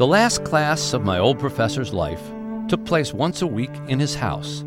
The 0.00 0.06
last 0.06 0.44
class 0.44 0.94
of 0.94 1.04
my 1.04 1.18
old 1.18 1.38
professor's 1.38 1.92
life 1.92 2.22
took 2.68 2.86
place 2.86 3.12
once 3.12 3.42
a 3.42 3.46
week 3.46 3.68
in 3.86 4.00
his 4.00 4.14
house 4.14 4.64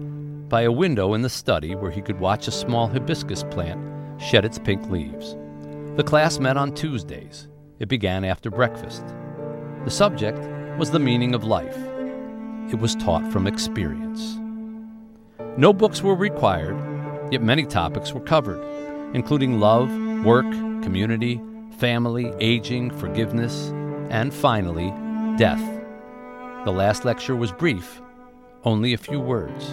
by 0.47 0.61
a 0.61 0.71
window 0.71 1.15
in 1.15 1.23
the 1.23 1.27
study 1.27 1.73
where 1.73 1.89
he 1.89 2.03
could 2.03 2.19
watch 2.19 2.47
a 2.47 2.51
small 2.51 2.87
hibiscus 2.87 3.43
plant 3.49 3.81
shed 4.21 4.45
its 4.45 4.59
pink 4.59 4.87
leaves. 4.91 5.35
The 5.95 6.03
class 6.03 6.37
met 6.37 6.55
on 6.55 6.75
Tuesdays. 6.75 7.47
It 7.79 7.89
began 7.89 8.23
after 8.23 8.51
breakfast. 8.51 9.03
The 9.85 9.89
subject 9.89 10.37
was 10.77 10.91
the 10.91 10.99
meaning 10.99 11.33
of 11.33 11.43
life. 11.43 11.79
It 12.71 12.77
was 12.77 12.93
taught 12.93 13.31
from 13.31 13.47
experience. 13.47 14.37
No 15.57 15.73
books 15.73 16.03
were 16.03 16.13
required, 16.13 16.77
yet 17.31 17.41
many 17.41 17.65
topics 17.65 18.13
were 18.13 18.21
covered, 18.21 18.63
including 19.15 19.59
love, 19.59 19.89
work, 20.23 20.51
community, 20.83 21.41
family, 21.79 22.31
aging, 22.39 22.91
forgiveness, 22.91 23.71
and 24.11 24.31
finally, 24.31 24.93
death. 25.37 25.61
The 26.63 26.71
last 26.71 27.05
lecture 27.05 27.35
was 27.35 27.51
brief, 27.51 28.01
only 28.63 28.93
a 28.93 28.97
few 28.97 29.19
words. 29.19 29.69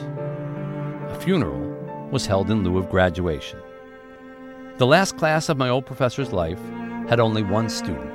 A 1.08 1.18
funeral 1.20 2.08
was 2.10 2.26
held 2.26 2.50
in 2.50 2.64
lieu 2.64 2.78
of 2.78 2.88
graduation. 2.88 3.58
The 4.78 4.86
last 4.86 5.18
class 5.18 5.50
of 5.50 5.58
my 5.58 5.68
old 5.68 5.84
professor's 5.84 6.32
life 6.32 6.60
had 7.08 7.20
only 7.20 7.42
one 7.42 7.68
student. 7.68 8.10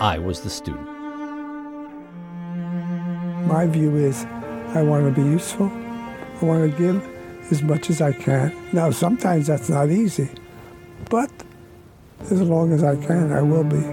I 0.00 0.18
was 0.18 0.42
the 0.42 0.50
student. 0.50 0.86
My 3.46 3.66
view 3.66 3.96
is 3.96 4.24
I 4.74 4.82
want 4.82 5.12
to 5.12 5.20
be 5.20 5.28
useful. 5.28 5.66
I 5.66 6.44
want 6.44 6.70
to 6.70 6.78
give 6.78 7.04
as 7.50 7.62
much 7.62 7.90
as 7.90 8.00
I 8.00 8.12
can. 8.12 8.54
Now, 8.72 8.90
sometimes 8.90 9.48
that's 9.48 9.68
not 9.68 9.90
easy, 9.90 10.30
but 11.10 11.30
as 12.22 12.40
long 12.40 12.72
as 12.72 12.84
I 12.84 12.94
can, 12.96 13.32
I 13.32 13.42
will 13.42 13.64
be 13.64 13.84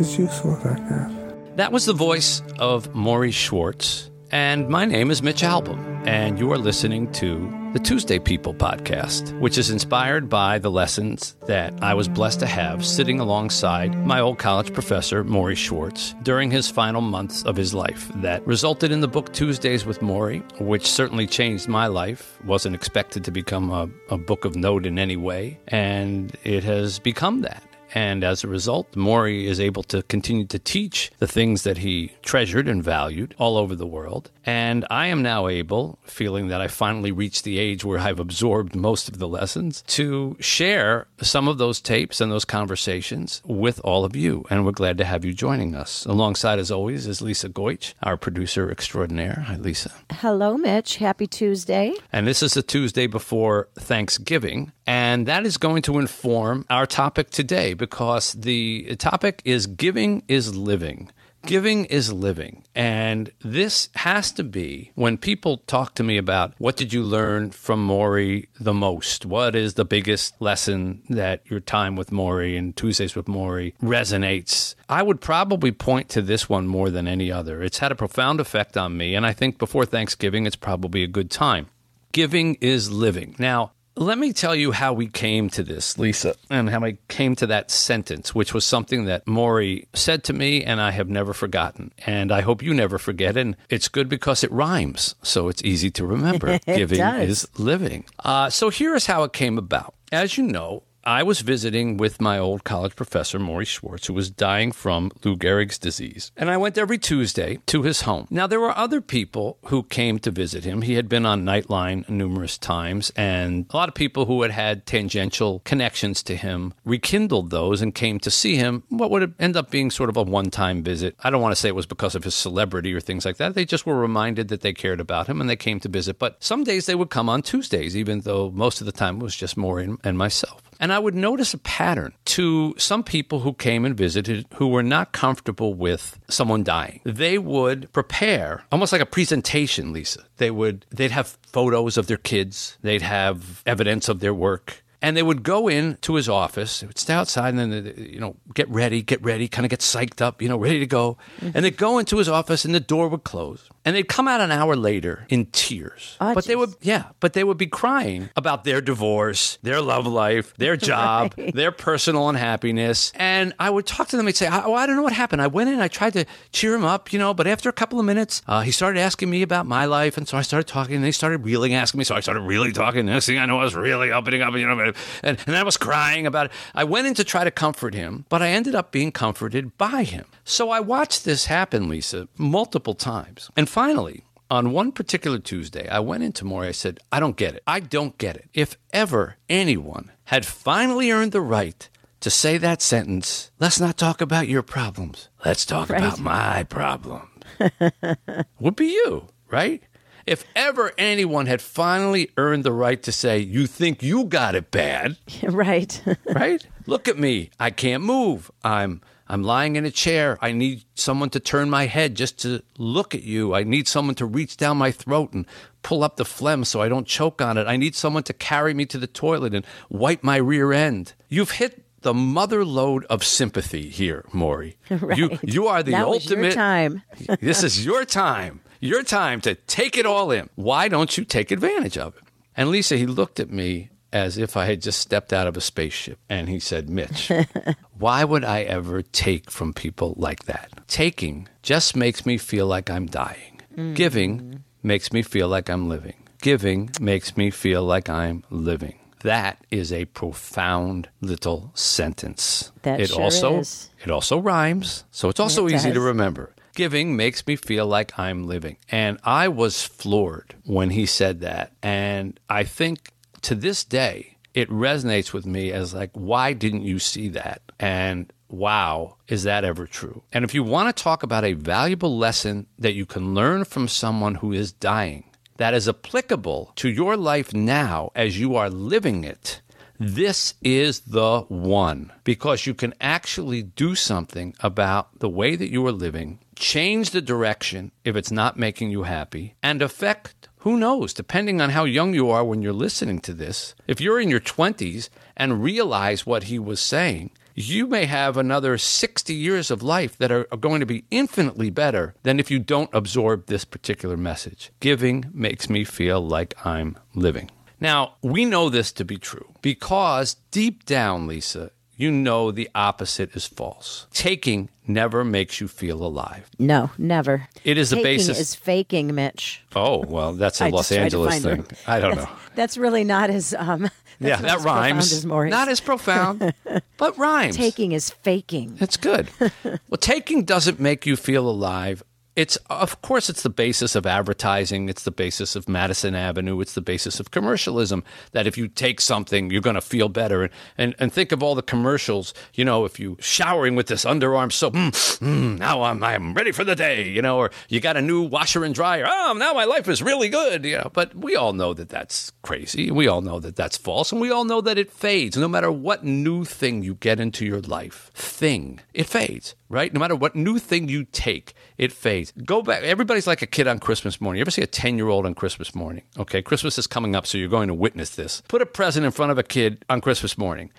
as 0.00 0.18
useful 0.18 0.56
as 0.56 0.66
I 0.66 0.74
can. 0.74 1.19
That 1.56 1.72
was 1.72 1.84
the 1.84 1.92
voice 1.92 2.42
of 2.58 2.92
Morrie 2.92 3.32
Schwartz, 3.32 4.08
and 4.30 4.68
my 4.68 4.84
name 4.84 5.10
is 5.10 5.20
Mitch 5.20 5.42
Albom, 5.42 6.06
and 6.06 6.38
you 6.38 6.50
are 6.52 6.58
listening 6.58 7.10
to 7.14 7.52
the 7.72 7.80
Tuesday 7.80 8.20
People 8.20 8.54
podcast, 8.54 9.38
which 9.40 9.58
is 9.58 9.68
inspired 9.68 10.28
by 10.28 10.60
the 10.60 10.70
lessons 10.70 11.34
that 11.46 11.74
I 11.82 11.94
was 11.94 12.08
blessed 12.08 12.40
to 12.40 12.46
have 12.46 12.86
sitting 12.86 13.18
alongside 13.18 14.06
my 14.06 14.20
old 14.20 14.38
college 14.38 14.72
professor, 14.72 15.24
Morrie 15.24 15.56
Schwartz, 15.56 16.14
during 16.22 16.52
his 16.52 16.70
final 16.70 17.00
months 17.00 17.42
of 17.42 17.56
his 17.56 17.74
life. 17.74 18.10
That 18.16 18.46
resulted 18.46 18.92
in 18.92 19.00
the 19.00 19.08
book 19.08 19.32
Tuesdays 19.32 19.84
with 19.84 20.00
Morrie, 20.00 20.42
which 20.60 20.86
certainly 20.86 21.26
changed 21.26 21.68
my 21.68 21.88
life. 21.88 22.38
Wasn't 22.44 22.76
expected 22.76 23.24
to 23.24 23.32
become 23.32 23.70
a, 23.70 23.88
a 24.08 24.16
book 24.16 24.44
of 24.44 24.54
note 24.54 24.86
in 24.86 24.98
any 25.00 25.16
way, 25.16 25.58
and 25.68 26.34
it 26.44 26.62
has 26.62 27.00
become 27.00 27.40
that. 27.42 27.62
And 27.94 28.22
as 28.24 28.44
a 28.44 28.48
result, 28.48 28.92
Morrie 28.92 29.44
is 29.44 29.60
able 29.60 29.82
to 29.84 30.02
continue 30.04 30.46
to 30.46 30.58
teach 30.58 31.10
the 31.18 31.26
things 31.26 31.62
that 31.64 31.78
he 31.78 32.12
treasured 32.22 32.68
and 32.68 32.82
valued 32.82 33.34
all 33.38 33.56
over 33.56 33.74
the 33.74 33.86
world. 33.86 34.30
And 34.46 34.86
I 34.90 35.06
am 35.06 35.22
now 35.22 35.48
able, 35.48 35.98
feeling 36.04 36.48
that 36.48 36.60
I 36.60 36.68
finally 36.68 37.12
reached 37.12 37.44
the 37.44 37.58
age 37.58 37.84
where 37.84 37.98
I've 37.98 38.20
absorbed 38.20 38.74
most 38.74 39.08
of 39.08 39.18
the 39.18 39.28
lessons, 39.28 39.82
to 39.88 40.36
share 40.40 41.06
some 41.20 41.46
of 41.46 41.58
those 41.58 41.80
tapes 41.80 42.20
and 42.20 42.32
those 42.32 42.44
conversations 42.44 43.42
with 43.44 43.80
all 43.84 44.04
of 44.04 44.16
you. 44.16 44.44
And 44.50 44.64
we're 44.64 44.72
glad 44.72 44.98
to 44.98 45.04
have 45.04 45.24
you 45.24 45.34
joining 45.34 45.74
us. 45.74 46.06
Alongside, 46.06 46.58
as 46.58 46.70
always, 46.70 47.06
is 47.06 47.20
Lisa 47.20 47.48
Goich, 47.48 47.94
our 48.02 48.16
producer 48.16 48.70
extraordinaire. 48.70 49.44
Hi, 49.46 49.56
Lisa. 49.56 49.92
Hello, 50.10 50.56
Mitch. 50.56 50.96
Happy 50.96 51.26
Tuesday. 51.26 51.94
And 52.12 52.26
this 52.26 52.42
is 52.42 52.54
the 52.54 52.62
Tuesday 52.62 53.06
before 53.06 53.68
Thanksgiving. 53.78 54.72
And 54.90 55.26
that 55.26 55.46
is 55.46 55.56
going 55.56 55.82
to 55.82 56.00
inform 56.00 56.66
our 56.68 56.84
topic 56.84 57.30
today 57.30 57.74
because 57.74 58.32
the 58.32 58.96
topic 58.96 59.40
is 59.44 59.68
giving 59.68 60.24
is 60.26 60.56
living. 60.56 61.12
Giving 61.46 61.84
is 61.84 62.12
living. 62.12 62.64
And 62.74 63.30
this 63.40 63.88
has 63.94 64.32
to 64.32 64.42
be 64.42 64.90
when 64.96 65.16
people 65.16 65.58
talk 65.58 65.94
to 65.94 66.02
me 66.02 66.16
about 66.16 66.54
what 66.58 66.76
did 66.76 66.92
you 66.92 67.04
learn 67.04 67.52
from 67.52 67.86
Morrie 67.86 68.48
the 68.58 68.74
most? 68.74 69.24
What 69.24 69.54
is 69.54 69.74
the 69.74 69.84
biggest 69.84 70.34
lesson 70.42 71.04
that 71.08 71.48
your 71.48 71.60
time 71.60 71.94
with 71.94 72.10
Morrie 72.10 72.58
and 72.58 72.74
Tuesdays 72.74 73.14
with 73.14 73.26
Morrie 73.26 73.74
resonates? 73.80 74.74
I 74.88 75.04
would 75.04 75.20
probably 75.20 75.70
point 75.70 76.08
to 76.08 76.20
this 76.20 76.48
one 76.48 76.66
more 76.66 76.90
than 76.90 77.06
any 77.06 77.30
other. 77.30 77.62
It's 77.62 77.78
had 77.78 77.92
a 77.92 77.94
profound 77.94 78.40
effect 78.40 78.76
on 78.76 78.96
me. 78.96 79.14
And 79.14 79.24
I 79.24 79.34
think 79.34 79.56
before 79.56 79.86
Thanksgiving, 79.86 80.46
it's 80.46 80.56
probably 80.56 81.04
a 81.04 81.06
good 81.06 81.30
time. 81.30 81.68
Giving 82.10 82.56
is 82.56 82.90
living. 82.90 83.36
Now, 83.38 83.70
let 83.96 84.18
me 84.18 84.32
tell 84.32 84.54
you 84.54 84.72
how 84.72 84.92
we 84.92 85.08
came 85.08 85.50
to 85.50 85.62
this, 85.62 85.98
Lisa, 85.98 86.34
and 86.48 86.70
how 86.70 86.84
I 86.84 86.98
came 87.08 87.36
to 87.36 87.46
that 87.48 87.70
sentence, 87.70 88.34
which 88.34 88.54
was 88.54 88.64
something 88.64 89.04
that 89.04 89.26
Morrie 89.26 89.86
said 89.94 90.24
to 90.24 90.32
me 90.32 90.64
and 90.64 90.80
I 90.80 90.90
have 90.92 91.08
never 91.08 91.34
forgotten. 91.34 91.92
And 92.06 92.32
I 92.32 92.40
hope 92.40 92.62
you 92.62 92.72
never 92.72 92.98
forget. 92.98 93.36
And 93.36 93.56
it's 93.68 93.88
good 93.88 94.08
because 94.08 94.42
it 94.44 94.52
rhymes, 94.52 95.14
so 95.22 95.48
it's 95.48 95.62
easy 95.64 95.90
to 95.92 96.06
remember. 96.06 96.58
Giving 96.66 96.98
does. 96.98 97.28
is 97.28 97.58
living. 97.58 98.04
Uh, 98.24 98.48
so 98.50 98.70
here 98.70 98.94
is 98.94 99.06
how 99.06 99.24
it 99.24 99.32
came 99.32 99.58
about. 99.58 99.94
As 100.12 100.36
you 100.36 100.44
know, 100.44 100.82
I 101.04 101.22
was 101.22 101.40
visiting 101.40 101.96
with 101.96 102.20
my 102.20 102.38
old 102.38 102.64
college 102.64 102.94
professor, 102.94 103.38
Morrie 103.38 103.66
Schwartz, 103.66 104.06
who 104.06 104.12
was 104.12 104.30
dying 104.30 104.70
from 104.70 105.10
Lou 105.24 105.34
Gehrig's 105.34 105.78
disease. 105.78 106.30
And 106.36 106.50
I 106.50 106.58
went 106.58 106.76
every 106.76 106.98
Tuesday 106.98 107.58
to 107.66 107.82
his 107.82 108.02
home. 108.02 108.26
Now, 108.28 108.46
there 108.46 108.60
were 108.60 108.76
other 108.76 109.00
people 109.00 109.58
who 109.66 109.82
came 109.84 110.18
to 110.20 110.30
visit 110.30 110.64
him. 110.64 110.82
He 110.82 110.94
had 110.94 111.08
been 111.08 111.24
on 111.24 111.44
Nightline 111.44 112.06
numerous 112.08 112.58
times, 112.58 113.10
and 113.16 113.66
a 113.70 113.76
lot 113.76 113.88
of 113.88 113.94
people 113.94 114.26
who 114.26 114.42
had 114.42 114.50
had 114.50 114.84
tangential 114.84 115.60
connections 115.60 116.22
to 116.24 116.36
him 116.36 116.74
rekindled 116.84 117.50
those 117.50 117.80
and 117.80 117.94
came 117.94 118.20
to 118.20 118.30
see 118.30 118.56
him. 118.56 118.82
What 118.90 119.10
would 119.10 119.34
end 119.38 119.56
up 119.56 119.70
being 119.70 119.90
sort 119.90 120.10
of 120.10 120.16
a 120.16 120.22
one 120.22 120.50
time 120.50 120.82
visit. 120.82 121.16
I 121.20 121.30
don't 121.30 121.42
want 121.42 121.52
to 121.52 121.60
say 121.60 121.68
it 121.68 121.74
was 121.74 121.86
because 121.86 122.14
of 122.14 122.24
his 122.24 122.34
celebrity 122.34 122.92
or 122.92 123.00
things 123.00 123.24
like 123.24 123.38
that. 123.38 123.54
They 123.54 123.64
just 123.64 123.86
were 123.86 123.98
reminded 123.98 124.48
that 124.48 124.60
they 124.60 124.72
cared 124.72 125.00
about 125.00 125.28
him 125.28 125.40
and 125.40 125.48
they 125.48 125.56
came 125.56 125.80
to 125.80 125.88
visit. 125.88 126.18
But 126.18 126.42
some 126.42 126.62
days 126.62 126.86
they 126.86 126.94
would 126.94 127.10
come 127.10 127.28
on 127.28 127.42
Tuesdays, 127.42 127.96
even 127.96 128.20
though 128.20 128.50
most 128.50 128.80
of 128.80 128.86
the 128.86 128.92
time 128.92 129.16
it 129.16 129.22
was 129.22 129.36
just 129.36 129.56
Morrie 129.56 129.96
and 130.04 130.18
myself. 130.18 130.69
And 130.80 130.92
I 130.94 130.98
would 130.98 131.14
notice 131.14 131.52
a 131.52 131.58
pattern 131.58 132.14
to 132.24 132.74
some 132.78 133.04
people 133.04 133.40
who 133.40 133.52
came 133.52 133.84
and 133.84 133.94
visited 133.94 134.46
who 134.54 134.68
were 134.68 134.82
not 134.82 135.12
comfortable 135.12 135.74
with 135.74 136.18
someone 136.28 136.64
dying. 136.64 137.00
They 137.04 137.36
would 137.36 137.92
prepare 137.92 138.64
almost 138.72 138.90
like 138.90 139.02
a 139.02 139.06
presentation, 139.06 139.92
Lisa. 139.92 140.24
They 140.38 140.50
would 140.50 140.86
they'd 140.90 141.10
have 141.10 141.36
photos 141.46 141.98
of 141.98 142.06
their 142.06 142.16
kids, 142.16 142.78
they'd 142.80 143.02
have 143.02 143.62
evidence 143.66 144.08
of 144.08 144.20
their 144.20 144.34
work. 144.34 144.82
And 145.02 145.16
they 145.16 145.22
would 145.22 145.42
go 145.42 145.68
in 145.68 145.96
to 146.02 146.14
his 146.16 146.28
office. 146.28 146.80
They 146.80 146.86
would 146.86 146.98
stay 146.98 147.14
outside 147.14 147.54
and 147.54 147.58
then, 147.58 147.70
they'd, 147.84 147.98
you 147.98 148.20
know, 148.20 148.36
get 148.54 148.68
ready, 148.68 149.02
get 149.02 149.22
ready, 149.22 149.48
kind 149.48 149.64
of 149.64 149.70
get 149.70 149.80
psyched 149.80 150.20
up, 150.20 150.42
you 150.42 150.48
know, 150.48 150.58
ready 150.58 150.78
to 150.78 150.86
go. 150.86 151.16
And 151.40 151.64
they'd 151.64 151.76
go 151.76 151.98
into 151.98 152.18
his 152.18 152.28
office 152.28 152.64
and 152.64 152.74
the 152.74 152.80
door 152.80 153.08
would 153.08 153.24
close. 153.24 153.68
And 153.84 153.96
they'd 153.96 154.08
come 154.08 154.28
out 154.28 154.42
an 154.42 154.52
hour 154.52 154.76
later 154.76 155.26
in 155.30 155.46
tears. 155.46 156.18
Oh, 156.20 156.34
but 156.34 156.44
they 156.44 156.54
would, 156.54 156.74
yeah, 156.82 157.04
but 157.18 157.32
they 157.32 157.44
would 157.44 157.56
be 157.56 157.66
crying 157.66 158.28
about 158.36 158.64
their 158.64 158.82
divorce, 158.82 159.58
their 159.62 159.80
love 159.80 160.06
life, 160.06 160.52
their 160.58 160.76
job, 160.90 161.34
their 161.54 161.72
personal 161.72 162.28
unhappiness. 162.28 163.10
And 163.14 163.54
I 163.58 163.70
would 163.70 163.86
talk 163.86 164.08
to 164.08 164.16
them 164.18 164.26
and 164.26 164.36
say, 164.36 164.48
oh, 164.50 164.74
I 164.74 164.86
don't 164.86 164.96
know 164.96 165.02
what 165.02 165.14
happened. 165.14 165.40
I 165.40 165.46
went 165.46 165.70
in, 165.70 165.80
I 165.80 165.88
tried 165.88 166.12
to 166.12 166.26
cheer 166.52 166.74
him 166.74 166.84
up, 166.84 167.10
you 167.12 167.18
know, 167.18 167.32
but 167.32 167.46
after 167.46 167.70
a 167.70 167.72
couple 167.72 167.98
of 167.98 168.04
minutes, 168.04 168.42
uh, 168.46 168.60
he 168.60 168.70
started 168.70 169.00
asking 169.00 169.30
me 169.30 169.40
about 169.40 169.64
my 169.66 169.86
life. 169.86 170.18
And 170.18 170.28
so 170.28 170.36
I 170.36 170.42
started 170.42 170.68
talking 170.68 170.96
and 170.96 171.04
they 171.04 171.12
started 171.12 171.44
really 171.44 171.72
asking 171.72 171.98
me. 171.98 172.04
So 172.04 172.14
I 172.14 172.20
started 172.20 172.40
really 172.40 172.72
talking. 172.72 173.06
Next 173.06 173.26
thing 173.26 173.38
I 173.38 173.46
know, 173.46 173.60
I 173.60 173.64
was 173.64 173.74
really 173.74 174.12
opening 174.12 174.42
up, 174.42 174.52
you 174.54 174.66
know, 174.66 174.89
and, 175.22 175.38
and 175.46 175.56
I 175.56 175.62
was 175.62 175.76
crying 175.76 176.26
about 176.26 176.46
it. 176.46 176.52
I 176.74 176.84
went 176.84 177.06
in 177.06 177.14
to 177.14 177.24
try 177.24 177.44
to 177.44 177.50
comfort 177.50 177.94
him, 177.94 178.24
but 178.28 178.42
I 178.42 178.48
ended 178.48 178.74
up 178.74 178.90
being 178.92 179.12
comforted 179.12 179.76
by 179.78 180.04
him. 180.04 180.24
So 180.44 180.70
I 180.70 180.80
watched 180.80 181.24
this 181.24 181.46
happen, 181.46 181.88
Lisa, 181.88 182.28
multiple 182.36 182.94
times. 182.94 183.50
And 183.56 183.68
finally, 183.68 184.24
on 184.50 184.72
one 184.72 184.90
particular 184.92 185.38
Tuesday, 185.38 185.88
I 185.88 186.00
went 186.00 186.22
into 186.24 186.44
Morrie. 186.44 186.68
I 186.68 186.72
said, 186.72 186.98
I 187.12 187.20
don't 187.20 187.36
get 187.36 187.54
it. 187.54 187.62
I 187.66 187.80
don't 187.80 188.18
get 188.18 188.36
it. 188.36 188.48
If 188.52 188.76
ever 188.92 189.36
anyone 189.48 190.10
had 190.24 190.44
finally 190.44 191.10
earned 191.10 191.32
the 191.32 191.40
right 191.40 191.88
to 192.20 192.30
say 192.30 192.58
that 192.58 192.82
sentence, 192.82 193.50
let's 193.60 193.80
not 193.80 193.96
talk 193.96 194.20
about 194.20 194.48
your 194.48 194.62
problems. 194.62 195.28
Let's 195.44 195.64
talk 195.64 195.88
Right. 195.88 195.98
about 196.02 196.18
my 196.20 196.64
problems. 196.64 197.26
Would 198.60 198.76
be 198.76 198.86
you, 198.88 199.28
right? 199.48 199.82
If 200.30 200.44
ever 200.54 200.92
anyone 200.96 201.46
had 201.46 201.60
finally 201.60 202.30
earned 202.36 202.62
the 202.62 202.72
right 202.72 203.02
to 203.02 203.10
say, 203.10 203.40
you 203.40 203.66
think 203.66 204.00
you 204.00 204.26
got 204.26 204.54
it 204.54 204.70
bad, 204.70 205.16
right. 205.42 206.00
right? 206.24 206.64
Look 206.86 207.08
at 207.08 207.18
me. 207.18 207.50
I 207.58 207.70
can't 207.70 208.04
move. 208.04 208.48
I'm 208.62 209.00
I'm 209.28 209.42
lying 209.42 209.74
in 209.74 209.84
a 209.84 209.90
chair. 209.90 210.38
I 210.40 210.52
need 210.52 210.84
someone 210.94 211.30
to 211.30 211.40
turn 211.40 211.68
my 211.68 211.86
head 211.86 212.14
just 212.14 212.38
to 212.42 212.62
look 212.78 213.12
at 213.14 213.24
you. 213.24 213.54
I 213.56 213.64
need 213.64 213.88
someone 213.88 214.14
to 214.16 214.24
reach 214.26 214.56
down 214.56 214.76
my 214.76 214.92
throat 214.92 215.32
and 215.32 215.46
pull 215.82 216.04
up 216.04 216.14
the 216.16 216.24
phlegm 216.24 216.64
so 216.64 216.80
I 216.80 216.88
don't 216.88 217.08
choke 217.08 217.42
on 217.42 217.58
it. 217.58 217.66
I 217.66 217.76
need 217.76 217.96
someone 217.96 218.22
to 218.24 218.32
carry 218.32 218.72
me 218.72 218.86
to 218.86 218.98
the 218.98 219.06
toilet 219.08 219.52
and 219.52 219.64
wipe 219.88 220.22
my 220.22 220.36
rear 220.36 220.72
end. 220.72 221.14
You've 221.28 221.52
hit 221.52 221.82
the 222.02 222.14
mother 222.14 222.64
load 222.64 223.04
of 223.06 223.24
sympathy 223.24 223.88
here, 223.88 224.24
Morrie. 224.32 224.76
You 224.88 224.96
Right. 225.00 225.38
you 225.42 225.66
are 225.66 225.82
the 225.82 225.90
that 225.92 226.04
ultimate 226.06 226.42
your 226.44 226.52
time. 226.52 227.02
this 227.40 227.64
is 227.64 227.84
your 227.84 228.04
time. 228.04 228.60
Your 228.80 229.02
time 229.02 229.42
to 229.42 229.54
take 229.54 229.98
it 229.98 230.06
all 230.06 230.30
in. 230.30 230.48
Why 230.54 230.88
don't 230.88 231.16
you 231.18 231.24
take 231.24 231.50
advantage 231.50 231.98
of 231.98 232.16
it? 232.16 232.22
And 232.56 232.70
Lisa, 232.70 232.96
he 232.96 233.06
looked 233.06 233.38
at 233.38 233.50
me 233.50 233.90
as 234.12 234.38
if 234.38 234.56
I 234.56 234.64
had 234.64 234.80
just 234.80 235.00
stepped 235.00 235.32
out 235.32 235.46
of 235.46 235.56
a 235.56 235.60
spaceship. 235.60 236.18
And 236.28 236.48
he 236.48 236.58
said, 236.58 236.88
Mitch, 236.88 237.30
why 237.98 238.24
would 238.24 238.44
I 238.44 238.62
ever 238.62 239.02
take 239.02 239.50
from 239.50 239.74
people 239.74 240.14
like 240.16 240.44
that? 240.46 240.70
Taking 240.88 241.48
just 241.62 241.94
makes 241.94 242.24
me 242.24 242.38
feel 242.38 242.66
like 242.66 242.90
I'm 242.90 243.06
dying. 243.06 243.60
Mm-hmm. 243.72 243.94
Giving 243.94 244.64
makes 244.82 245.12
me 245.12 245.22
feel 245.22 245.48
like 245.48 245.68
I'm 245.68 245.88
living. 245.88 246.14
Giving 246.40 246.90
makes 247.00 247.36
me 247.36 247.50
feel 247.50 247.84
like 247.84 248.08
I'm 248.08 248.44
living. 248.48 248.98
That 249.22 249.58
is 249.70 249.92
a 249.92 250.06
profound 250.06 251.10
little 251.20 251.70
sentence. 251.74 252.72
That 252.82 253.00
it 253.00 253.10
sure 253.10 253.20
also 253.20 253.58
is. 253.58 253.90
it 254.02 254.10
also 254.10 254.38
rhymes, 254.38 255.04
so 255.10 255.28
it's 255.28 255.38
also 255.38 255.66
It 255.66 255.74
easy 255.74 255.92
to 255.92 256.00
remember. 256.00 256.54
Giving 256.80 257.14
makes 257.14 257.46
me 257.46 257.56
feel 257.56 257.86
like 257.86 258.18
I'm 258.18 258.46
living. 258.46 258.78
And 258.88 259.18
I 259.22 259.48
was 259.48 259.84
floored 259.84 260.54
when 260.64 260.88
he 260.88 261.04
said 261.04 261.40
that. 261.40 261.74
And 261.82 262.40
I 262.48 262.64
think 262.64 263.12
to 263.42 263.54
this 263.54 263.84
day, 263.84 264.38
it 264.54 264.70
resonates 264.70 265.34
with 265.34 265.44
me 265.44 265.72
as 265.72 265.92
like, 265.92 266.08
why 266.14 266.54
didn't 266.54 266.84
you 266.84 266.98
see 266.98 267.28
that? 267.28 267.60
And 267.78 268.32
wow, 268.48 269.18
is 269.28 269.42
that 269.42 269.62
ever 269.62 269.86
true? 269.86 270.22
And 270.32 270.42
if 270.42 270.54
you 270.54 270.64
want 270.64 270.96
to 270.96 271.02
talk 271.02 271.22
about 271.22 271.44
a 271.44 271.52
valuable 271.52 272.16
lesson 272.16 272.66
that 272.78 272.94
you 272.94 273.04
can 273.04 273.34
learn 273.34 273.66
from 273.66 273.86
someone 273.86 274.36
who 274.36 274.50
is 274.50 274.72
dying, 274.72 275.24
that 275.58 275.74
is 275.74 275.86
applicable 275.86 276.72
to 276.76 276.88
your 276.88 277.14
life 277.14 277.52
now 277.52 278.10
as 278.14 278.40
you 278.40 278.56
are 278.56 278.70
living 278.70 279.24
it, 279.24 279.60
this 279.98 280.54
is 280.62 281.00
the 281.00 281.42
one 281.48 282.10
because 282.24 282.64
you 282.64 282.72
can 282.72 282.94
actually 283.02 283.62
do 283.62 283.94
something 283.94 284.54
about 284.60 285.18
the 285.18 285.28
way 285.28 285.56
that 285.56 285.70
you 285.70 285.86
are 285.86 285.92
living, 285.92 286.38
change 286.60 287.10
the 287.10 287.22
direction 287.22 287.90
if 288.04 288.14
it's 288.14 288.30
not 288.30 288.58
making 288.58 288.90
you 288.90 289.02
happy, 289.02 289.56
and 289.62 289.82
affect 289.82 290.48
who 290.58 290.76
knows, 290.76 291.14
depending 291.14 291.60
on 291.60 291.70
how 291.70 291.84
young 291.84 292.12
you 292.12 292.30
are 292.30 292.44
when 292.44 292.60
you're 292.60 292.72
listening 292.72 293.18
to 293.20 293.32
this. 293.32 293.74
If 293.88 294.00
you're 294.00 294.20
in 294.20 294.28
your 294.28 294.40
20s 294.40 295.08
and 295.36 295.62
realize 295.62 296.26
what 296.26 296.44
he 296.44 296.58
was 296.58 296.80
saying, 296.80 297.30
you 297.54 297.86
may 297.86 298.04
have 298.04 298.36
another 298.36 298.76
60 298.76 299.34
years 299.34 299.70
of 299.70 299.82
life 299.82 300.18
that 300.18 300.30
are, 300.30 300.44
going 300.60 300.80
to 300.80 300.86
be 300.86 301.04
infinitely 301.10 301.70
better 301.70 302.14
than 302.22 302.38
if 302.38 302.50
you 302.50 302.58
don't 302.58 302.90
absorb 302.92 303.46
this 303.46 303.64
particular 303.64 304.16
message. 304.16 304.70
Giving 304.80 305.30
makes 305.32 305.70
me 305.70 305.82
feel 305.84 306.20
like 306.20 306.54
I'm 306.66 306.98
living. 307.14 307.50
Now, 307.80 308.16
we 308.22 308.44
know 308.44 308.68
this 308.68 308.92
to 308.92 309.04
be 309.06 309.16
true 309.16 309.54
because 309.62 310.34
deep 310.50 310.84
down, 310.84 311.26
Lisa, 311.26 311.70
you 312.00 312.10
know 312.10 312.50
the 312.50 312.68
opposite 312.74 313.36
is 313.36 313.46
false. 313.46 314.06
Taking 314.12 314.70
never 314.86 315.22
makes 315.22 315.60
you 315.60 315.68
feel 315.68 316.02
alive. 316.02 316.48
No, 316.58 316.90
never. 316.96 317.48
It 317.62 317.76
is 317.76 317.90
the 317.90 317.96
Taking 317.96 318.04
basis- 318.18 318.40
is 318.40 318.54
faking, 318.54 319.14
Mitch. 319.14 319.62
Oh, 319.76 319.98
well, 320.06 320.32
that's 320.32 320.60
a 320.60 320.64
I 320.64 320.68
Los 320.70 320.88
just 320.88 320.98
tried 320.98 321.10
to 321.10 321.28
Angeles 321.28 321.42
thing. 321.42 321.62
the- 321.62 321.76
I 321.90 322.00
don't 322.00 322.16
know. 322.16 322.28
That's 322.54 322.76
really 322.78 323.04
not 323.04 323.30
as 323.30 323.54
um. 323.54 323.90
That's 324.20 324.42
yeah, 324.42 324.48
that 324.48 324.64
rhymes. 324.66 325.12
As 325.14 325.24
Not 325.24 325.68
as 325.68 325.80
profound, 325.80 326.52
but 326.98 327.16
rhymes. 327.16 327.56
taking 327.56 327.92
is 327.92 328.10
faking. 328.10 328.74
That's 328.74 328.98
good. 328.98 329.30
well, 329.64 329.96
taking 329.98 330.44
doesn't 330.44 330.78
make 330.78 331.06
you 331.06 331.16
feel 331.16 331.48
alive. 331.48 332.02
It's 332.36 332.56
of 332.68 333.02
course 333.02 333.28
it's 333.28 333.42
the 333.42 333.50
basis 333.50 333.96
of 333.96 334.06
advertising. 334.06 334.88
It's 334.88 335.02
the 335.02 335.10
basis 335.10 335.56
of 335.56 335.68
Madison 335.68 336.14
Avenue. 336.14 336.60
It's 336.60 336.74
the 336.74 336.80
basis 336.80 337.18
of 337.18 337.30
commercialism. 337.30 338.04
That 338.32 338.46
if 338.46 338.56
you 338.56 338.68
take 338.68 339.00
something, 339.00 339.50
you're 339.50 339.60
going 339.60 339.74
to 339.74 339.80
feel 339.80 340.08
better. 340.08 340.44
And, 340.44 340.52
and 340.78 340.94
and 340.98 341.12
think 341.12 341.32
of 341.32 341.42
all 341.42 341.54
the 341.54 341.62
commercials. 341.62 342.32
You 342.54 342.64
know, 342.64 342.84
if 342.84 343.00
you 343.00 343.16
showering 343.20 343.74
with 343.74 343.88
this 343.88 344.04
underarm 344.04 344.52
soap, 344.52 344.74
mm, 344.74 344.90
mm, 344.90 345.58
now 345.58 345.82
I'm 345.82 346.02
I'm 346.04 346.32
ready 346.34 346.52
for 346.52 346.62
the 346.62 346.76
day. 346.76 347.08
You 347.08 347.20
know, 347.20 347.38
or 347.38 347.50
you 347.68 347.80
got 347.80 347.96
a 347.96 348.02
new 348.02 348.22
washer 348.22 348.64
and 348.64 348.74
dryer. 348.74 349.06
Oh, 349.08 349.34
now 349.36 349.52
my 349.52 349.64
life 349.64 349.88
is 349.88 350.00
really 350.00 350.28
good. 350.28 350.64
You 350.64 350.78
know, 350.78 350.90
but 350.92 351.14
we 351.14 351.34
all 351.34 351.52
know 351.52 351.74
that 351.74 351.88
that's 351.88 352.30
crazy. 352.42 352.90
We 352.90 353.08
all 353.08 353.22
know 353.22 353.40
that 353.40 353.56
that's 353.56 353.76
false, 353.76 354.12
and 354.12 354.20
we 354.20 354.30
all 354.30 354.44
know 354.44 354.60
that 354.60 354.78
it 354.78 354.92
fades. 354.92 355.36
No 355.36 355.48
matter 355.48 355.72
what 355.72 356.04
new 356.04 356.44
thing 356.44 356.82
you 356.82 356.94
get 356.94 357.18
into 357.18 357.44
your 357.44 357.60
life, 357.60 358.12
thing 358.14 358.80
it 358.94 359.06
fades 359.06 359.56
right? 359.70 359.90
No 359.94 360.00
matter 360.00 360.16
what 360.16 360.36
new 360.36 360.58
thing 360.58 360.88
you 360.88 361.04
take, 361.04 361.54
it 361.78 361.92
fades. 361.92 362.32
Go 362.44 362.60
back. 362.60 362.82
Everybody's 362.82 363.26
like 363.26 363.40
a 363.40 363.46
kid 363.46 363.66
on 363.66 363.78
Christmas 363.78 364.20
morning. 364.20 364.38
You 364.38 364.42
ever 364.42 364.50
see 364.50 364.60
a 364.60 364.66
10 364.66 364.98
year 364.98 365.08
old 365.08 365.24
on 365.24 365.34
Christmas 365.34 365.74
morning? 365.74 366.02
Okay, 366.18 366.42
Christmas 366.42 366.76
is 366.76 366.86
coming 366.86 367.16
up, 367.16 367.26
so 367.26 367.38
you're 367.38 367.48
going 367.48 367.68
to 367.68 367.74
witness 367.74 368.10
this. 368.10 368.42
Put 368.48 368.60
a 368.60 368.66
present 368.66 369.06
in 369.06 369.12
front 369.12 369.32
of 369.32 369.38
a 369.38 369.42
kid 369.42 369.82
on 369.88 370.02
Christmas 370.02 370.36
morning. 370.36 370.70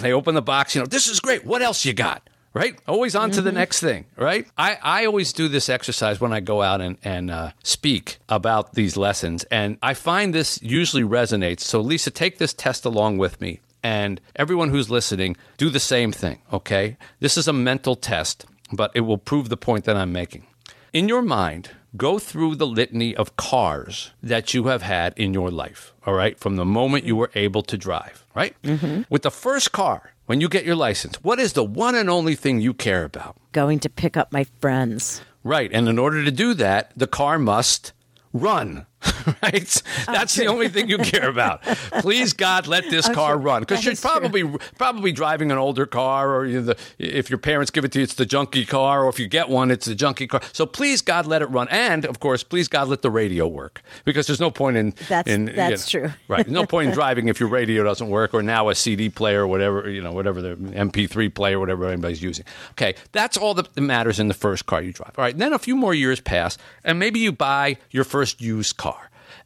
They 0.00 0.12
open 0.12 0.34
the 0.34 0.42
box, 0.42 0.74
you 0.74 0.80
know, 0.80 0.86
this 0.86 1.06
is 1.06 1.20
great. 1.20 1.44
What 1.44 1.62
else 1.62 1.84
you 1.84 1.92
got? 1.92 2.28
Right? 2.52 2.76
Always 2.88 3.14
on 3.14 3.30
to 3.32 3.42
the 3.42 3.52
next 3.52 3.78
thing, 3.78 4.06
right? 4.16 4.44
I, 4.58 4.76
I 4.82 5.06
always 5.06 5.32
do 5.32 5.46
this 5.46 5.68
exercise 5.68 6.20
when 6.20 6.32
I 6.32 6.40
go 6.40 6.62
out 6.62 6.80
and, 6.80 6.98
and 7.04 7.30
uh, 7.30 7.52
speak 7.62 8.18
about 8.28 8.74
these 8.74 8.96
lessons. 8.96 9.44
And 9.52 9.78
I 9.84 9.94
find 9.94 10.34
this 10.34 10.60
usually 10.60 11.04
resonates. 11.04 11.60
So, 11.60 11.80
Lisa, 11.80 12.10
take 12.10 12.38
this 12.38 12.52
test 12.52 12.84
along 12.84 13.18
with 13.18 13.40
me. 13.40 13.60
And 13.82 14.20
everyone 14.36 14.70
who's 14.70 14.90
listening, 14.90 15.36
do 15.56 15.70
the 15.70 15.80
same 15.80 16.12
thing, 16.12 16.40
okay? 16.52 16.96
This 17.20 17.36
is 17.36 17.48
a 17.48 17.52
mental 17.52 17.96
test, 17.96 18.46
but 18.72 18.90
it 18.94 19.00
will 19.00 19.18
prove 19.18 19.48
the 19.48 19.56
point 19.56 19.84
that 19.84 19.96
I'm 19.96 20.12
making. 20.12 20.46
In 20.92 21.08
your 21.08 21.22
mind, 21.22 21.70
go 21.96 22.18
through 22.18 22.56
the 22.56 22.66
litany 22.66 23.16
of 23.16 23.36
cars 23.36 24.10
that 24.22 24.54
you 24.54 24.66
have 24.66 24.82
had 24.82 25.14
in 25.16 25.32
your 25.32 25.50
life, 25.50 25.92
all 26.06 26.14
right, 26.14 26.38
from 26.38 26.56
the 26.56 26.64
moment 26.64 27.04
you 27.04 27.16
were 27.16 27.30
able 27.34 27.62
to 27.62 27.78
drive, 27.78 28.26
right? 28.34 28.54
Mm-hmm. 28.62 29.02
With 29.08 29.22
the 29.22 29.30
first 29.30 29.72
car, 29.72 30.12
when 30.26 30.40
you 30.40 30.48
get 30.48 30.64
your 30.64 30.76
license, 30.76 31.16
what 31.22 31.40
is 31.40 31.54
the 31.54 31.64
one 31.64 31.94
and 31.94 32.10
only 32.10 32.34
thing 32.34 32.60
you 32.60 32.74
care 32.74 33.04
about? 33.04 33.36
Going 33.52 33.80
to 33.80 33.88
pick 33.88 34.16
up 34.16 34.30
my 34.32 34.44
friends. 34.60 35.22
Right. 35.42 35.70
And 35.72 35.88
in 35.88 35.98
order 35.98 36.24
to 36.24 36.30
do 36.30 36.54
that, 36.54 36.92
the 36.96 37.06
car 37.06 37.38
must 37.38 37.92
run. 38.32 38.86
right? 39.42 39.82
Oh, 40.08 40.12
that's 40.12 40.34
the 40.34 40.46
only 40.46 40.68
thing 40.68 40.88
you 40.88 40.98
care 40.98 41.28
about. 41.28 41.62
Please 42.00 42.32
God, 42.32 42.66
let 42.66 42.90
this 42.90 43.08
oh, 43.08 43.14
car 43.14 43.38
run 43.38 43.62
because 43.62 43.84
you're 43.84 43.92
is 43.92 44.00
true. 44.00 44.10
probably 44.10 44.58
probably 44.76 45.12
driving 45.12 45.50
an 45.50 45.58
older 45.58 45.86
car, 45.86 46.34
or 46.34 46.46
you 46.46 46.60
know, 46.60 46.66
the, 46.66 46.76
if 46.98 47.30
your 47.30 47.38
parents 47.38 47.70
give 47.70 47.84
it 47.84 47.92
to 47.92 48.00
you, 48.00 48.02
it's 48.02 48.14
the 48.14 48.26
junky 48.26 48.66
car, 48.66 49.04
or 49.04 49.08
if 49.08 49.18
you 49.18 49.26
get 49.26 49.48
one, 49.48 49.70
it's 49.70 49.86
the 49.86 49.94
junky 49.94 50.28
car. 50.28 50.40
So 50.52 50.66
please 50.66 51.00
God, 51.00 51.26
let 51.26 51.40
it 51.40 51.46
run, 51.46 51.68
and 51.70 52.04
of 52.04 52.20
course, 52.20 52.42
please 52.42 52.68
God, 52.68 52.88
let 52.88 53.00
the 53.00 53.10
radio 53.10 53.46
work 53.46 53.82
because 54.04 54.26
there's 54.26 54.40
no 54.40 54.50
point 54.50 54.76
in 54.76 54.90
That's- 55.08 55.32
in 55.34 55.46
you 55.46 55.52
know, 55.54 55.76
true. 55.76 56.12
right? 56.28 56.44
There's 56.44 56.52
no 56.52 56.66
point 56.66 56.88
in 56.88 56.94
driving 57.00 57.28
if 57.28 57.40
your 57.40 57.48
radio 57.48 57.82
doesn't 57.82 58.08
work, 58.08 58.34
or 58.34 58.42
now 58.42 58.68
a 58.68 58.74
CD 58.74 59.08
player, 59.08 59.42
or 59.42 59.46
whatever 59.46 59.88
you 59.88 60.02
know, 60.02 60.12
whatever 60.12 60.42
the 60.42 60.56
MP3 60.56 61.32
player, 61.34 61.58
whatever 61.58 61.86
anybody's 61.86 62.22
using. 62.22 62.44
Okay, 62.72 62.94
that's 63.12 63.38
all 63.38 63.54
that 63.54 63.74
matters 63.80 64.20
in 64.20 64.28
the 64.28 64.34
first 64.34 64.66
car 64.66 64.82
you 64.82 64.92
drive. 64.92 65.12
All 65.16 65.24
right, 65.24 65.36
then 65.36 65.54
a 65.54 65.58
few 65.58 65.74
more 65.76 65.94
years 65.94 66.20
pass, 66.20 66.58
and 66.84 66.98
maybe 66.98 67.18
you 67.20 67.32
buy 67.32 67.78
your 67.90 68.04
first 68.04 68.42
used 68.42 68.76
car. 68.76 68.89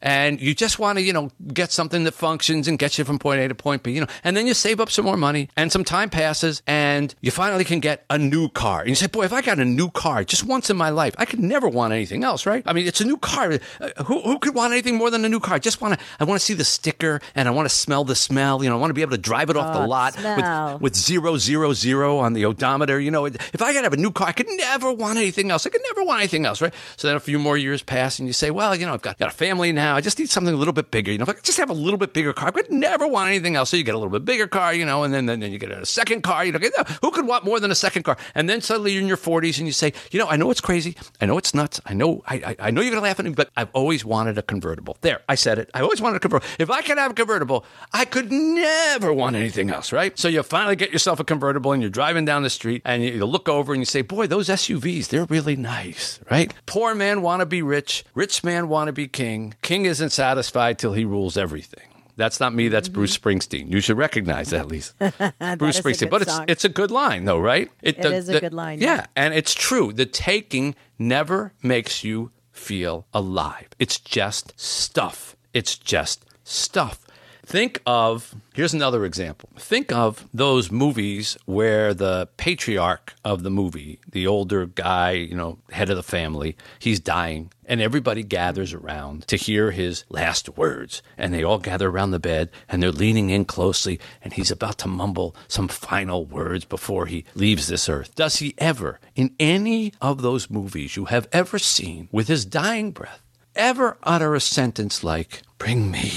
And 0.05 0.39
you 0.39 0.53
just 0.53 0.77
want 0.77 0.99
to, 0.99 1.01
you 1.03 1.11
know, 1.11 1.31
get 1.51 1.71
something 1.71 2.03
that 2.03 2.13
functions 2.13 2.67
and 2.67 2.77
gets 2.79 2.97
you 2.99 3.03
from 3.05 3.17
point 3.19 3.41
A 3.41 3.47
to 3.47 3.55
point 3.55 3.81
B, 3.81 3.91
you 3.91 4.01
know, 4.01 4.07
and 4.23 4.37
then 4.37 4.45
you 4.45 4.53
save 4.53 4.79
up 4.79 4.91
some 4.91 5.03
more 5.03 5.17
money 5.17 5.49
and 5.57 5.71
some 5.71 5.83
time 5.83 6.11
passes 6.11 6.61
and 6.67 7.13
you 7.21 7.31
finally 7.31 7.63
can 7.65 7.79
get 7.79 8.05
a 8.11 8.17
new 8.19 8.47
car. 8.49 8.81
And 8.81 8.89
you 8.89 8.95
say, 8.95 9.07
boy, 9.07 9.25
if 9.25 9.33
I 9.33 9.41
got 9.41 9.57
a 9.59 9.65
new 9.65 9.89
car 9.89 10.23
just 10.23 10.43
once 10.45 10.69
in 10.69 10.77
my 10.77 10.89
life, 10.89 11.15
I 11.17 11.25
could 11.25 11.39
never 11.39 11.67
want 11.67 11.91
anything 11.91 12.23
else, 12.23 12.45
right? 12.45 12.61
I 12.67 12.73
mean, 12.73 12.85
it's 12.87 13.01
a 13.01 13.05
new 13.05 13.17
car. 13.17 13.53
Uh, 13.81 14.03
who, 14.05 14.21
who 14.21 14.37
could 14.37 14.53
want 14.53 14.73
anything 14.73 14.95
more 14.95 15.09
than 15.09 15.25
a 15.25 15.29
new 15.29 15.39
car? 15.39 15.55
I 15.55 15.59
just 15.59 15.81
want 15.81 15.95
to, 15.99 16.05
I 16.19 16.23
want 16.23 16.39
to 16.39 16.45
see 16.45 16.53
the 16.53 16.63
sticker 16.63 17.19
and 17.33 17.47
I 17.47 17.51
want 17.51 17.67
to 17.67 17.75
smell 17.75 18.03
the 18.03 18.15
smell, 18.15 18.63
you 18.63 18.69
know, 18.69 18.77
I 18.77 18.79
want 18.79 18.91
to 18.91 18.93
be 18.93 19.01
able 19.01 19.11
to 19.13 19.17
drive 19.17 19.49
it 19.49 19.57
off 19.57 19.71
Oh, 19.71 19.73
the 19.73 19.79
the 19.79 19.87
lot 19.87 20.13
smell. 20.13 20.73
with, 20.73 20.81
with 20.83 20.95
zero, 20.95 21.37
zero, 21.37 21.73
zero 21.73 22.19
on 22.19 22.33
the 22.33 22.45
odometer. 22.45 22.99
You 22.99 23.09
know, 23.09 23.25
if 23.25 23.59
I 23.61 23.73
could 23.73 23.83
have 23.83 23.93
a 23.93 23.97
new 23.97 24.11
car, 24.11 24.27
I 24.27 24.31
could 24.33 24.49
never 24.49 24.91
want 24.93 25.17
anything 25.17 25.49
else. 25.49 25.65
I 25.65 25.71
could 25.71 25.81
never 25.89 26.05
want 26.05 26.19
anything 26.19 26.45
else, 26.45 26.61
right? 26.61 26.73
So 26.95 27.07
then 27.07 27.17
a 27.17 27.19
few 27.19 27.39
more 27.39 27.57
years 27.57 27.81
pass 27.81 28.19
and 28.19 28.27
you 28.27 28.33
say, 28.33 28.51
well, 28.51 28.75
you 28.75 28.85
know, 28.85 28.93
I've 28.93 29.01
got, 29.01 29.17
got 29.17 29.29
a 29.29 29.35
family 29.35 29.71
now. 29.71 29.94
I 29.95 30.01
just 30.01 30.19
need 30.19 30.29
something 30.29 30.53
a 30.53 30.57
little 30.57 30.73
bit 30.73 30.91
bigger. 30.91 31.11
You 31.11 31.17
know, 31.17 31.25
just 31.43 31.57
have 31.57 31.69
a 31.69 31.73
little 31.73 31.97
bit 31.97 32.13
bigger 32.13 32.33
car, 32.33 32.49
I 32.49 32.51
could 32.51 32.71
never 32.71 33.07
want 33.07 33.29
anything 33.29 33.55
else. 33.55 33.69
So 33.69 33.77
you 33.77 33.83
get 33.83 33.95
a 33.95 33.97
little 33.97 34.11
bit 34.11 34.25
bigger 34.25 34.47
car, 34.47 34.73
you 34.73 34.85
know, 34.85 35.03
and 35.03 35.13
then, 35.13 35.25
then, 35.25 35.39
then 35.39 35.51
you 35.51 35.57
get 35.57 35.71
a 35.71 35.85
second 35.85 36.21
car. 36.21 36.45
You 36.45 36.51
know, 36.51 36.59
who 37.01 37.11
could 37.11 37.27
want 37.27 37.45
more 37.45 37.59
than 37.59 37.71
a 37.71 37.75
second 37.75 38.03
car? 38.03 38.17
And 38.35 38.49
then 38.49 38.61
suddenly 38.61 38.91
you're 38.91 39.01
in 39.01 39.07
your 39.07 39.17
40s 39.17 39.57
and 39.57 39.67
you 39.67 39.73
say, 39.73 39.93
you 40.11 40.19
know, 40.19 40.27
I 40.27 40.35
know 40.35 40.51
it's 40.51 40.61
crazy. 40.61 40.95
I 41.21 41.25
know 41.25 41.37
it's 41.37 41.53
nuts. 41.53 41.79
I 41.85 41.93
know, 41.93 42.23
I, 42.27 42.35
I, 42.35 42.55
I 42.67 42.71
know 42.71 42.81
you're 42.81 42.91
going 42.91 43.01
to 43.01 43.07
laugh 43.07 43.19
at 43.19 43.25
me, 43.25 43.31
but 43.31 43.49
I've 43.55 43.69
always 43.73 44.03
wanted 44.05 44.37
a 44.37 44.41
convertible. 44.41 44.97
There, 45.01 45.21
I 45.29 45.35
said 45.35 45.59
it. 45.59 45.69
I 45.73 45.81
always 45.81 46.01
wanted 46.01 46.17
a 46.17 46.19
convertible. 46.19 46.53
If 46.59 46.69
I 46.69 46.81
could 46.81 46.97
have 46.97 47.11
a 47.11 47.15
convertible, 47.15 47.65
I 47.93 48.05
could 48.05 48.31
never 48.31 49.13
want 49.13 49.35
anything 49.35 49.69
else, 49.69 49.91
right? 49.91 50.17
So 50.17 50.27
you 50.27 50.43
finally 50.43 50.75
get 50.75 50.91
yourself 50.91 51.19
a 51.19 51.23
convertible 51.23 51.71
and 51.71 51.81
you're 51.81 51.89
driving 51.89 52.25
down 52.25 52.43
the 52.43 52.49
street 52.49 52.81
and 52.85 53.03
you, 53.03 53.11
you 53.11 53.25
look 53.25 53.49
over 53.49 53.73
and 53.73 53.81
you 53.81 53.85
say, 53.85 54.01
boy, 54.01 54.27
those 54.27 54.49
SUVs, 54.49 55.07
they're 55.07 55.25
really 55.25 55.55
nice, 55.55 56.19
right? 56.29 56.53
Poor 56.65 56.95
man 56.95 57.21
want 57.21 57.41
to 57.41 57.45
be 57.45 57.61
rich. 57.61 58.03
Rich 58.13 58.43
man 58.43 58.67
want 58.67 58.87
to 58.87 58.93
be 58.93 59.07
king. 59.07 59.53
King 59.61 59.74
isn't 59.83 60.11
satisfied 60.11 60.79
till 60.79 60.93
he 60.93 61.03
rules 61.03 61.35
everything. 61.35 61.83
That's 62.15 62.39
not 62.39 62.53
me. 62.55 62.69
That's 62.69 62.87
Bruce 62.87 63.17
Springsteen. 63.17 63.69
You 63.69 63.81
should 63.81 63.97
recognize 63.97 64.51
that, 64.51 64.69
Lisa. 64.69 64.93
Bruce 64.99 65.11
Mm-hmm. 65.11 65.65
is 65.65 65.77
a 65.79 65.83
Springsteen. 65.83 66.09
But 66.09 66.21
it's 66.21 66.31
song. 66.33 66.45
it's 66.47 66.63
a 66.63 66.69
good 66.69 66.89
line, 66.91 67.25
though, 67.25 67.39
right? 67.39 67.69
It 67.81 67.99
is 68.05 68.29
a 68.29 68.39
good 68.39 68.53
line, 68.53 68.79
Yeah, 68.79 68.95
yeah. 68.95 69.05
and 69.17 69.33
it's 69.33 69.53
true. 69.53 69.91
The 69.91 70.05
taking 70.05 70.75
never 70.97 71.51
makes 71.61 72.05
you 72.05 72.31
feel 72.53 73.05
alive. 73.13 73.67
It's 73.79 73.99
just 73.99 74.57
stuff. 74.57 75.35
It's 75.53 75.77
just 75.77 76.23
stuff. 76.45 77.04
Think 77.45 77.79
of, 77.85 78.33
here's 78.55 78.73
another 78.73 79.05
example. 79.05 79.49
Think 79.57 79.91
of 79.91 80.27
those 80.33 80.71
movies 80.71 81.37
where 81.45 81.93
the 81.93 82.27
patriarch 82.37 83.13
of 83.23 83.43
the 83.43 83.51
movie, 83.51 83.99
the 84.09 84.25
older 84.25 84.65
guy, 84.65 85.11
you 85.11 85.35
know, 85.35 85.59
head 85.71 85.91
of 85.91 85.95
the 85.95 86.03
family, 86.03 86.57
he's 86.79 86.99
dying, 86.99 87.51
and 87.65 87.81
everybody 87.81 88.23
gathers 88.23 88.73
around 88.73 89.27
to 89.27 89.35
hear 89.35 89.69
his 89.69 90.05
last 90.09 90.57
words. 90.57 91.03
And 91.19 91.33
they 91.33 91.43
all 91.43 91.59
gather 91.59 91.89
around 91.89 92.11
the 92.11 92.19
bed 92.19 92.49
and 92.67 92.81
they're 92.81 92.91
leaning 92.91 93.29
in 93.29 93.45
closely, 93.45 93.99
and 94.23 94.33
he's 94.33 94.49
about 94.49 94.79
to 94.79 94.87
mumble 94.87 95.35
some 95.47 95.67
final 95.67 96.25
words 96.25 96.65
before 96.65 97.05
he 97.05 97.25
leaves 97.35 97.67
this 97.67 97.87
earth. 97.87 98.15
Does 98.15 98.37
he 98.37 98.55
ever, 98.57 98.99
in 99.15 99.35
any 99.39 99.93
of 100.01 100.23
those 100.23 100.49
movies 100.49 100.95
you 100.95 101.05
have 101.05 101.27
ever 101.31 101.59
seen, 101.59 102.09
with 102.11 102.27
his 102.27 102.43
dying 102.43 102.91
breath, 102.91 103.21
ever 103.55 103.97
utter 104.03 104.35
a 104.35 104.41
sentence 104.41 105.03
like, 105.03 105.41
Bring 105.65 105.89
me 105.89 106.11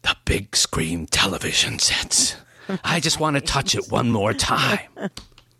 the 0.00 0.16
big 0.24 0.56
screen 0.56 1.04
television 1.06 1.78
sets. 1.78 2.36
I 2.82 3.00
just 3.00 3.20
want 3.20 3.36
to 3.36 3.42
touch 3.42 3.74
it 3.74 3.90
one 3.90 4.10
more 4.10 4.32
time. 4.32 4.80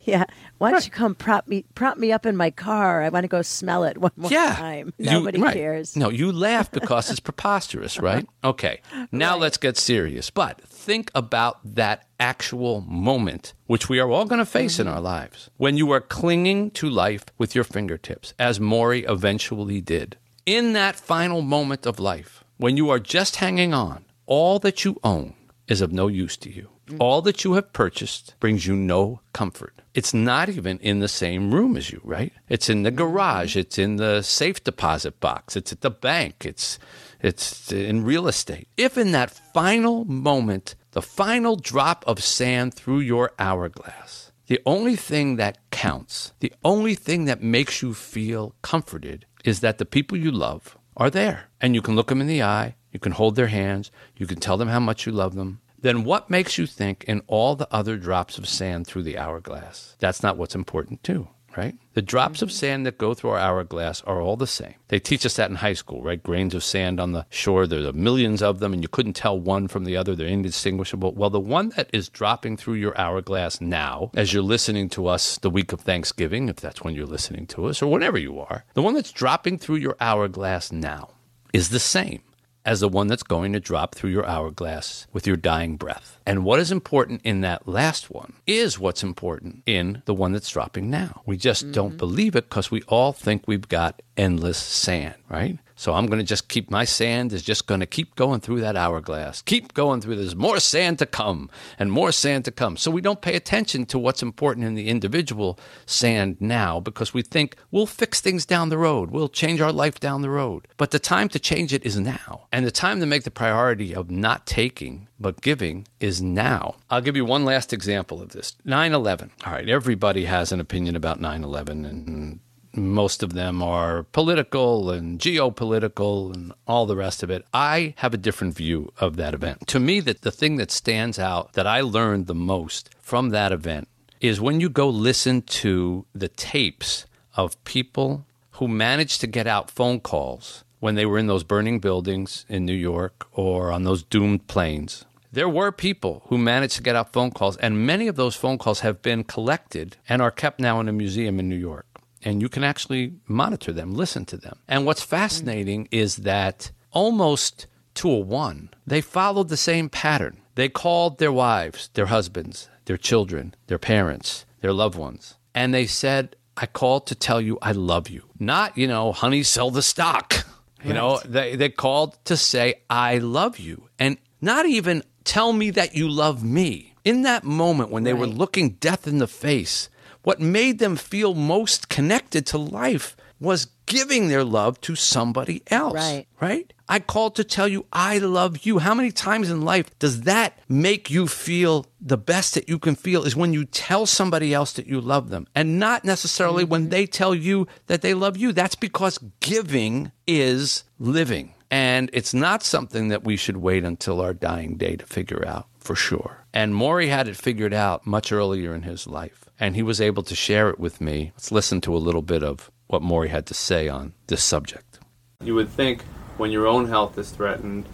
Yeah. 0.07 0.25
Why 0.59 0.71
don't 0.71 0.85
you 0.85 0.91
come 0.91 1.15
prop 1.15 1.49
me 1.49 1.65
prop 1.75 1.97
me 1.97 2.13
up 2.13 2.27
in 2.27 2.37
my 2.37 2.51
car? 2.51 3.03
I 3.03 3.09
want 3.09 3.25
to 3.25 3.29
go 3.29 3.41
smell 3.41 3.85
it 3.85 3.97
one 3.97 4.13
more 4.19 4.31
yeah. 4.31 4.55
time. 4.55 4.93
You- 4.99 5.11
Nobody 5.11 5.41
right. 5.41 5.55
cares. 5.55 5.97
No, 5.97 6.11
you 6.11 6.31
laugh 6.31 6.71
because 6.71 7.11
it's 7.11 7.21
preposterous, 7.21 7.99
right? 7.99 8.27
Okay. 8.45 8.83
Now 9.11 9.33
Right. 9.33 9.41
let's 9.41 9.57
get 9.57 9.79
serious. 9.79 10.29
But 10.29 10.61
think 10.61 11.11
about 11.15 11.59
that 11.75 12.07
actual 12.21 12.83
moment, 12.83 13.55
which 13.67 13.89
we 13.89 13.99
are 13.99 14.11
all 14.11 14.27
going 14.27 14.41
to 14.41 14.45
face 14.45 14.79
in 14.79 14.87
mm-hmm. 14.87 14.97
our 14.97 15.01
lives, 15.01 15.49
when 15.57 15.79
you 15.79 15.91
are 15.93 16.03
clinging 16.03 16.71
to 16.73 16.91
life 16.91 17.25
with 17.39 17.55
your 17.55 17.65
fingertips, 17.65 18.35
as 18.39 18.59
Morrie 18.59 19.11
eventually 19.11 19.81
did. 19.81 20.19
In 20.45 20.75
that 20.75 20.97
final 20.97 21.41
moment 21.41 21.87
of 21.87 21.99
life, 21.99 22.44
when 22.57 22.77
you 22.77 22.91
are 22.91 22.99
just 22.99 23.37
hanging 23.37 23.75
on, 23.75 24.05
all 24.27 24.59
that 24.61 24.85
you 24.85 24.99
own 25.03 25.35
is 25.67 25.81
of 25.81 25.93
no 25.93 26.09
use 26.09 26.37
to 26.39 26.51
you. 26.51 26.69
Mm. 26.87 26.97
All 27.01 27.23
that 27.23 27.45
you 27.45 27.55
have 27.55 27.73
purchased 27.73 28.35
brings 28.41 28.67
you 28.67 28.77
no 28.77 29.21
comfort. 29.33 29.81
It's 29.95 30.13
not 30.13 30.49
even 30.49 30.79
in 30.79 30.99
the 30.99 31.09
same 31.09 31.55
room 31.55 31.77
as 31.77 31.91
you, 31.91 32.01
right? 32.05 32.33
It's 32.49 32.69
in 32.69 32.83
the 32.83 32.91
mm-hmm. 32.91 32.99
garage, 32.99 33.57
it's 33.57 33.79
in 33.79 33.97
the 33.97 34.23
safe 34.23 34.63
deposit 34.63 35.21
box, 35.21 35.57
it's 35.57 35.73
at 35.73 35.81
the 35.81 35.91
bank, 35.91 36.45
it's 36.45 36.79
it's 37.21 37.73
in 37.73 38.05
real 38.05 38.29
estate. 38.29 38.69
If 38.77 38.99
in 38.99 39.13
that 39.13 39.31
final 39.31 40.05
moment, 40.05 40.75
the 40.91 41.01
final 41.01 41.57
drop 41.57 42.05
of 42.07 42.23
sand 42.23 42.75
through 42.75 43.01
your 43.01 43.33
hourglass, 43.39 44.31
the 44.47 44.61
only 44.67 44.95
thing 44.95 45.37
that 45.37 45.59
counts, 45.71 46.33
the 46.41 46.53
only 46.65 46.95
thing 46.95 47.25
that 47.25 47.43
makes 47.43 47.81
you 47.81 47.95
feel 47.95 48.55
comforted 48.61 49.25
is 49.43 49.61
that 49.61 49.79
the 49.79 49.87
people 49.87 50.19
you 50.19 50.31
love 50.31 50.77
are 50.97 51.11
there. 51.11 51.45
And 51.61 51.75
you 51.75 51.83
can 51.83 51.95
look 51.97 52.09
them 52.09 52.21
in 52.21 52.27
the 52.27 52.43
eye, 52.43 52.77
you 52.93 53.01
can 53.01 53.13
hold 53.13 53.37
their 53.37 53.49
hands, 53.49 53.91
you 54.17 54.27
can 54.27 54.39
tell 54.39 54.57
them 54.57 54.69
how 54.69 54.81
much 54.81 55.07
you 55.07 55.13
love 55.13 55.35
them. 55.35 55.61
Then 55.79 56.05
what 56.05 56.31
makes 56.31 56.57
you 56.57 56.67
think 56.67 57.05
in 57.05 57.23
all 57.27 57.57
the 57.57 57.69
other 57.71 57.97
drops 57.97 58.39
of 58.39 58.49
sand 58.49 58.87
through 58.87 59.03
the 59.03 59.19
hourglass? 59.19 59.97
That's 59.99 60.23
not 60.23 60.39
what's 60.39 60.55
important, 60.55 61.03
too, 61.03 61.29
right? 61.57 61.77
The 61.95 62.03
drops 62.03 62.43
of 62.43 62.53
sand 62.53 62.87
that 62.87 62.99
go 62.99 63.15
through 63.15 63.31
our 63.31 63.39
hourglass 63.39 64.03
are 64.03 64.21
all 64.21 64.37
the 64.37 64.47
same. 64.47 64.75
They 64.89 64.99
teach 64.99 65.25
us 65.25 65.37
that 65.37 65.51
in 65.51 65.57
high 65.57 65.75
school, 65.75 66.03
right? 66.03 66.23
Grains 66.23 66.55
of 66.55 66.65
sand 66.65 67.01
on 67.01 67.13
the 67.13 67.27
shore, 67.31 67.67
there 67.67 67.87
are 67.87 67.93
millions 67.93 68.43
of 68.43 68.59
them, 68.59 68.73
and 68.73 68.83
you 68.83 68.89
couldn't 68.89 69.15
tell 69.15 69.39
one 69.39 69.69
from 69.69 69.85
the 69.85 69.97
other. 69.97 70.15
They're 70.15 70.27
indistinguishable. 70.27 71.13
Well, 71.15 71.31
the 71.31 71.41
one 71.41 71.71
that 71.77 71.91
is 71.93 72.09
dropping 72.09 72.57
through 72.57 72.75
your 72.75 72.99
hourglass 72.99 73.61
now, 73.61 74.11
as 74.15 74.33
you're 74.33 74.43
listening 74.43 74.89
to 74.91 75.07
us 75.07 75.39
the 75.39 75.51
week 75.51 75.73
of 75.73 75.81
Thanksgiving, 75.81 76.49
if 76.49 76.57
that's 76.57 76.83
when 76.83 76.95
you're 76.95 77.07
listening 77.07 77.47
to 77.49 77.67
us, 77.67 77.83
or 77.83 77.91
whenever 77.91 78.19
you 78.19 78.41
are, 78.41 78.65
the 78.75 78.83
one 78.83 78.95
that's 78.95 79.13
dropping 79.13 79.59
through 79.59 79.77
your 79.77 79.97
hourglass 80.01 80.73
now 80.73 81.11
is 81.53 81.69
the 81.69 81.79
same 81.79 82.23
as 82.65 82.81
the 82.81 82.89
one 82.89 83.07
that's 83.07 83.23
going 83.23 83.53
to 83.53 83.61
drop 83.61 83.95
through 83.95 84.11
your 84.11 84.27
hourglass 84.27 85.07
with 85.13 85.27
your 85.27 85.37
dying 85.37 85.77
breath. 85.77 86.19
And 86.27 86.45
what 86.45 86.61
is 86.61 86.73
important 86.73 87.21
in 87.25 87.43
that 87.43 87.69
last 87.69 88.11
one 88.11 88.35
is 88.47 88.79
what's 88.79 89.03
important 89.03 89.63
in 89.67 90.03
the 90.07 90.15
one 90.15 90.33
that's 90.33 90.51
dropping 90.51 90.91
now. 90.91 91.23
We 91.27 91.37
just 91.37 91.73
don't 91.73 91.91
mm-hmm. 91.91 91.99
believe 91.99 92.37
it 92.37 92.49
because 92.49 92.71
we 92.71 92.83
all 92.83 93.13
think 93.13 93.45
we've 93.47 93.69
got 93.69 94.03
endless 94.17 94.59
sand, 94.59 95.15
right? 95.29 95.59
So 95.85 95.93
I'm 95.93 96.07
going 96.07 96.19
to 96.19 96.25
just 96.25 96.49
keep 96.49 96.71
my 96.71 96.87
sand 96.87 97.35
is 97.35 97.43
just 97.43 97.67
going 97.67 97.81
to 97.81 97.87
keep 97.87 98.17
going 98.17 98.41
through 98.41 98.63
that 98.63 98.75
hourglass. 98.75 99.43
Keep 99.43 99.75
going 99.75 100.01
through 100.01 100.17
there's 100.17 100.35
more 100.35 100.59
sand 100.59 100.99
to 101.01 101.05
come 101.05 101.51
and 101.79 101.93
more 101.93 102.11
sand 102.11 102.47
to 102.47 102.51
come. 102.51 102.79
So 102.79 102.91
we 102.91 103.03
don't 103.03 103.21
pay 103.21 103.37
attention 103.37 103.85
to 103.87 103.99
what's 103.99 104.23
important 104.23 104.65
in 104.65 104.77
the 104.77 104.89
individual 104.89 105.59
sand 105.85 106.39
now 106.41 106.81
because 106.81 107.13
we 107.13 107.21
think 107.21 107.57
we'll 107.71 107.85
fix 107.85 108.23
things 108.23 108.47
down 108.47 108.71
the 108.71 108.79
road. 108.79 109.11
We'll 109.11 109.29
change 109.29 109.61
our 109.61 109.73
life 109.73 110.01
down 110.01 110.23
the 110.23 110.31
road. 110.31 110.69
But 110.79 110.91
the 110.91 110.99
time 110.99 111.29
to 111.29 111.39
change 111.39 111.75
it 111.75 111.85
is 111.85 111.99
now. 111.99 112.47
And 112.51 112.65
the 112.65 112.71
time 112.71 112.99
to 113.01 113.07
make 113.07 113.25
the 113.25 113.31
priority 113.31 113.95
of 113.95 114.11
not 114.11 114.47
taking 114.47 115.09
but 115.21 115.43
giving 115.43 115.87
is 116.01 116.23
now. 116.23 116.77
I'll 116.89 117.03
give 117.03 117.17
you 117.17 117.27
one 117.27 117.45
last 117.45 117.75
example 117.75 118.23
of 118.23 118.31
this 118.31 118.57
9 118.65 118.95
11. 118.95 119.33
All 119.45 119.53
right, 119.53 119.69
everybody 119.69 120.25
has 120.25 120.51
an 120.51 120.61
opinion 120.61 120.97
about 120.97 121.21
9 121.21 121.45
11, 121.45 121.85
and 121.85 122.41
most 122.77 123.23
of 123.23 123.33
them 123.33 123.63
are 123.63 124.05
political 124.05 124.91
and 124.91 125.19
geopolitical 125.19 126.35
and 126.35 126.53
all 126.67 126.87
the 126.87 126.97
rest 126.97 127.23
of 127.23 127.31
it. 127.31 127.45
I 127.53 127.95
have 127.99 128.15
a 128.15 128.19
different 128.19 128.55
view 128.55 128.93
of 128.99 129.17
that 129.17 129.35
event. 129.35 129.67
To 129.69 129.81
me, 129.81 130.01
that 130.01 130.23
the 130.23 130.31
thing 130.31 130.57
that 130.57 130.71
stands 130.71 131.19
out 131.19 131.53
that 131.55 131.67
I 131.67 131.81
learned 131.81 132.27
the 132.27 132.35
most 132.35 132.91
from 133.01 133.31
that 133.31 133.53
event 133.53 133.89
is 134.21 134.41
when 134.41 134.61
you 134.61 134.69
go 134.69 134.89
listen 134.89 135.43
to 135.43 136.07
the 136.15 136.29
tapes 136.29 137.07
of 137.37 137.63
people 137.65 138.25
who 138.53 138.69
managed 138.69 139.21
to 139.21 139.27
get 139.27 139.47
out 139.47 139.71
phone 139.71 140.01
calls 140.01 140.65
when 140.81 140.95
they 140.95 141.07
were 141.07 141.19
in 141.19 141.27
those 141.27 141.45
burning 141.45 141.79
buildings 141.79 142.45
in 142.49 142.65
New 142.65 142.75
York 142.75 143.27
or 143.33 143.73
on 143.73 143.85
those 143.85 144.03
doomed 144.03 144.47
planes. 144.47 145.05
There 145.33 145.49
were 145.49 145.73
people 145.73 146.23
who 146.29 146.39
managed 146.39 146.77
to 146.77 146.83
get 146.83 146.95
out 146.95 147.13
phone 147.13 147.33
calls, 147.33 147.57
and 147.57 147.85
many 147.85 148.07
of 148.07 148.15
those 148.15 148.37
phone 148.37 148.57
calls 148.57 148.81
have 148.81 149.03
been 149.03 149.25
collected 149.25 149.97
and 150.09 150.23
are 150.23 150.31
kept 150.31 150.61
now 150.61 150.79
in 150.79 150.89
a 150.89 150.93
museum 150.93 151.41
in 151.41 151.49
New 151.49 151.57
York. 151.57 151.87
And 152.25 152.41
you 152.41 152.49
can 152.49 152.65
actually 152.65 153.13
monitor 153.29 153.73
them, 153.73 153.95
listen 153.95 154.25
to 154.27 154.37
them. 154.37 154.59
And 154.67 154.87
what's 154.87 155.03
fascinating 155.03 155.89
is 155.91 156.17
that 156.17 156.73
almost 156.91 157.67
to 157.95 158.11
a 158.11 158.19
one, 158.19 158.71
they 158.87 159.01
followed 159.01 159.49
the 159.49 159.57
same 159.57 159.89
pattern. 159.89 160.41
They 160.55 160.69
called 160.69 161.19
their 161.19 161.33
wives, 161.33 161.91
their 161.95 162.07
husbands, 162.07 162.69
their 162.87 162.97
children, 162.97 163.55
their 163.67 163.79
parents, 163.79 164.47
their 164.61 164.73
loved 164.73 164.97
ones, 164.97 165.37
and 165.55 165.73
they 165.73 165.87
said, 165.87 166.37
I 166.57 166.67
called 166.67 167.07
to 167.09 167.15
tell 167.15 167.41
you 167.41 167.59
I 167.61 167.73
love 167.73 168.09
you. 168.09 168.25
Not, 168.39 168.79
you 168.79 168.87
know, 168.87 169.13
honey, 169.13 169.43
sell 169.43 169.71
the 169.71 169.83
stock. 169.83 170.45
You 170.85 170.93
know, 170.93 171.21
they, 171.25 171.57
they 171.57 171.71
called 171.71 172.23
to 172.27 172.37
say, 172.37 172.83
I 172.91 173.17
love 173.19 173.59
you. 173.59 173.89
And 173.99 174.19
not 174.43 174.67
even 174.67 175.03
tell 175.25 175.53
me 175.53 175.71
that 175.71 175.95
you 175.95 176.11
love 176.11 176.45
me. 176.45 176.95
In 177.05 177.23
that 177.23 177.43
moment 177.43 177.91
when 177.91 178.05
they 178.05 178.13
were 178.13 178.27
looking 178.27 178.71
death 178.71 179.07
in 179.07 179.19
the 179.19 179.27
face, 179.27 179.89
what 180.25 180.41
made 180.41 180.79
them 180.81 180.97
feel 180.97 181.35
most 181.35 181.89
connected 181.89 182.47
to 182.47 182.59
life 182.59 183.17
was 183.41 183.67
giving 183.87 184.29
their 184.29 184.45
love 184.45 184.81
to 184.81 184.95
somebody 184.95 185.63
else. 185.69 185.95
Right. 185.95 186.27
Right? 186.41 186.73
I 186.89 186.99
called 186.99 187.37
to 187.37 187.45
tell 187.45 187.69
you 187.69 187.87
I 187.93 188.19
love 188.19 188.65
you. 188.67 188.79
How 188.79 188.95
many 188.95 189.11
times 189.11 189.51
in 189.51 189.63
life 189.63 189.97
does 189.99 190.23
that 190.23 190.59
make 190.69 191.11
you 191.11 191.27
feel 191.27 191.87
the 192.01 192.19
best 192.19 192.55
that 192.55 192.69
you 192.69 192.79
can 192.79 192.95
feel 192.95 193.25
is 193.25 193.37
when 193.37 193.53
you 193.53 193.65
tell 193.65 194.07
somebody 194.07 194.53
else 194.53 194.73
that 194.73 194.87
you 194.87 195.01
love 195.01 195.31
them 195.31 195.47
and 195.55 195.79
not 195.79 196.05
necessarily 196.05 196.65
when 196.65 196.83
mm-hmm. 196.83 196.91
they 196.91 197.07
tell 197.07 197.35
you 197.35 197.67
that 197.87 198.03
they 198.03 198.15
love 198.15 198.37
you. 198.37 198.53
That's 198.53 198.75
because 198.75 199.19
giving 199.41 200.13
is 200.27 200.85
living. 200.99 201.55
And 201.71 202.11
it's 202.13 202.35
not 202.35 202.63
something 202.63 203.09
that 203.09 203.25
we 203.25 203.37
should 203.37 203.57
wait 203.57 203.85
until 203.85 204.21
our 204.21 204.35
dying 204.35 204.77
day 204.77 204.97
to 204.97 205.07
figure 205.07 205.45
out 205.47 205.67
for 205.79 205.97
sure. 205.97 206.47
And 206.53 206.73
Morrie 206.73 207.09
had 207.09 207.29
it 207.29 207.37
figured 207.37 207.75
out 207.75 208.07
much 208.07 208.31
earlier 208.31 208.75
in 208.75 208.83
his 208.83 209.07
life. 209.07 209.44
And 209.61 209.77
he 209.77 209.83
was 209.83 210.01
able 210.01 210.23
to 210.25 210.35
share 210.35 210.69
it 210.69 210.79
with 210.79 211.01
me. 211.01 211.33
Let's 211.37 211.53
listen 211.53 211.81
to 211.83 211.95
a 211.95 211.99
little 211.99 212.23
bit 212.23 212.43
of 212.43 212.71
what 212.89 213.03
Morrie 213.03 213.29
had 213.29 213.47
to 213.47 213.55
say 213.55 213.89
on 213.89 214.13
this 214.27 214.43
subject. 214.43 214.99
You 215.43 215.55
would 215.55 215.69
think 215.69 216.03
when 216.37 216.51
your 216.51 216.67
own 216.67 216.89
health 216.89 217.17
is 217.19 217.31
threatened, 217.31 217.87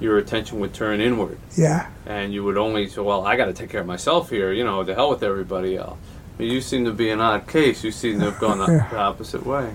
your 0.00 0.16
attention 0.16 0.60
would 0.60 0.72
turn 0.72 1.00
inward 1.00 1.38
Yeah. 1.56 1.88
and 2.06 2.32
you 2.32 2.44
would 2.44 2.56
only 2.56 2.88
say, 2.88 3.00
"Well, 3.00 3.26
I 3.26 3.36
got 3.36 3.46
to 3.46 3.52
take 3.52 3.70
care 3.70 3.80
of 3.80 3.86
myself 3.86 4.30
here," 4.30 4.52
you 4.52 4.62
know, 4.64 4.84
to 4.84 4.94
hell 4.94 5.10
with 5.10 5.24
everybody 5.24 5.76
else. 5.76 5.98
But 6.36 6.46
you 6.46 6.60
seem 6.60 6.84
to 6.84 6.92
be 6.92 7.10
an 7.10 7.20
odd 7.20 7.48
case. 7.48 7.82
You 7.82 7.90
seem 7.90 8.20
to 8.20 8.26
have 8.30 8.38
gone 8.38 8.58
the 8.58 8.66
Yeah. 8.66 8.88
the 8.92 8.96
opposite 8.98 9.44
way. 9.44 9.70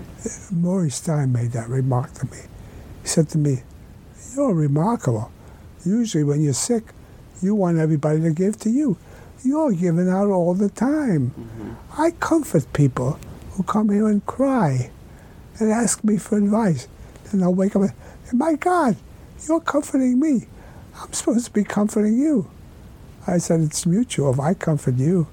Maurice 0.49 0.95
Stein 0.95 1.33
made 1.33 1.51
that 1.51 1.67
remark 1.67 2.13
to 2.13 2.25
me. 2.27 2.37
He 3.01 3.07
said 3.09 3.27
to 3.29 3.37
me, 3.37 3.63
You're 4.33 4.53
remarkable. 4.53 5.29
Usually, 5.85 6.23
when 6.23 6.41
you're 6.41 6.53
sick, 6.53 6.85
you 7.41 7.53
want 7.53 7.77
everybody 7.79 8.21
to 8.21 8.31
give 8.31 8.57
to 8.59 8.69
you. 8.69 8.95
You're 9.43 9.73
giving 9.73 10.09
out 10.09 10.29
all 10.29 10.53
the 10.53 10.69
time. 10.69 11.31
Mm-hmm. 11.31 12.01
I 12.01 12.11
comfort 12.11 12.71
people 12.71 13.19
who 13.51 13.63
come 13.63 13.89
here 13.89 14.07
and 14.07 14.25
cry 14.25 14.89
and 15.59 15.69
ask 15.71 16.03
me 16.03 16.17
for 16.17 16.37
advice. 16.37 16.87
And 17.31 17.43
I'll 17.43 17.53
wake 17.53 17.75
up 17.75 17.81
and 17.81 17.93
say, 18.23 18.37
My 18.37 18.55
God, 18.55 18.95
you're 19.47 19.59
comforting 19.59 20.19
me. 20.19 20.47
I'm 20.99 21.11
supposed 21.11 21.45
to 21.45 21.51
be 21.51 21.63
comforting 21.63 22.17
you. 22.17 22.49
I 23.27 23.37
said, 23.37 23.59
It's 23.61 23.85
mutual. 23.85 24.33
If 24.33 24.39
I 24.39 24.53
comfort 24.53 24.95
you, 24.95 25.27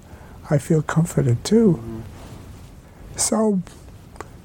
I 0.49 0.57
feel 0.57 0.81
comforted 0.81 1.43
too. 1.45 1.79
Mm-hmm. 1.79 2.01
So, 3.17 3.61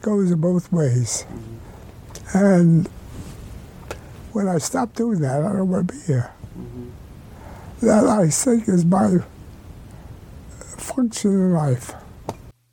goes 0.00 0.32
both 0.36 0.70
ways. 0.72 1.26
Mm-hmm. 1.28 2.38
And 2.38 2.88
when 4.32 4.46
I 4.46 4.58
stop 4.58 4.94
doing 4.94 5.20
that, 5.20 5.42
I 5.42 5.52
don't 5.52 5.68
want 5.68 5.88
to 5.88 5.94
be 5.94 6.00
here. 6.02 6.30
that 7.82 8.06
I 8.06 8.28
think 8.28 8.68
is 8.68 8.84
my 8.84 9.18
in 11.24 11.52
life. 11.52 11.94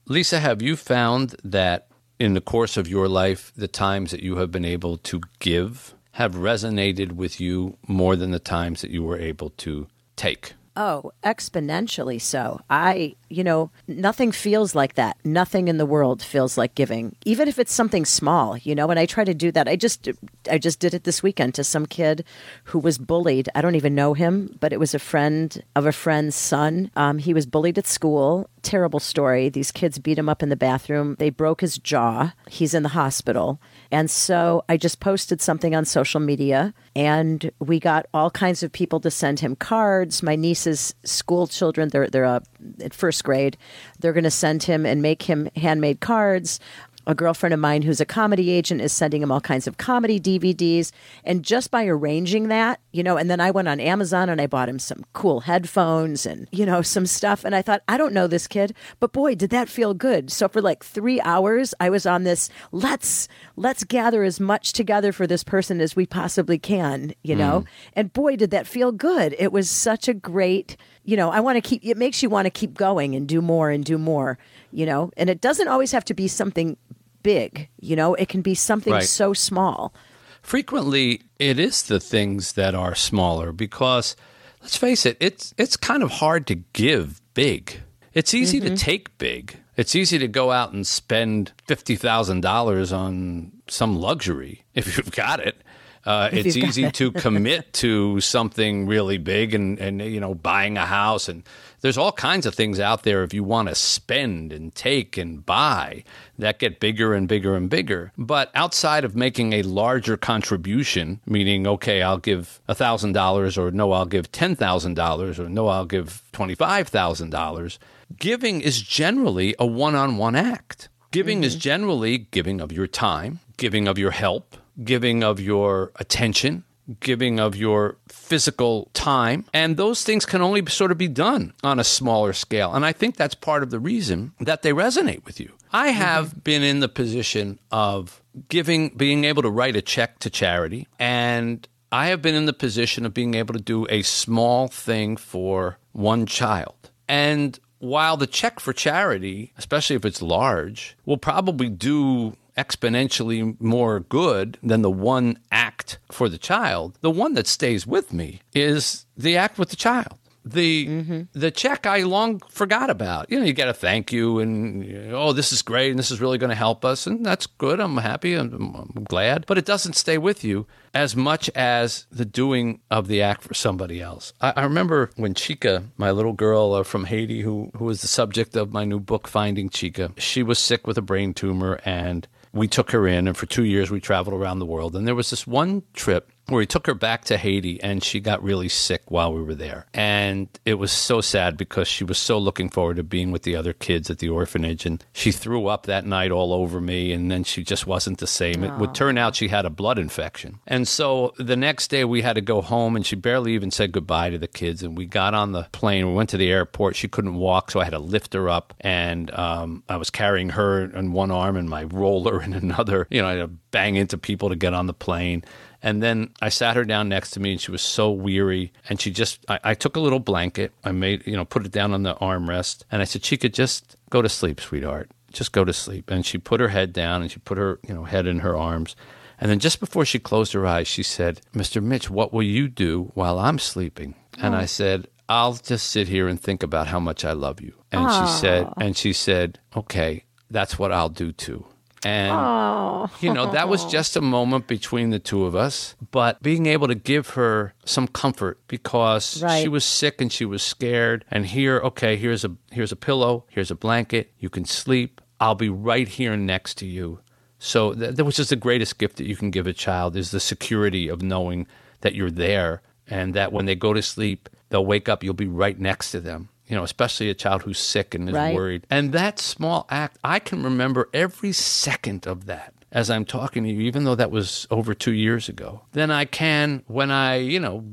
Lisa, 0.07 0.39
have 0.39 0.61
you 0.61 0.75
found 0.75 1.35
that 1.43 1.87
in 2.19 2.33
the 2.33 2.41
course 2.41 2.77
of 2.77 2.87
your 2.87 3.07
life, 3.07 3.51
the 3.55 3.67
times 3.67 4.11
that 4.11 4.21
you 4.21 4.37
have 4.37 4.51
been 4.51 4.65
able 4.65 4.97
to 4.97 5.21
give 5.39 5.93
have 6.13 6.35
resonated 6.35 7.13
with 7.13 7.41
you 7.41 7.77
more 7.87 8.15
than 8.15 8.31
the 8.31 8.39
times 8.39 8.81
that 8.81 8.91
you 8.91 9.03
were 9.03 9.17
able 9.17 9.49
to 9.49 9.87
take? 10.15 10.53
Oh, 10.75 11.11
exponentially 11.23 12.19
so. 12.19 12.59
I, 12.69 13.15
you 13.29 13.43
know, 13.43 13.69
nothing 13.87 14.31
feels 14.31 14.73
like 14.73 14.95
that. 14.95 15.17
Nothing 15.23 15.67
in 15.67 15.77
the 15.77 15.85
world 15.85 16.23
feels 16.23 16.57
like 16.57 16.73
giving, 16.73 17.15
even 17.25 17.47
if 17.47 17.59
it's 17.59 17.73
something 17.73 18.05
small, 18.05 18.57
you 18.57 18.73
know. 18.73 18.89
And 18.89 18.99
I 18.99 19.05
try 19.05 19.23
to 19.23 19.35
do 19.35 19.51
that. 19.51 19.67
I 19.67 19.75
just, 19.75 20.09
I 20.49 20.57
just 20.57 20.79
did 20.79 20.95
it 20.95 21.03
this 21.03 21.21
weekend 21.21 21.53
to 21.55 21.63
some 21.63 21.85
kid 21.85 22.25
who 22.65 22.79
was 22.79 22.97
bullied. 22.97 23.49
I 23.53 23.61
don't 23.61 23.75
even 23.75 23.93
know 23.93 24.15
him, 24.15 24.57
but 24.59 24.73
it 24.73 24.79
was 24.79 24.95
a 24.95 24.99
friend 24.99 25.63
of 25.75 25.85
a 25.85 25.91
friend's 25.91 26.35
son. 26.35 26.89
Um, 26.95 27.19
he 27.19 27.35
was 27.35 27.45
bullied 27.45 27.77
at 27.77 27.85
school. 27.85 28.49
Terrible 28.63 28.99
story. 28.99 29.49
These 29.49 29.71
kids 29.71 29.99
beat 29.99 30.17
him 30.17 30.27
up 30.27 30.41
in 30.41 30.49
the 30.49 30.55
bathroom. 30.55 31.15
They 31.19 31.29
broke 31.29 31.61
his 31.61 31.77
jaw. 31.77 32.33
He's 32.49 32.73
in 32.73 32.81
the 32.81 32.89
hospital. 32.89 33.59
And 33.91 34.09
so 34.09 34.63
I 34.67 34.77
just 34.77 34.99
posted 34.99 35.41
something 35.41 35.75
on 35.75 35.85
social 35.85 36.19
media 36.19 36.73
and 36.95 37.51
we 37.59 37.79
got 37.79 38.07
all 38.13 38.31
kinds 38.31 38.63
of 38.63 38.71
people 38.71 38.99
to 39.01 39.11
send 39.11 39.41
him 39.41 39.55
cards. 39.55 40.23
My 40.23 40.35
niece's 40.35 40.95
school 41.03 41.45
children, 41.45 41.89
they're, 41.89 42.07
they're 42.07 42.25
uh, 42.25 42.39
at 42.81 42.93
first 42.93 43.23
grade, 43.23 43.57
they're 43.99 44.13
going 44.13 44.23
to 44.23 44.31
send 44.31 44.63
him 44.63 44.85
and 44.85 45.01
make 45.01 45.23
him 45.23 45.49
handmade 45.55 45.99
cards 45.99 46.59
a 47.05 47.15
girlfriend 47.15 47.53
of 47.53 47.59
mine 47.59 47.81
who's 47.81 48.01
a 48.01 48.05
comedy 48.05 48.49
agent 48.51 48.81
is 48.81 48.93
sending 48.93 49.21
him 49.21 49.31
all 49.31 49.41
kinds 49.41 49.67
of 49.67 49.77
comedy 49.77 50.19
DVDs. 50.19 50.91
And 51.23 51.43
just 51.43 51.71
by 51.71 51.85
arranging 51.85 52.47
that, 52.47 52.79
you 52.91 53.03
know, 53.03 53.17
and 53.17 53.29
then 53.29 53.39
I 53.39 53.51
went 53.51 53.67
on 53.67 53.79
Amazon 53.79 54.29
and 54.29 54.39
I 54.39 54.47
bought 54.47 54.69
him 54.69 54.79
some 54.79 55.05
cool 55.13 55.41
headphones 55.41 56.25
and, 56.25 56.47
you 56.51 56.65
know, 56.65 56.81
some 56.81 57.05
stuff. 57.05 57.43
And 57.43 57.55
I 57.55 57.61
thought, 57.61 57.81
I 57.87 57.97
don't 57.97 58.13
know 58.13 58.27
this 58.27 58.47
kid, 58.47 58.73
but 58.99 59.11
boy, 59.11 59.35
did 59.35 59.49
that 59.49 59.69
feel 59.69 59.93
good. 59.93 60.31
So 60.31 60.47
for 60.47 60.61
like 60.61 60.83
three 60.83 61.19
hours, 61.21 61.73
I 61.79 61.89
was 61.89 62.05
on 62.05 62.23
this 62.23 62.49
let's, 62.71 63.27
let's 63.55 63.83
gather 63.83 64.23
as 64.23 64.39
much 64.39 64.73
together 64.73 65.11
for 65.11 65.27
this 65.27 65.43
person 65.43 65.81
as 65.81 65.95
we 65.95 66.05
possibly 66.05 66.57
can, 66.57 67.13
you 67.23 67.35
know? 67.35 67.61
Mm. 67.61 67.67
And 67.93 68.13
boy, 68.13 68.35
did 68.35 68.51
that 68.51 68.67
feel 68.67 68.91
good. 68.91 69.35
It 69.37 69.51
was 69.51 69.69
such 69.69 70.07
a 70.07 70.13
great, 70.13 70.77
you 71.03 71.17
know, 71.17 71.31
I 71.31 71.39
want 71.39 71.57
to 71.57 71.61
keep, 71.61 71.83
it 71.83 71.97
makes 71.97 72.23
you 72.23 72.29
want 72.29 72.45
to 72.45 72.49
keep 72.49 72.75
going 72.75 73.15
and 73.15 73.27
do 73.27 73.41
more 73.41 73.69
and 73.69 73.83
do 73.83 73.97
more 73.97 74.37
you 74.73 74.85
know, 74.85 75.11
and 75.15 75.29
it 75.29 75.41
doesn't 75.41 75.67
always 75.67 75.91
have 75.91 76.05
to 76.05 76.13
be 76.13 76.27
something 76.27 76.77
big, 77.21 77.69
you 77.79 77.95
know, 77.95 78.13
it 78.15 78.29
can 78.29 78.41
be 78.41 78.55
something 78.55 78.93
right. 78.93 79.03
so 79.03 79.33
small. 79.33 79.93
Frequently, 80.41 81.21
it 81.39 81.57
is 81.57 81.83
the 81.83 81.99
things 81.99 82.53
that 82.53 82.75
are 82.75 82.95
smaller 82.95 83.53
because 83.53 84.15
let's 84.61 84.75
face 84.75 85.05
it, 85.05 85.15
it's 85.19 85.53
it's 85.57 85.77
kind 85.77 86.03
of 86.03 86.11
hard 86.11 86.45
to 86.47 86.55
give 86.55 87.21
big. 87.33 87.81
It's 88.13 88.33
easy 88.33 88.59
mm-hmm. 88.59 88.75
to 88.75 88.77
take 88.77 89.17
big. 89.17 89.57
It's 89.75 89.95
easy 89.95 90.19
to 90.19 90.27
go 90.27 90.51
out 90.51 90.71
and 90.71 90.85
spend 90.85 91.51
$50,000 91.67 92.95
on 92.95 93.51
some 93.67 93.95
luxury 93.95 94.65
if 94.73 94.97
you've 94.97 95.11
got 95.11 95.39
it. 95.39 95.61
Uh, 96.05 96.29
it's 96.33 96.57
easy 96.57 96.91
to 96.91 97.11
commit 97.23 97.71
to 97.71 98.19
something 98.19 98.85
really 98.85 99.17
big 99.17 99.55
and, 99.55 99.79
and, 99.79 100.01
you 100.01 100.19
know, 100.19 100.35
buying 100.35 100.77
a 100.77 100.85
house. 100.85 101.29
And 101.29 101.43
there's 101.83 101.97
all 101.97 102.13
kinds 102.13 102.45
of 102.45 102.55
things 102.55 102.79
out 102.79 103.03
there 103.03 103.23
if 103.23 103.33
you 103.33 103.43
want 103.43 103.67
to 103.67 103.75
spend 103.75 104.53
and 104.53 104.73
take 104.73 105.17
and 105.17 105.45
buy 105.45 106.05
that 106.39 106.57
get 106.57 106.79
bigger 106.79 107.13
and 107.13 107.27
bigger 107.27 107.55
and 107.55 107.69
bigger. 107.69 108.13
But 108.17 108.49
outside 108.55 109.03
of 109.03 109.17
making 109.17 109.51
a 109.51 109.63
larger 109.63 110.15
contribution, 110.15 111.19
meaning, 111.25 111.67
okay, 111.67 112.01
I'll 112.01 112.17
give 112.17 112.61
$1,000 112.69 113.57
or 113.57 113.71
no, 113.71 113.91
I'll 113.91 114.05
give 114.05 114.31
$10,000 114.31 115.39
or 115.39 115.49
no, 115.49 115.67
I'll 115.67 115.85
give 115.85 116.23
$25,000, 116.31 117.77
giving 118.17 118.61
is 118.61 118.81
generally 118.81 119.53
a 119.59 119.65
one 119.65 119.93
on 119.93 120.15
one 120.17 120.37
act. 120.37 120.87
Giving 121.11 121.39
mm-hmm. 121.39 121.43
is 121.43 121.57
generally 121.57 122.17
giving 122.17 122.61
of 122.61 122.71
your 122.71 122.87
time, 122.87 123.41
giving 123.57 123.89
of 123.89 123.97
your 123.97 124.11
help, 124.11 124.55
giving 124.81 125.21
of 125.21 125.39
your 125.39 125.91
attention, 125.97 126.63
giving 126.99 127.39
of 127.39 127.55
your 127.55 127.97
physical 128.07 128.89
time. 128.93 129.45
And 129.53 129.77
those 129.77 130.03
things 130.03 130.25
can 130.25 130.41
only 130.41 130.65
sort 130.67 130.91
of 130.91 130.97
be 130.97 131.07
done 131.07 131.53
on 131.63 131.79
a 131.79 131.83
smaller 131.83 132.33
scale. 132.33 132.73
And 132.73 132.85
I 132.85 132.91
think 132.91 133.15
that's 133.15 133.35
part 133.35 133.63
of 133.63 133.69
the 133.69 133.79
reason 133.79 134.33
that 134.39 134.61
they 134.61 134.71
resonate 134.71 135.25
with 135.25 135.39
you. 135.39 135.51
I 135.71 135.89
mm-hmm. 135.89 135.97
have 135.97 136.27
mm-hmm. 136.27 136.39
been 136.39 136.63
in 136.63 136.79
the 136.79 136.89
position 136.89 137.59
of 137.71 138.21
giving, 138.49 138.89
being 138.89 139.23
able 139.23 139.41
to 139.43 139.49
write 139.49 139.75
a 139.75 139.81
check 139.81 140.19
to 140.19 140.29
charity. 140.29 140.87
And 140.99 141.67
I 141.91 142.07
have 142.07 142.21
been 142.21 142.35
in 142.35 142.45
the 142.45 142.53
position 142.53 143.05
of 143.05 143.13
being 143.13 143.35
able 143.35 143.53
to 143.53 143.61
do 143.61 143.85
a 143.89 144.01
small 144.01 144.67
thing 144.67 145.17
for 145.17 145.77
one 145.91 146.25
child. 146.25 146.75
And 147.07 147.59
while 147.79 148.17
the 148.17 148.27
check 148.27 148.59
for 148.59 148.73
charity, 148.73 149.53
especially 149.57 149.95
if 149.95 150.05
it's 150.05 150.21
large, 150.21 150.97
will 151.05 151.17
probably 151.17 151.69
do 151.69 152.35
exponentially 152.57 153.59
more 153.59 153.99
good 153.99 154.57
than 154.61 154.81
the 154.81 154.91
one 154.91 155.39
act 155.51 155.99
for 156.11 156.29
the 156.29 156.37
child, 156.37 156.97
the 157.01 157.11
one 157.11 157.33
that 157.33 157.47
stays 157.47 157.87
with 157.87 158.13
me 158.13 158.41
is 158.53 159.05
the 159.17 159.37
act 159.37 159.57
with 159.57 159.69
the 159.69 159.75
child. 159.75 160.17
The 160.45 160.87
mm-hmm. 160.87 161.21
the 161.31 161.51
check 161.51 161.85
I 161.85 162.03
long 162.03 162.39
forgot 162.49 162.89
about. 162.89 163.31
You 163.31 163.39
know, 163.39 163.45
you 163.45 163.53
get 163.53 163.69
a 163.69 163.73
thank 163.73 164.11
you 164.11 164.39
and 164.39 164.85
you 164.85 164.99
know, 164.99 165.15
oh, 165.15 165.31
this 165.31 165.53
is 165.53 165.61
great 165.61 165.91
and 165.91 165.97
this 165.97 166.11
is 166.11 166.19
really 166.19 166.37
going 166.37 166.49
to 166.49 166.55
help 166.55 166.83
us 166.83 167.07
and 167.07 167.25
that's 167.25 167.47
good. 167.47 167.79
I'm 167.79 167.95
happy. 167.95 168.33
I'm, 168.33 168.75
I'm 168.75 169.05
glad, 169.05 169.45
but 169.45 169.57
it 169.57 169.63
doesn't 169.63 169.95
stay 169.95 170.17
with 170.17 170.43
you 170.43 170.67
as 170.93 171.15
much 171.15 171.49
as 171.55 172.07
the 172.11 172.25
doing 172.25 172.81
of 172.91 173.07
the 173.07 173.21
act 173.21 173.41
for 173.43 173.53
somebody 173.53 174.01
else. 174.01 174.33
I, 174.41 174.51
I 174.57 174.63
remember 174.65 175.11
when 175.15 175.33
Chika, 175.33 175.85
my 175.95 176.11
little 176.11 176.33
girl 176.33 176.73
uh, 176.73 176.83
from 176.83 177.05
Haiti, 177.05 177.39
who 177.39 177.71
who 177.77 177.85
was 177.85 178.01
the 178.01 178.09
subject 178.09 178.57
of 178.57 178.73
my 178.73 178.83
new 178.83 178.99
book, 178.99 179.29
Finding 179.29 179.69
Chika, 179.69 180.11
she 180.19 180.43
was 180.43 180.59
sick 180.59 180.85
with 180.85 180.97
a 180.97 181.01
brain 181.01 181.33
tumor 181.33 181.79
and 181.85 182.27
we 182.53 182.67
took 182.67 182.91
her 182.91 183.07
in, 183.07 183.27
and 183.27 183.35
for 183.35 183.45
two 183.45 183.63
years 183.63 183.89
we 183.89 183.99
traveled 183.99 184.35
around 184.35 184.59
the 184.59 184.65
world. 184.65 184.95
And 184.95 185.07
there 185.07 185.15
was 185.15 185.29
this 185.29 185.47
one 185.47 185.83
trip 185.93 186.31
where 186.47 186.59
we 186.59 186.65
took 186.65 186.87
her 186.87 186.93
back 186.93 187.23
to 187.25 187.37
Haiti 187.37 187.81
and 187.81 188.03
she 188.03 188.19
got 188.19 188.43
really 188.43 188.67
sick 188.67 189.03
while 189.07 189.33
we 189.33 189.41
were 189.41 189.55
there. 189.55 189.85
And 189.93 190.47
it 190.65 190.73
was 190.75 190.91
so 190.91 191.21
sad 191.21 191.55
because 191.55 191.87
she 191.87 192.03
was 192.03 192.17
so 192.17 192.37
looking 192.37 192.69
forward 192.69 192.97
to 192.97 193.03
being 193.03 193.31
with 193.31 193.43
the 193.43 193.55
other 193.55 193.71
kids 193.71 194.09
at 194.09 194.19
the 194.19 194.29
orphanage. 194.29 194.85
And 194.85 195.03
she 195.13 195.31
threw 195.31 195.67
up 195.67 195.85
that 195.85 196.05
night 196.05 196.31
all 196.31 196.51
over 196.51 196.81
me 196.81 197.13
and 197.13 197.31
then 197.31 197.45
she 197.45 197.63
just 197.63 197.87
wasn't 197.87 198.17
the 198.17 198.27
same. 198.27 198.55
Aww. 198.55 198.73
It 198.73 198.79
would 198.79 198.93
turn 198.93 199.17
out 199.17 199.35
she 199.35 199.47
had 199.47 199.65
a 199.65 199.69
blood 199.69 199.97
infection. 199.97 200.59
And 200.67 200.85
so 200.87 201.33
the 201.37 201.55
next 201.55 201.89
day 201.89 202.03
we 202.03 202.21
had 202.21 202.33
to 202.33 202.41
go 202.41 202.61
home 202.61 202.95
and 202.95 203.05
she 203.05 203.15
barely 203.15 203.53
even 203.53 203.71
said 203.71 203.93
goodbye 203.93 204.31
to 204.31 204.37
the 204.37 204.47
kids. 204.47 204.83
And 204.83 204.97
we 204.97 205.05
got 205.05 205.33
on 205.33 205.53
the 205.53 205.63
plane, 205.71 206.07
we 206.07 206.13
went 206.13 206.29
to 206.31 206.37
the 206.37 206.51
airport. 206.51 206.97
She 206.97 207.07
couldn't 207.07 207.35
walk, 207.35 207.71
so 207.71 207.79
I 207.79 207.85
had 207.85 207.91
to 207.91 207.99
lift 207.99 208.33
her 208.33 208.49
up. 208.49 208.73
And 208.81 209.31
um, 209.31 209.83
I 209.87 209.95
was 209.95 210.09
carrying 210.09 210.49
her 210.49 210.83
in 210.83 211.13
one 211.13 211.31
arm 211.31 211.55
and 211.55 211.69
my 211.69 211.83
roller 211.83 212.43
in 212.43 212.53
another. 212.53 213.07
You 213.09 213.21
know, 213.21 213.27
I 213.27 213.31
had 213.31 213.39
to 213.39 213.47
bang 213.71 213.95
into 213.95 214.17
people 214.17 214.49
to 214.49 214.55
get 214.55 214.73
on 214.73 214.87
the 214.87 214.93
plane. 214.93 215.43
And 215.83 216.01
then 216.01 216.29
I 216.41 216.47
sat 216.47 216.77
her 216.77 216.85
down 216.85 217.09
next 217.09 217.31
to 217.31 217.41
me 217.41 217.51
and 217.51 217.61
she 217.61 217.69
was 217.69 217.81
so 217.81 218.09
weary. 218.09 218.71
And 218.87 218.99
she 218.99 219.11
just, 219.11 219.45
I, 219.49 219.59
I, 219.63 219.73
took 219.73 219.97
a 219.97 219.99
little 219.99 220.19
blanket, 220.19 220.71
I 220.83 220.93
made, 220.93 221.27
you 221.27 221.35
know, 221.35 221.43
put 221.43 221.65
it 221.65 221.73
down 221.73 221.93
on 221.93 222.03
the 222.03 222.15
armrest. 222.15 222.83
And 222.89 223.01
I 223.01 223.05
said, 223.05 223.21
Chika, 223.21 223.51
just 223.51 223.97
go 224.09 224.21
to 224.21 224.29
sleep, 224.29 224.61
sweetheart. 224.61 225.11
Just 225.33 225.51
go 225.51 225.65
to 225.65 225.73
sleep. 225.73 226.09
And 226.09 226.25
she 226.25 226.37
put 226.37 226.61
her 226.61 226.69
head 226.69 226.93
down 226.93 227.21
and 227.21 227.29
she 227.29 227.39
put 227.39 227.57
her, 227.57 227.79
you 227.85 227.93
know, 227.93 228.05
head 228.05 228.25
in 228.25 228.39
her 228.39 228.55
arms. 228.55 228.95
And 229.41 229.51
then 229.51 229.59
just 229.59 229.81
before 229.81 230.05
she 230.05 230.19
closed 230.19 230.53
her 230.53 230.65
eyes, 230.65 230.87
she 230.87 231.03
said, 231.03 231.41
Mr. 231.53 231.83
Mitch, 231.83 232.09
what 232.09 232.31
will 232.31 232.43
you 232.43 232.69
do 232.69 233.11
while 233.13 233.37
I'm 233.37 233.59
sleeping? 233.59 234.15
And 234.39 234.55
I 234.55 234.63
oh. 234.63 234.67
said, 234.67 235.07
I'll 235.27 235.53
just 235.53 235.89
sit 235.89 236.07
here 236.07 236.29
and 236.29 236.39
think 236.39 236.63
about 236.63 236.87
how 236.87 236.99
much 236.99 237.25
I 237.25 237.33
love 237.33 237.59
you. 237.59 237.73
And 237.91 238.07
Aww. 238.07 238.21
she 238.21 238.39
said, 238.39 238.69
and 238.79 238.95
she 238.95 239.11
said, 239.11 239.59
okay, 239.75 240.23
that's 240.49 240.79
what 240.79 240.93
I'll 240.93 241.09
do 241.09 241.33
too. 241.33 241.65
And, 242.05 242.31
oh. 242.31 243.09
you 243.21 243.33
know, 243.33 243.51
that 243.51 243.69
was 243.69 243.85
just 243.85 244.15
a 244.15 244.21
moment 244.21 244.67
between 244.67 245.09
the 245.09 245.19
two 245.19 245.45
of 245.45 245.55
us. 245.55 245.95
But 246.11 246.41
being 246.41 246.65
able 246.65 246.87
to 246.87 246.95
give 246.95 247.31
her 247.31 247.73
some 247.85 248.07
comfort 248.07 248.59
because 248.67 249.41
right. 249.41 249.61
she 249.61 249.67
was 249.69 249.85
sick 249.85 250.21
and 250.21 250.31
she 250.31 250.45
was 250.45 250.61
scared. 250.61 251.25
And 251.31 251.45
here, 251.45 251.79
okay, 251.79 252.15
here's 252.15 252.43
a 252.43 252.55
here's 252.71 252.91
a 252.91 252.97
pillow, 252.97 253.45
here's 253.49 253.71
a 253.71 253.75
blanket. 253.75 254.31
You 254.37 254.49
can 254.49 254.65
sleep. 254.65 255.21
I'll 255.39 255.55
be 255.55 255.69
right 255.69 256.07
here 256.07 256.37
next 256.37 256.75
to 256.79 256.85
you. 256.85 257.19
So 257.59 257.93
that, 257.93 258.17
that 258.17 258.25
was 258.25 258.35
just 258.35 258.49
the 258.49 258.55
greatest 258.55 258.97
gift 258.97 259.17
that 259.17 259.25
you 259.25 259.35
can 259.35 259.51
give 259.51 259.67
a 259.67 259.73
child 259.73 260.15
is 260.15 260.31
the 260.31 260.39
security 260.39 261.07
of 261.07 261.21
knowing 261.21 261.67
that 262.01 262.15
you're 262.15 262.31
there 262.31 262.81
and 263.07 263.33
that 263.33 263.51
when 263.53 263.65
they 263.65 263.75
go 263.75 263.93
to 263.93 264.01
sleep, 264.01 264.49
they'll 264.69 264.85
wake 264.85 265.07
up, 265.07 265.23
you'll 265.23 265.33
be 265.33 265.47
right 265.47 265.79
next 265.79 266.11
to 266.11 266.19
them 266.19 266.49
you 266.73 266.79
know, 266.79 266.83
especially 266.83 267.29
a 267.29 267.35
child 267.35 267.61
who's 267.61 267.77
sick 267.77 268.15
and 268.15 268.27
is 268.27 268.33
right. 268.33 268.55
worried. 268.55 268.87
And 268.89 269.11
that 269.11 269.37
small 269.37 269.85
act, 269.91 270.17
I 270.23 270.39
can 270.39 270.63
remember 270.63 271.07
every 271.13 271.51
second 271.51 272.25
of 272.25 272.47
that 272.47 272.73
as 272.91 273.11
I'm 273.11 273.25
talking 273.25 273.63
to 273.63 273.69
you, 273.69 273.81
even 273.81 274.05
though 274.05 274.15
that 274.15 274.31
was 274.31 274.67
over 274.71 274.95
two 274.95 275.13
years 275.13 275.49
ago, 275.49 275.81
than 275.91 276.09
I 276.09 276.25
can 276.25 276.81
when 276.87 277.11
I, 277.11 277.35
you 277.35 277.59
know, 277.59 277.83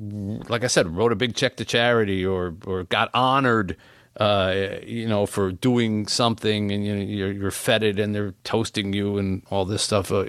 like 0.48 0.64
I 0.64 0.66
said, 0.68 0.96
wrote 0.96 1.12
a 1.12 1.16
big 1.16 1.34
check 1.34 1.56
to 1.56 1.64
charity 1.66 2.24
or 2.24 2.54
or 2.64 2.84
got 2.84 3.10
honored, 3.12 3.76
uh, 4.16 4.54
you 4.82 5.06
know, 5.06 5.26
for 5.26 5.52
doing 5.52 6.06
something, 6.06 6.72
and 6.72 6.86
you 6.86 6.96
know, 6.96 7.02
you're, 7.02 7.32
you're 7.32 7.50
feted 7.50 7.98
and 7.98 8.14
they're 8.14 8.34
toasting 8.44 8.94
you 8.94 9.18
and 9.18 9.42
all 9.50 9.66
this 9.66 9.82
stuff. 9.82 10.10
Uh, 10.10 10.24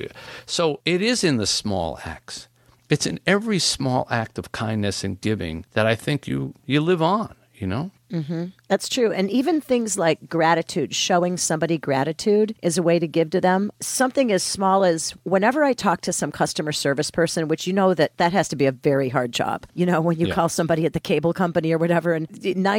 so 0.46 0.82
it 0.86 1.02
is 1.02 1.24
in 1.24 1.38
the 1.38 1.48
small 1.48 2.00
acts. 2.04 2.50
it's 2.92 3.06
in 3.06 3.20
every 3.26 3.58
small 3.58 4.06
act 4.12 4.38
of 4.38 4.52
kindness 4.52 5.04
and 5.04 5.22
giving 5.22 5.66
that 5.72 5.88
I 5.88 5.96
think 5.96 6.28
you 6.28 6.54
you 6.66 6.82
live 6.82 7.02
on, 7.02 7.36
you 7.56 7.66
know? 7.66 7.92
Mm-hmm. 8.12 8.46
That's 8.68 8.88
true. 8.90 9.12
And 9.12 9.30
even 9.30 9.62
things 9.62 9.98
like 9.98 10.30
gratitude, 10.30 10.94
showing 10.96 11.38
somebody 11.38 11.78
gratitude 11.78 12.56
is 12.62 12.78
a 12.78 12.84
way 12.84 13.00
to 13.00 13.08
give 13.08 13.30
to 13.32 13.42
them. 13.42 13.72
Something 13.80 14.32
as 14.32 14.44
small 14.44 14.84
as 14.84 15.12
whenever 15.24 15.64
I 15.64 15.74
talk 15.74 16.02
to 16.02 16.14
some 16.14 16.32
customer 16.32 16.72
service 16.72 17.12
person, 17.12 17.48
which 17.48 17.68
you 17.68 17.74
know 17.74 17.94
that 17.94 18.18
that 18.18 18.32
has 18.34 18.48
to 18.50 18.56
be 18.56 18.66
a 18.66 18.72
very 18.72 19.10
hard 19.10 19.32
job. 19.32 19.66
You 19.74 19.86
know, 19.86 20.02
when 20.02 20.18
you 20.20 20.28
Yeah. 20.28 20.34
call 20.36 20.50
somebody 20.50 20.86
at 20.86 20.94
the 20.94 21.00
cable 21.00 21.34
company 21.34 21.72
or 21.72 21.78
whatever, 21.78 22.14
and 22.14 22.28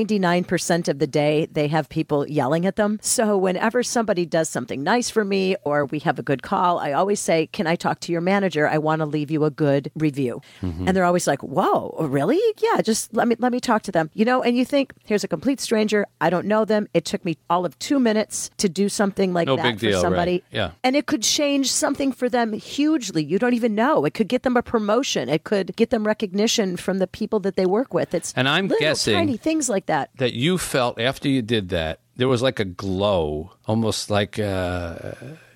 99% 0.08 0.88
of 0.88 0.98
the 0.98 1.06
day 1.06 1.46
they 1.52 1.68
have 1.68 1.88
people 1.88 2.26
yelling 2.28 2.66
at 2.66 2.76
them. 2.76 2.98
So 3.02 3.36
whenever 3.36 3.82
somebody 3.82 4.26
does 4.26 4.48
something 4.48 4.82
nice 4.82 5.10
for 5.10 5.24
me 5.24 5.56
or 5.64 5.86
we 5.86 5.98
have 6.00 6.18
a 6.18 6.22
good 6.22 6.42
call, 6.42 6.78
I 6.78 6.92
always 6.92 7.20
say, 7.20 7.46
Can 7.48 7.66
I 7.66 7.76
talk 7.76 8.00
to 8.00 8.12
your 8.12 8.20
manager? 8.20 8.68
I 8.68 8.78
want 8.78 9.00
to 9.00 9.06
leave 9.06 9.30
you 9.30 9.44
a 9.44 9.50
good 9.50 9.90
review. 9.94 10.40
Mm-hmm. 10.62 10.86
And 10.88 10.96
they're 10.96 11.04
always 11.04 11.26
like, 11.26 11.42
Whoa, 11.42 11.94
really? 12.08 12.40
Yeah, 12.58 12.80
just 12.82 13.14
let 13.14 13.28
me 13.28 13.36
let 13.38 13.52
me 13.52 13.60
talk 13.60 13.82
to 13.82 13.92
them. 13.92 14.10
You 14.14 14.24
know, 14.24 14.42
and 14.42 14.56
you 14.56 14.64
think, 14.64 14.92
here's 15.04 15.21
a 15.24 15.28
complete 15.28 15.60
stranger. 15.60 16.06
I 16.20 16.30
don't 16.30 16.46
know 16.46 16.64
them. 16.64 16.88
It 16.94 17.04
took 17.04 17.24
me 17.24 17.36
all 17.50 17.64
of 17.64 17.78
two 17.78 17.98
minutes 17.98 18.50
to 18.58 18.68
do 18.68 18.88
something 18.88 19.32
like 19.32 19.46
No 19.46 19.56
that 19.56 19.74
for 19.74 19.80
deal, 19.80 19.92
right. 19.98 20.02
somebody. 20.02 20.44
Yeah. 20.50 20.72
And 20.84 20.96
it 20.96 21.06
could 21.06 21.22
change 21.22 21.70
something 21.70 22.12
for 22.12 22.28
them 22.28 22.52
hugely. 22.52 23.22
You 23.24 23.38
don't 23.38 23.54
even 23.54 23.74
know. 23.74 24.04
It 24.04 24.14
could 24.14 24.28
get 24.28 24.42
them 24.42 24.56
a 24.56 24.62
promotion. 24.62 25.28
It 25.28 25.44
could 25.44 25.74
get 25.76 25.90
them 25.90 26.06
recognition 26.06 26.76
from 26.76 26.98
the 26.98 27.06
people 27.06 27.40
that 27.40 27.56
they 27.56 27.66
work 27.66 27.92
with. 27.94 28.14
It's 28.14 28.32
And 28.36 28.48
I'm 28.48 28.68
little 28.68 28.80
guessing- 28.80 29.14
tiny 29.14 29.36
things 29.36 29.68
like 29.68 29.86
that. 29.86 30.10
that 30.16 30.32
you 30.34 30.58
felt 30.58 31.00
after 31.00 31.28
you 31.28 31.42
did 31.42 31.68
that 31.70 32.00
there 32.14 32.28
was 32.28 32.42
like 32.42 32.60
a 32.60 32.64
glow 32.66 33.52
almost 33.66 34.10
like 34.10 34.38
uh, 34.38 35.12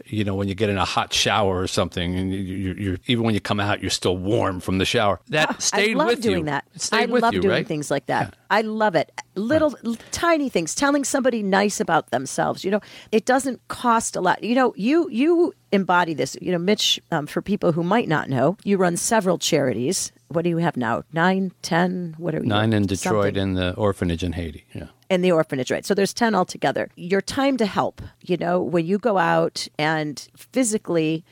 you 0.06 0.24
know 0.24 0.34
when 0.34 0.48
you 0.48 0.54
get 0.54 0.70
in 0.70 0.78
a 0.78 0.84
hot 0.86 1.12
shower 1.12 1.60
or 1.60 1.66
something 1.66 2.14
and 2.16 2.32
you, 2.32 2.38
you, 2.38 2.74
you're 2.78 2.96
even 3.06 3.24
when 3.24 3.34
you 3.34 3.40
come 3.40 3.60
out 3.60 3.82
you're 3.82 3.90
still 3.90 4.16
warm 4.16 4.58
from 4.60 4.78
the 4.78 4.84
shower 4.86 5.20
that 5.28 5.60
stayed 5.60 5.94
with 5.94 5.98
that. 5.98 6.02
I 6.02 6.04
love 6.04 6.08
with 6.16 6.22
doing 6.22 6.38
you 6.38 6.44
that. 6.46 6.64
It 6.74 6.80
stayed 6.80 6.96
I 7.10 7.12
with 7.12 7.22
love 7.22 7.34
you, 7.34 7.40
doing 7.42 7.52
right? 7.52 7.66
things 7.66 7.90
like 7.90 8.06
that. 8.06 8.34
I 8.50 8.62
love 8.62 8.94
it. 8.94 9.12
Little 9.34 9.74
l- 9.84 9.96
tiny 10.10 10.48
things, 10.48 10.74
telling 10.74 11.04
somebody 11.04 11.42
nice 11.42 11.80
about 11.80 12.10
themselves. 12.10 12.64
You 12.64 12.70
know, 12.70 12.80
it 13.12 13.24
doesn't 13.24 13.66
cost 13.68 14.16
a 14.16 14.20
lot. 14.20 14.42
You 14.42 14.54
know, 14.54 14.74
you 14.76 15.08
you 15.10 15.54
embody 15.72 16.14
this. 16.14 16.36
You 16.40 16.52
know, 16.52 16.58
Mitch. 16.58 17.00
Um, 17.10 17.26
for 17.26 17.42
people 17.42 17.72
who 17.72 17.82
might 17.82 18.08
not 18.08 18.28
know, 18.28 18.56
you 18.64 18.76
run 18.76 18.96
several 18.96 19.38
charities. 19.38 20.12
What 20.28 20.42
do 20.42 20.50
you 20.50 20.58
have 20.58 20.76
now? 20.76 21.04
Nine, 21.12 21.52
ten? 21.62 22.14
What 22.18 22.34
are 22.34 22.38
you? 22.38 22.46
nine 22.46 22.72
in 22.72 22.86
detroit 22.86 23.26
something. 23.34 23.42
and 23.42 23.56
the 23.56 23.74
orphanage 23.74 24.24
in 24.24 24.32
haiti 24.32 24.64
yeah 24.74 24.88
in 25.08 25.22
the 25.22 25.32
orphanage, 25.32 25.70
right? 25.70 25.86
So 25.86 25.94
there's 25.94 26.12
10 26.12 26.34
altogether. 26.34 26.90
Your 26.96 27.20
time 27.20 27.56
to 27.58 27.66
help, 27.66 28.02
you 28.22 28.36
know, 28.36 28.60
when 28.60 28.86
you 28.86 28.98
go 28.98 29.18
out 29.18 29.68
and 29.78 30.26
physically, 30.36 31.24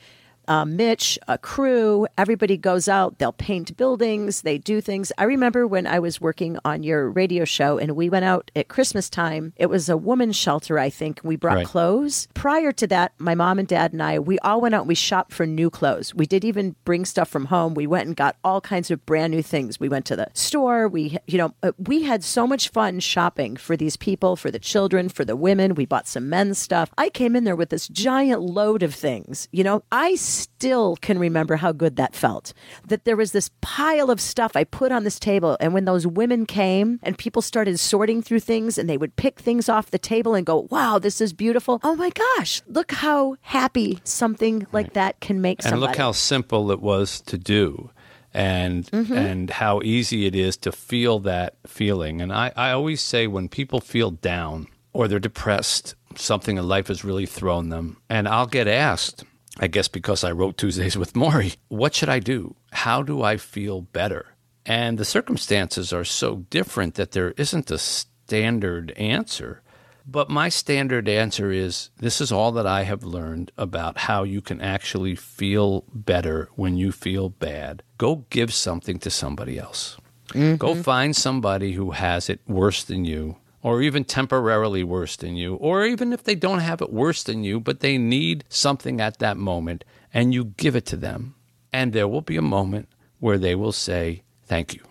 uh, 0.47 0.65
Mitch, 0.65 1.17
a 1.27 1.37
crew, 1.37 2.07
everybody 2.17 2.57
goes 2.57 2.87
out, 2.87 3.17
they'll 3.19 3.31
paint 3.33 3.75
buildings, 3.77 4.41
they 4.41 4.57
do 4.57 4.81
things. 4.81 5.11
I 5.17 5.23
remember 5.23 5.65
when 5.67 5.87
I 5.87 5.99
was 5.99 6.19
working 6.21 6.57
on 6.65 6.83
your 6.83 7.09
radio 7.09 7.45
show 7.45 7.77
and 7.77 7.95
we 7.95 8.09
went 8.09 8.25
out 8.25 8.51
at 8.55 8.67
Christmas 8.67 9.09
time. 9.09 9.53
It 9.57 9.67
was 9.67 9.89
a 9.89 9.97
woman's 9.97 10.35
shelter, 10.35 10.77
I 10.79 10.89
think. 10.89 11.21
We 11.23 11.35
brought 11.35 11.55
Right. 11.55 11.65
clothes. 11.65 12.27
Prior 12.33 12.71
to 12.73 12.87
that, 12.87 13.13
my 13.17 13.35
mom 13.35 13.59
and 13.59 13.67
dad 13.67 13.93
and 13.93 14.03
I, 14.03 14.19
we 14.19 14.37
all 14.39 14.59
went 14.61 14.75
out 14.75 14.81
and 14.81 14.87
we 14.89 14.95
shopped 14.95 15.31
for 15.33 15.45
new 15.45 15.69
clothes. 15.69 16.13
We 16.13 16.25
did 16.25 16.43
even 16.43 16.75
bring 16.85 17.05
stuff 17.05 17.29
from 17.29 17.45
home. 17.45 17.73
We 17.73 17.87
went 17.87 18.07
and 18.07 18.15
got 18.15 18.35
all 18.43 18.61
kinds 18.61 18.91
of 18.91 19.05
brand 19.05 19.31
new 19.31 19.41
things. 19.41 19.79
We 19.79 19.89
went 19.89 20.05
to 20.07 20.15
the 20.15 20.27
store. 20.33 20.87
We, 20.87 21.17
you 21.27 21.37
know, 21.37 21.53
uh, 21.63 21.71
we 21.77 22.03
had 22.03 22.23
so 22.23 22.45
much 22.45 22.69
fun 22.69 22.99
shopping 22.99 23.55
for 23.55 23.77
these 23.77 23.95
people, 23.97 24.35
for 24.35 24.51
the 24.51 24.59
children, 24.59 25.09
for 25.09 25.23
the 25.23 25.35
women. 25.35 25.75
We 25.75 25.85
bought 25.85 26.07
some 26.07 26.29
men's 26.29 26.57
stuff. 26.57 26.91
I 26.97 27.09
came 27.09 27.35
in 27.35 27.43
there 27.45 27.55
with 27.55 27.69
this 27.69 27.87
giant 27.87 28.41
load 28.41 28.83
of 28.83 28.93
things. 28.93 29.47
You 29.51 29.63
know, 29.63 29.83
I 29.91 30.15
still 30.35 30.95
can 30.97 31.17
remember 31.19 31.55
how 31.55 31.71
good 31.71 31.95
that 31.95 32.13
felt. 32.15 32.53
That 32.87 33.05
there 33.05 33.15
was 33.15 33.31
this 33.31 33.49
pile 33.61 34.09
of 34.11 34.19
stuff 34.21 34.55
I 34.55 34.63
put 34.63 34.91
on 34.91 35.03
this 35.03 35.19
table. 35.19 35.57
And 35.59 35.73
when 35.73 35.85
those 35.85 36.05
women 36.05 36.45
came 36.45 36.99
and 37.03 37.17
people 37.17 37.41
started 37.41 37.79
sorting 37.79 38.21
through 38.21 38.41
things 38.41 38.77
and 38.77 38.89
they 38.89 38.97
would 38.97 39.15
pick 39.15 39.39
things 39.39 39.69
off 39.69 39.91
the 39.91 39.99
table 39.99 40.35
and 40.35 40.45
go, 40.45 40.67
wow, 40.69 40.99
this 40.99 41.21
is 41.21 41.33
beautiful. 41.33 41.79
Oh 41.83 41.95
my 41.95 42.09
gosh, 42.09 42.61
look 42.67 42.91
how 42.91 43.37
happy 43.41 43.99
something 44.03 44.67
like 44.71 44.93
that 44.93 45.19
can 45.19 45.41
make 45.41 45.59
and 45.59 45.69
somebody. 45.69 45.89
look 45.91 45.97
how 45.97 46.11
simple 46.11 46.71
it 46.71 46.81
was 46.81 47.21
to 47.21 47.37
do 47.37 47.89
and 48.33 48.85
Mm-hmm. 48.91 49.13
and 49.13 49.49
how 49.49 49.81
easy 49.81 50.25
it 50.25 50.35
is 50.35 50.57
to 50.57 50.71
feel 50.71 51.19
that 51.19 51.55
feeling 51.65 52.21
and 52.21 52.33
I, 52.33 52.51
I 52.57 52.71
always 52.71 53.01
say 53.01 53.27
when 53.27 53.47
people 53.47 53.79
feel 53.79 54.11
down 54.11 54.67
or 54.91 55.07
they're 55.07 55.19
depressed 55.19 55.95
something 56.17 56.57
in 56.57 56.67
life 56.67 56.87
has 56.89 57.05
really 57.05 57.25
thrown 57.25 57.69
them 57.69 57.95
and 58.09 58.27
i'll 58.27 58.45
get 58.45 58.67
asked 58.67 59.23
i 59.59 59.67
guess 59.67 59.87
because 59.87 60.23
i 60.23 60.31
wrote 60.31 60.57
tuesdays 60.57 60.97
with 61.01 61.13
morrie. 61.13 61.57
What 61.67 61.95
should 61.95 62.09
i 62.09 62.19
do? 62.19 62.55
How 62.71 63.01
do 63.01 63.23
i 63.23 63.37
feel 63.37 63.81
better? 63.81 64.35
And 64.65 64.97
the 64.97 65.05
circumstances 65.05 65.93
are 65.93 66.03
so 66.03 66.37
different 66.49 66.95
that 66.95 67.11
there 67.11 67.31
isn't 67.37 67.69
a 67.69 67.77
standard 67.77 68.91
answer. 68.91 69.61
But 70.07 70.29
my 70.29 70.49
standard 70.49 71.09
answer 71.09 71.51
is 71.51 71.89
this 71.97 72.21
is 72.21 72.31
all 72.31 72.51
that 72.53 72.67
I 72.67 72.83
have 72.83 73.03
learned 73.03 73.51
about 73.57 73.97
how 73.97 74.23
you 74.23 74.41
can 74.41 74.61
actually 74.61 75.15
feel 75.15 75.83
better 75.93 76.49
when 76.55 76.77
you 76.77 76.91
feel 76.91 77.29
bad. 77.29 77.81
Go 77.97 78.25
give 78.29 78.53
something 78.53 78.99
to 78.99 79.09
somebody 79.09 79.57
else. 79.57 79.97
Go 80.33 80.39
mm-hmm. 80.39 80.81
find 80.81 81.15
somebody 81.15 81.73
who 81.73 81.91
has 81.91 82.29
it 82.29 82.41
worse 82.47 82.83
than 82.83 83.05
you, 83.05 83.37
or 83.65 83.81
even 83.81 84.03
temporarily 84.05 84.83
worse 84.83 85.15
than 85.15 85.35
you, 85.35 85.55
or 85.55 85.85
even 85.85 86.13
if 86.13 86.23
they 86.23 86.35
don't 86.35 86.59
have 86.59 86.81
it 86.81 86.93
worse 86.93 87.23
than 87.23 87.43
you, 87.43 87.59
but 87.59 87.79
they 87.79 87.97
need 87.97 88.43
something 88.47 89.01
at 89.01 89.17
that 89.19 89.37
moment, 89.37 89.83
and 90.13 90.33
you 90.33 90.45
give 90.57 90.75
it 90.75 90.85
to 90.85 90.97
them. 90.97 91.33
And 91.73 91.91
there 91.91 92.07
will 92.07 92.21
be 92.21 92.37
a 92.37 92.41
moment 92.41 92.87
where 93.19 93.39
they 93.39 93.55
will 93.55 93.71
say, 93.73 94.21
Thank 94.47 94.75
you 94.75 94.81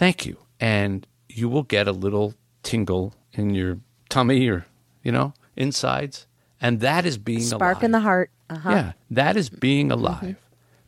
thank 0.00 0.24
you. 0.24 0.38
And 0.58 1.06
you 1.28 1.48
will 1.48 1.62
get 1.62 1.86
a 1.86 1.92
little 1.92 2.34
tingle 2.62 3.14
in 3.34 3.54
your 3.54 3.78
tummy 4.08 4.48
or, 4.48 4.66
you 5.04 5.12
know, 5.12 5.34
insides. 5.56 6.26
And 6.60 6.80
that 6.80 7.04
is 7.04 7.18
being 7.18 7.42
Spark 7.42 7.76
alive. 7.76 7.84
in 7.84 7.90
the 7.92 8.00
heart. 8.00 8.30
Uh-huh. 8.48 8.70
Yeah, 8.70 8.92
that 9.10 9.36
is 9.36 9.50
being 9.50 9.92
alive. 9.92 10.36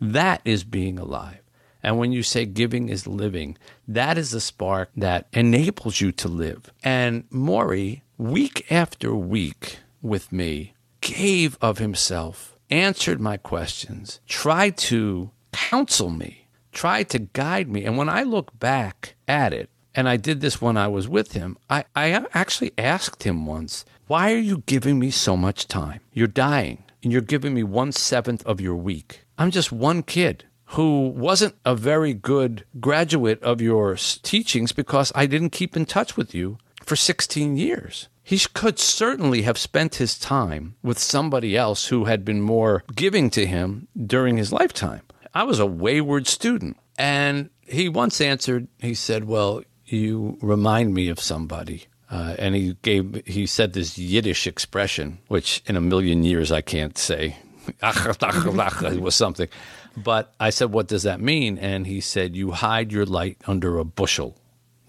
That 0.00 0.40
is 0.44 0.64
being 0.64 0.98
alive. 0.98 1.41
And 1.82 1.98
when 1.98 2.12
you 2.12 2.22
say 2.22 2.46
giving 2.46 2.88
is 2.88 3.06
living, 3.06 3.58
that 3.88 4.16
is 4.16 4.30
the 4.30 4.40
spark 4.40 4.90
that 4.96 5.26
enables 5.32 6.00
you 6.00 6.12
to 6.12 6.28
live. 6.28 6.72
And 6.84 7.28
Morrie, 7.30 8.02
week 8.18 8.70
after 8.70 9.14
week 9.14 9.78
with 10.00 10.32
me, 10.32 10.74
gave 11.00 11.58
of 11.60 11.78
himself, 11.78 12.56
answered 12.70 13.20
my 13.20 13.36
questions, 13.36 14.20
tried 14.26 14.76
to 14.76 15.30
counsel 15.52 16.10
me, 16.10 16.46
tried 16.70 17.08
to 17.10 17.18
guide 17.18 17.68
me. 17.68 17.84
And 17.84 17.96
when 17.96 18.08
I 18.08 18.22
look 18.22 18.58
back 18.58 19.14
at 19.26 19.52
it, 19.52 19.68
and 19.94 20.08
I 20.08 20.16
did 20.16 20.40
this 20.40 20.60
when 20.60 20.76
I 20.76 20.88
was 20.88 21.06
with 21.06 21.32
him, 21.32 21.58
I, 21.68 21.84
I 21.94 22.24
actually 22.32 22.72
asked 22.78 23.24
him 23.24 23.44
once, 23.44 23.84
Why 24.06 24.32
are 24.32 24.38
you 24.38 24.62
giving 24.64 24.98
me 24.98 25.10
so 25.10 25.36
much 25.36 25.68
time? 25.68 26.00
You're 26.14 26.28
dying, 26.28 26.84
and 27.02 27.12
you're 27.12 27.20
giving 27.20 27.52
me 27.52 27.62
one 27.62 27.92
seventh 27.92 28.44
of 28.46 28.60
your 28.60 28.76
week. 28.76 29.24
I'm 29.36 29.50
just 29.50 29.70
one 29.70 30.02
kid 30.02 30.44
who 30.72 31.08
wasn't 31.08 31.54
a 31.64 31.74
very 31.74 32.14
good 32.14 32.64
graduate 32.80 33.42
of 33.42 33.60
your 33.60 33.94
teachings 33.96 34.72
because 34.72 35.12
I 35.14 35.26
didn't 35.26 35.50
keep 35.50 35.76
in 35.76 35.84
touch 35.84 36.16
with 36.16 36.34
you 36.34 36.58
for 36.84 36.96
16 36.96 37.56
years. 37.56 38.08
He 38.22 38.38
could 38.54 38.78
certainly 38.78 39.42
have 39.42 39.58
spent 39.58 39.96
his 39.96 40.18
time 40.18 40.76
with 40.82 40.98
somebody 40.98 41.56
else 41.56 41.86
who 41.86 42.04
had 42.04 42.24
been 42.24 42.40
more 42.40 42.84
giving 42.94 43.28
to 43.30 43.46
him 43.46 43.88
during 44.06 44.36
his 44.36 44.52
lifetime. 44.52 45.02
I 45.34 45.42
was 45.44 45.58
a 45.58 45.66
wayward 45.66 46.26
student. 46.26 46.78
And 46.98 47.50
he 47.60 47.88
once 47.88 48.20
answered, 48.20 48.68
he 48.78 48.94
said, 48.94 49.24
Well, 49.24 49.62
you 49.86 50.38
remind 50.40 50.94
me 50.94 51.08
of 51.08 51.20
somebody. 51.20 51.86
Uh, 52.10 52.36
and 52.38 52.54
he 52.54 52.76
gave, 52.82 53.22
he 53.26 53.46
said 53.46 53.72
this 53.72 53.98
Yiddish 53.98 54.46
expression, 54.46 55.18
which 55.28 55.62
in 55.66 55.76
a 55.76 55.80
million 55.80 56.22
years 56.24 56.52
I 56.52 56.60
can't 56.60 56.96
say. 56.96 57.36
it 57.82 59.00
was 59.00 59.14
something. 59.14 59.48
But 59.96 60.34
I 60.40 60.50
said, 60.50 60.72
What 60.72 60.88
does 60.88 61.02
that 61.02 61.20
mean? 61.20 61.58
And 61.58 61.86
he 61.86 62.00
said, 62.00 62.36
You 62.36 62.52
hide 62.52 62.92
your 62.92 63.06
light 63.06 63.38
under 63.46 63.78
a 63.78 63.84
bushel. 63.84 64.36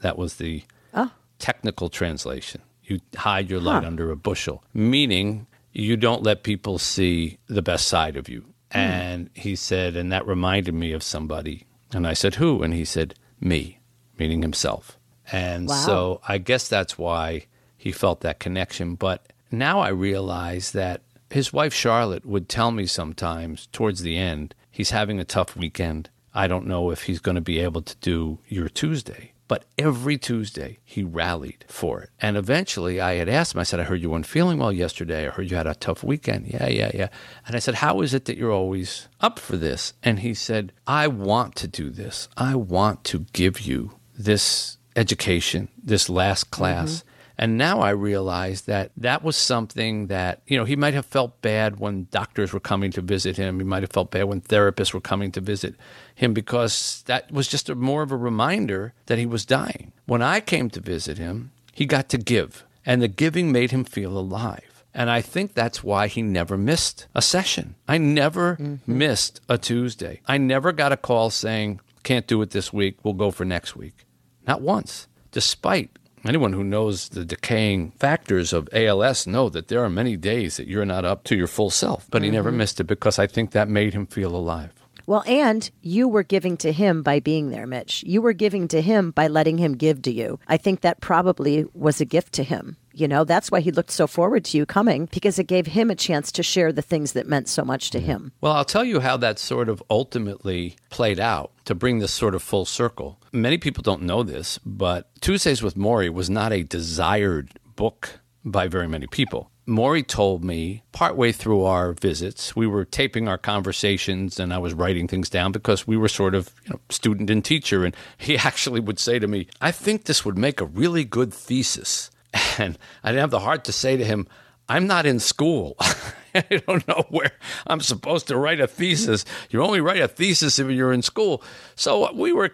That 0.01 0.17
was 0.17 0.35
the 0.35 0.63
oh. 0.93 1.11
technical 1.39 1.89
translation. 1.89 2.61
You 2.83 2.99
hide 3.15 3.49
your 3.49 3.61
light 3.61 3.85
under 3.85 4.11
a 4.11 4.15
bushel, 4.17 4.63
meaning 4.73 5.47
you 5.71 5.95
don't 5.95 6.21
let 6.23 6.43
people 6.43 6.77
see 6.77 7.37
the 7.47 7.61
best 7.61 7.87
side 7.87 8.17
of 8.17 8.27
you. 8.27 8.41
Hmm. 8.71 8.77
And 8.77 9.29
he 9.33 9.55
said, 9.55 9.95
and 9.95 10.11
that 10.11 10.27
reminded 10.27 10.73
me 10.73 10.91
of 10.91 11.01
somebody. 11.03 11.65
And 11.93 12.05
I 12.05 12.13
said, 12.13 12.35
Who? 12.35 12.63
And 12.63 12.73
he 12.73 12.85
said, 12.85 13.15
Me, 13.39 13.79
meaning 14.17 14.41
himself. 14.41 14.97
And 15.31 15.69
Wow. 15.69 15.75
so 15.75 16.21
I 16.27 16.37
guess 16.37 16.67
that's 16.67 16.97
why 16.97 17.45
he 17.77 17.91
felt 17.91 18.21
that 18.21 18.39
connection. 18.39 18.95
But 18.95 19.25
now 19.51 19.79
I 19.79 19.89
realize 19.89 20.71
that 20.71 21.01
his 21.29 21.53
wife, 21.53 21.73
Charlotte, 21.73 22.25
would 22.25 22.49
tell 22.49 22.71
me 22.71 22.85
sometimes 22.85 23.67
towards 23.71 24.01
the 24.01 24.17
end, 24.17 24.53
he's 24.73 24.89
having 24.89 25.19
a 25.19 25.23
tough 25.23 25.55
weekend. 25.55 26.09
I 26.33 26.47
don't 26.47 26.65
know 26.65 26.89
if 26.89 27.03
he's 27.03 27.19
going 27.19 27.35
to 27.35 27.41
be 27.41 27.59
able 27.59 27.83
to 27.83 27.95
do 27.97 28.39
your 28.49 28.67
Tuesday. 28.67 29.33
But 29.47 29.65
every 29.77 30.17
Tuesday, 30.17 30.79
he 30.83 31.03
rallied 31.03 31.65
for 31.67 32.01
it. 32.01 32.09
And 32.19 32.37
eventually, 32.37 32.99
I 32.99 33.15
had 33.15 33.29
asked 33.29 33.53
him, 33.53 33.59
I 33.59 33.63
said, 33.63 33.79
I 33.79 33.83
heard 33.83 34.01
you 34.01 34.09
weren't 34.09 34.25
feeling 34.25 34.57
well 34.57 34.71
yesterday. 34.71 35.27
I 35.27 35.29
heard 35.29 35.51
you 35.51 35.57
had 35.57 35.67
a 35.67 35.75
tough 35.75 36.03
weekend. 36.03 36.47
Yeah, 36.47 36.67
yeah, 36.69 36.89
yeah. 36.93 37.09
And 37.45 37.55
I 37.55 37.59
said, 37.59 37.75
How 37.75 38.01
is 38.01 38.15
it 38.15 38.25
that 38.25 38.35
you're 38.35 38.51
always 38.51 39.09
up 39.19 39.37
for 39.37 39.55
this? 39.55 39.93
And 40.01 40.19
he 40.19 40.33
said, 40.33 40.71
I 40.87 41.07
want 41.07 41.55
to 41.57 41.67
do 41.67 41.91
this. 41.91 42.29
I 42.35 42.55
want 42.55 43.03
to 43.05 43.27
give 43.33 43.61
you 43.61 43.91
this 44.17 44.77
education, 44.95 45.67
this 45.77 46.09
last 46.09 46.49
class. 46.49 46.99
Mm-hmm. 46.99 47.09
And 47.37 47.57
now 47.57 47.79
I 47.79 47.89
realize 47.89 48.61
that 48.63 48.91
that 48.97 49.23
was 49.23 49.35
something 49.35 50.07
that, 50.07 50.41
you 50.45 50.57
know, 50.57 50.65
he 50.65 50.75
might 50.75 50.93
have 50.93 51.05
felt 51.05 51.41
bad 51.41 51.79
when 51.79 52.07
doctors 52.11 52.53
were 52.53 52.59
coming 52.59 52.91
to 52.91 53.01
visit 53.01 53.37
him. 53.37 53.59
He 53.59 53.65
might 53.65 53.83
have 53.83 53.91
felt 53.91 54.11
bad 54.11 54.25
when 54.25 54.41
therapists 54.41 54.93
were 54.93 55.01
coming 55.01 55.31
to 55.31 55.41
visit 55.41 55.75
him 56.13 56.33
because 56.33 57.03
that 57.07 57.31
was 57.31 57.47
just 57.47 57.69
a, 57.69 57.75
more 57.75 58.03
of 58.03 58.11
a 58.11 58.17
reminder 58.17 58.93
that 59.07 59.17
he 59.17 59.25
was 59.25 59.45
dying. 59.45 59.91
When 60.05 60.21
I 60.21 60.39
came 60.39 60.69
to 60.71 60.79
visit 60.79 61.17
him, 61.17 61.51
he 61.73 61.85
got 61.85 62.07
to 62.09 62.17
give, 62.17 62.63
and 62.85 63.01
the 63.01 63.07
giving 63.07 63.51
made 63.51 63.71
him 63.71 63.83
feel 63.83 64.17
alive. 64.17 64.83
And 64.93 65.09
I 65.09 65.21
think 65.21 65.53
that's 65.55 65.83
why 65.83 66.07
he 66.07 66.21
never 66.21 66.55
missed 66.55 67.07
a 67.15 67.21
session. 67.21 67.75
I 67.87 67.97
never 67.97 68.57
mm-hmm. 68.57 68.97
missed 68.97 69.41
a 69.49 69.57
Tuesday. 69.57 70.21
I 70.27 70.37
never 70.37 70.71
got 70.71 70.91
a 70.91 70.97
call 70.97 71.31
saying, 71.31 71.79
can't 72.03 72.27
do 72.27 72.41
it 72.43 72.51
this 72.51 72.71
week, 72.71 72.97
we'll 73.03 73.15
go 73.15 73.31
for 73.31 73.43
next 73.43 73.75
week. 73.75 74.05
Not 74.45 74.61
once, 74.61 75.07
despite 75.31 75.97
anyone 76.25 76.53
who 76.53 76.63
knows 76.63 77.09
the 77.09 77.25
decaying 77.25 77.91
factors 77.91 78.53
of 78.53 78.69
ALS 78.73 79.27
know 79.27 79.49
that 79.49 79.67
there 79.67 79.83
are 79.83 79.89
many 79.89 80.17
days 80.17 80.57
that 80.57 80.67
you're 80.67 80.85
not 80.85 81.05
up 81.05 81.23
to 81.25 81.35
your 81.35 81.47
full 81.47 81.69
self. 81.69 82.07
But 82.09 82.19
mm-hmm. 82.19 82.25
he 82.25 82.31
never 82.31 82.49
mm-hmm. 82.49 82.59
missed 82.59 82.79
it 82.79 82.85
because 82.85 83.19
I 83.19 83.27
think 83.27 83.51
that 83.51 83.69
made 83.69 83.93
him 83.93 84.05
feel 84.05 84.35
alive. 84.35 84.71
Well, 85.05 85.23
and 85.27 85.69
you 85.81 86.07
were 86.07 86.23
giving 86.23 86.55
to 86.57 86.71
him 86.71 87.03
by 87.03 87.19
being 87.19 87.49
there, 87.49 87.67
Mitch. 87.67 88.03
You 88.07 88.21
were 88.21 88.31
giving 88.31 88.69
to 88.69 88.81
him 88.81 89.11
by 89.11 89.27
letting 89.27 89.57
him 89.57 89.75
give 89.75 90.01
to 90.03 90.11
you. 90.11 90.39
I 90.47 90.55
think 90.55 90.81
that 90.81 91.01
probably 91.01 91.65
was 91.73 91.99
a 91.99 92.05
gift 92.05 92.33
to 92.33 92.43
him. 92.43 92.77
You 92.93 93.07
know, 93.07 93.23
that's 93.23 93.49
why 93.51 93.59
he 93.59 93.71
looked 93.71 93.91
so 93.91 94.05
forward 94.07 94.45
to 94.45 94.57
you 94.57 94.65
coming 94.65 95.07
because 95.11 95.39
it 95.39 95.47
gave 95.47 95.67
him 95.67 95.89
a 95.89 95.95
chance 95.95 96.31
to 96.33 96.43
share 96.43 96.71
the 96.71 96.81
things 96.81 97.13
that 97.13 97.27
meant 97.27 97.49
so 97.49 97.65
much 97.65 97.89
to 97.91 97.99
him. 97.99 98.31
Well, 98.39 98.53
I'll 98.53 98.65
tell 98.65 98.83
you 98.83 98.99
how 98.99 99.17
that 99.17 99.39
sort 99.39 99.67
of 99.67 99.81
ultimately 99.89 100.75
played 100.89 101.19
out 101.19 101.51
to 101.65 101.73
bring 101.73 101.99
this 101.99 102.13
sort 102.13 102.35
of 102.35 102.43
full 102.43 102.65
circle. 102.65 103.19
Many 103.31 103.57
people 103.57 103.81
don't 103.81 104.03
know 104.03 104.21
this, 104.21 104.59
but 104.63 105.09
Tuesdays 105.21 105.63
with 105.63 105.75
Morrie 105.75 106.13
was 106.13 106.29
not 106.29 106.53
a 106.53 106.63
desired 106.63 107.51
book 107.75 108.19
by 108.45 108.67
very 108.67 108.87
many 108.87 109.07
people. 109.07 109.49
Morrie 109.67 110.05
told 110.05 110.43
me 110.43 110.83
partway 110.91 111.31
through 111.31 111.63
our 111.63 111.93
visits, 111.93 112.55
we 112.55 112.67
were 112.67 112.83
taping 112.83 113.29
our 113.29 113.37
conversations 113.37 114.39
and 114.39 114.53
I 114.53 114.57
was 114.57 114.73
writing 114.73 115.07
things 115.07 115.29
down 115.29 115.53
because 115.53 115.87
we 115.87 115.95
were 115.95 116.09
sort 116.09 116.35
of, 116.35 116.51
you 116.65 116.71
know, 116.71 116.79
student 116.89 117.29
and 117.29 117.43
teacher. 117.43 117.85
And 117.85 117.95
he 118.17 118.37
actually 118.37 118.81
would 118.81 118.99
say 118.99 119.19
to 119.19 119.27
me, 119.27 119.47
I 119.61 119.71
think 119.71 120.03
this 120.03 120.25
would 120.25 120.37
make 120.37 120.59
a 120.59 120.65
really 120.65 121.05
good 121.05 121.33
thesis. 121.33 122.11
And 122.59 122.77
I 123.03 123.09
didn't 123.09 123.21
have 123.21 123.31
the 123.31 123.39
heart 123.39 123.65
to 123.65 123.71
say 123.71 123.97
to 123.97 124.05
him, 124.05 124.27
I'm 124.69 124.87
not 124.87 125.05
in 125.05 125.19
school. 125.19 125.75
I 126.35 126.61
don't 126.65 126.87
know 126.87 127.05
where 127.09 127.31
I'm 127.67 127.81
supposed 127.81 128.27
to 128.27 128.37
write 128.37 128.59
a 128.59 128.67
thesis. 128.67 129.25
You 129.49 129.61
only 129.61 129.81
write 129.81 130.01
a 130.01 130.07
thesis 130.07 130.59
if 130.59 130.69
you're 130.69 130.93
in 130.93 131.01
school. 131.01 131.43
So 131.75 132.11
we 132.13 132.33
were 132.33 132.51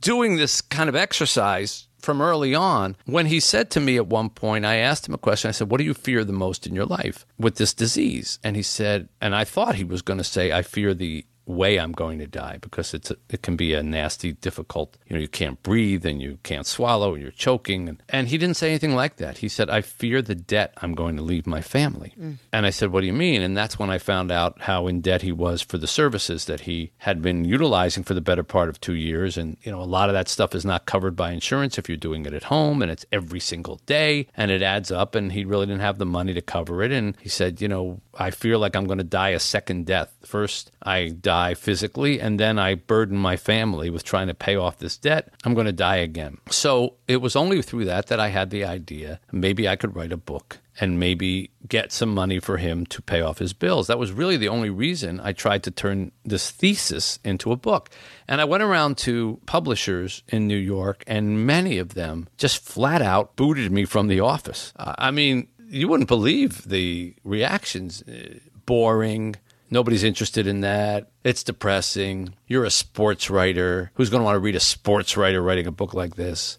doing 0.00 0.36
this 0.36 0.60
kind 0.60 0.88
of 0.88 0.96
exercise 0.96 1.88
from 1.98 2.22
early 2.22 2.54
on. 2.54 2.96
When 3.06 3.26
he 3.26 3.40
said 3.40 3.70
to 3.70 3.80
me 3.80 3.96
at 3.96 4.06
one 4.06 4.30
point, 4.30 4.64
I 4.64 4.76
asked 4.76 5.08
him 5.08 5.14
a 5.14 5.18
question. 5.18 5.48
I 5.48 5.52
said, 5.52 5.70
What 5.70 5.78
do 5.78 5.84
you 5.84 5.94
fear 5.94 6.24
the 6.24 6.32
most 6.32 6.66
in 6.66 6.74
your 6.74 6.86
life 6.86 7.26
with 7.38 7.56
this 7.56 7.74
disease? 7.74 8.38
And 8.42 8.56
he 8.56 8.62
said, 8.62 9.08
and 9.20 9.34
I 9.34 9.44
thought 9.44 9.74
he 9.74 9.84
was 9.84 10.02
going 10.02 10.18
to 10.18 10.24
say, 10.24 10.52
I 10.52 10.62
fear 10.62 10.94
the 10.94 11.26
way 11.48 11.78
I'm 11.78 11.92
going 11.92 12.18
to 12.18 12.26
die 12.26 12.58
because 12.60 12.94
it's 12.94 13.10
a, 13.10 13.16
it 13.30 13.42
can 13.42 13.56
be 13.56 13.72
a 13.72 13.82
nasty, 13.82 14.32
difficult. 14.32 14.96
You 15.06 15.14
know, 15.14 15.20
you 15.20 15.28
can't 15.28 15.60
breathe 15.62 16.04
and 16.04 16.20
you 16.20 16.38
can't 16.42 16.66
swallow 16.66 17.14
and 17.14 17.22
you're 17.22 17.32
choking. 17.32 17.88
And, 17.88 18.02
and 18.08 18.28
he 18.28 18.38
didn't 18.38 18.56
say 18.56 18.68
anything 18.68 18.94
like 18.94 19.16
that. 19.16 19.38
He 19.38 19.48
said, 19.48 19.70
"I 19.70 19.80
fear 19.80 20.20
the 20.22 20.34
debt 20.34 20.74
I'm 20.78 20.94
going 20.94 21.16
to 21.16 21.22
leave 21.22 21.46
my 21.46 21.62
family." 21.62 22.12
Mm. 22.20 22.36
And 22.52 22.66
I 22.66 22.70
said, 22.70 22.92
"What 22.92 23.00
do 23.00 23.06
you 23.06 23.12
mean?" 23.12 23.42
And 23.42 23.56
that's 23.56 23.78
when 23.78 23.90
I 23.90 23.98
found 23.98 24.30
out 24.30 24.60
how 24.62 24.86
in 24.86 25.00
debt 25.00 25.22
he 25.22 25.32
was 25.32 25.62
for 25.62 25.78
the 25.78 25.86
services 25.86 26.44
that 26.44 26.60
he 26.60 26.92
had 26.98 27.22
been 27.22 27.44
utilizing 27.44 28.04
for 28.04 28.14
the 28.14 28.20
better 28.20 28.44
part 28.44 28.68
of 28.68 28.80
two 28.80 28.94
years. 28.94 29.38
And 29.38 29.56
you 29.62 29.72
know, 29.72 29.80
a 29.80 29.84
lot 29.84 30.10
of 30.10 30.12
that 30.12 30.28
stuff 30.28 30.54
is 30.54 30.64
not 30.64 30.86
covered 30.86 31.16
by 31.16 31.32
insurance 31.32 31.78
if 31.78 31.88
you're 31.88 31.96
doing 31.96 32.26
it 32.26 32.34
at 32.34 32.44
home, 32.44 32.82
and 32.82 32.90
it's 32.90 33.06
every 33.10 33.40
single 33.40 33.80
day, 33.86 34.28
and 34.36 34.50
it 34.50 34.62
adds 34.62 34.90
up. 34.90 35.14
And 35.14 35.32
he 35.32 35.44
really 35.44 35.66
didn't 35.66 35.80
have 35.80 35.98
the 35.98 36.06
money 36.06 36.34
to 36.34 36.42
cover 36.42 36.82
it. 36.82 36.92
And 36.92 37.16
he 37.20 37.28
said, 37.28 37.60
"You 37.62 37.68
know, 37.68 38.00
I 38.14 38.30
feel 38.30 38.58
like 38.58 38.76
I'm 38.76 38.86
going 38.86 38.98
to 38.98 39.04
die 39.04 39.30
a 39.30 39.38
second 39.38 39.86
death. 39.86 40.12
First, 40.28 40.70
I 40.82 41.08
die 41.08 41.54
physically, 41.54 42.20
and 42.20 42.38
then 42.38 42.58
I 42.58 42.74
burden 42.74 43.16
my 43.16 43.38
family 43.38 43.88
with 43.88 44.04
trying 44.04 44.26
to 44.26 44.34
pay 44.34 44.56
off 44.56 44.76
this 44.76 44.98
debt. 44.98 45.32
I'm 45.42 45.54
going 45.54 45.64
to 45.64 45.72
die 45.72 45.96
again. 45.96 46.36
So 46.50 46.96
it 47.06 47.22
was 47.22 47.34
only 47.34 47.62
through 47.62 47.86
that 47.86 48.08
that 48.08 48.20
I 48.20 48.28
had 48.28 48.50
the 48.50 48.62
idea 48.62 49.20
maybe 49.32 49.66
I 49.66 49.76
could 49.76 49.96
write 49.96 50.12
a 50.12 50.18
book 50.18 50.58
and 50.78 51.00
maybe 51.00 51.50
get 51.66 51.92
some 51.92 52.12
money 52.12 52.40
for 52.40 52.58
him 52.58 52.84
to 52.86 53.00
pay 53.00 53.22
off 53.22 53.38
his 53.38 53.54
bills. 53.54 53.86
That 53.86 53.98
was 53.98 54.12
really 54.12 54.36
the 54.36 54.50
only 54.50 54.68
reason 54.68 55.18
I 55.18 55.32
tried 55.32 55.62
to 55.62 55.70
turn 55.70 56.12
this 56.26 56.50
thesis 56.50 57.18
into 57.24 57.50
a 57.50 57.56
book. 57.56 57.88
And 58.28 58.38
I 58.42 58.44
went 58.44 58.62
around 58.62 58.98
to 58.98 59.40
publishers 59.46 60.22
in 60.28 60.46
New 60.46 60.58
York, 60.58 61.04
and 61.06 61.46
many 61.46 61.78
of 61.78 61.94
them 61.94 62.28
just 62.36 62.62
flat 62.62 63.00
out 63.00 63.34
booted 63.34 63.72
me 63.72 63.86
from 63.86 64.08
the 64.08 64.20
office. 64.20 64.74
I 64.76 65.10
mean, 65.10 65.48
you 65.70 65.88
wouldn't 65.88 66.08
believe 66.08 66.68
the 66.68 67.14
reactions. 67.24 68.02
Uh, 68.02 68.40
boring. 68.68 69.34
Nobody's 69.70 70.04
interested 70.04 70.46
in 70.46 70.60
that. 70.60 71.10
It's 71.24 71.42
depressing. 71.42 72.34
You're 72.46 72.64
a 72.64 72.70
sports 72.70 73.28
writer. 73.28 73.90
Who's 73.94 74.10
going 74.10 74.20
to 74.20 74.24
want 74.24 74.36
to 74.36 74.40
read 74.40 74.56
a 74.56 74.60
sports 74.60 75.16
writer 75.16 75.42
writing 75.42 75.66
a 75.66 75.72
book 75.72 75.94
like 75.94 76.16
this? 76.16 76.56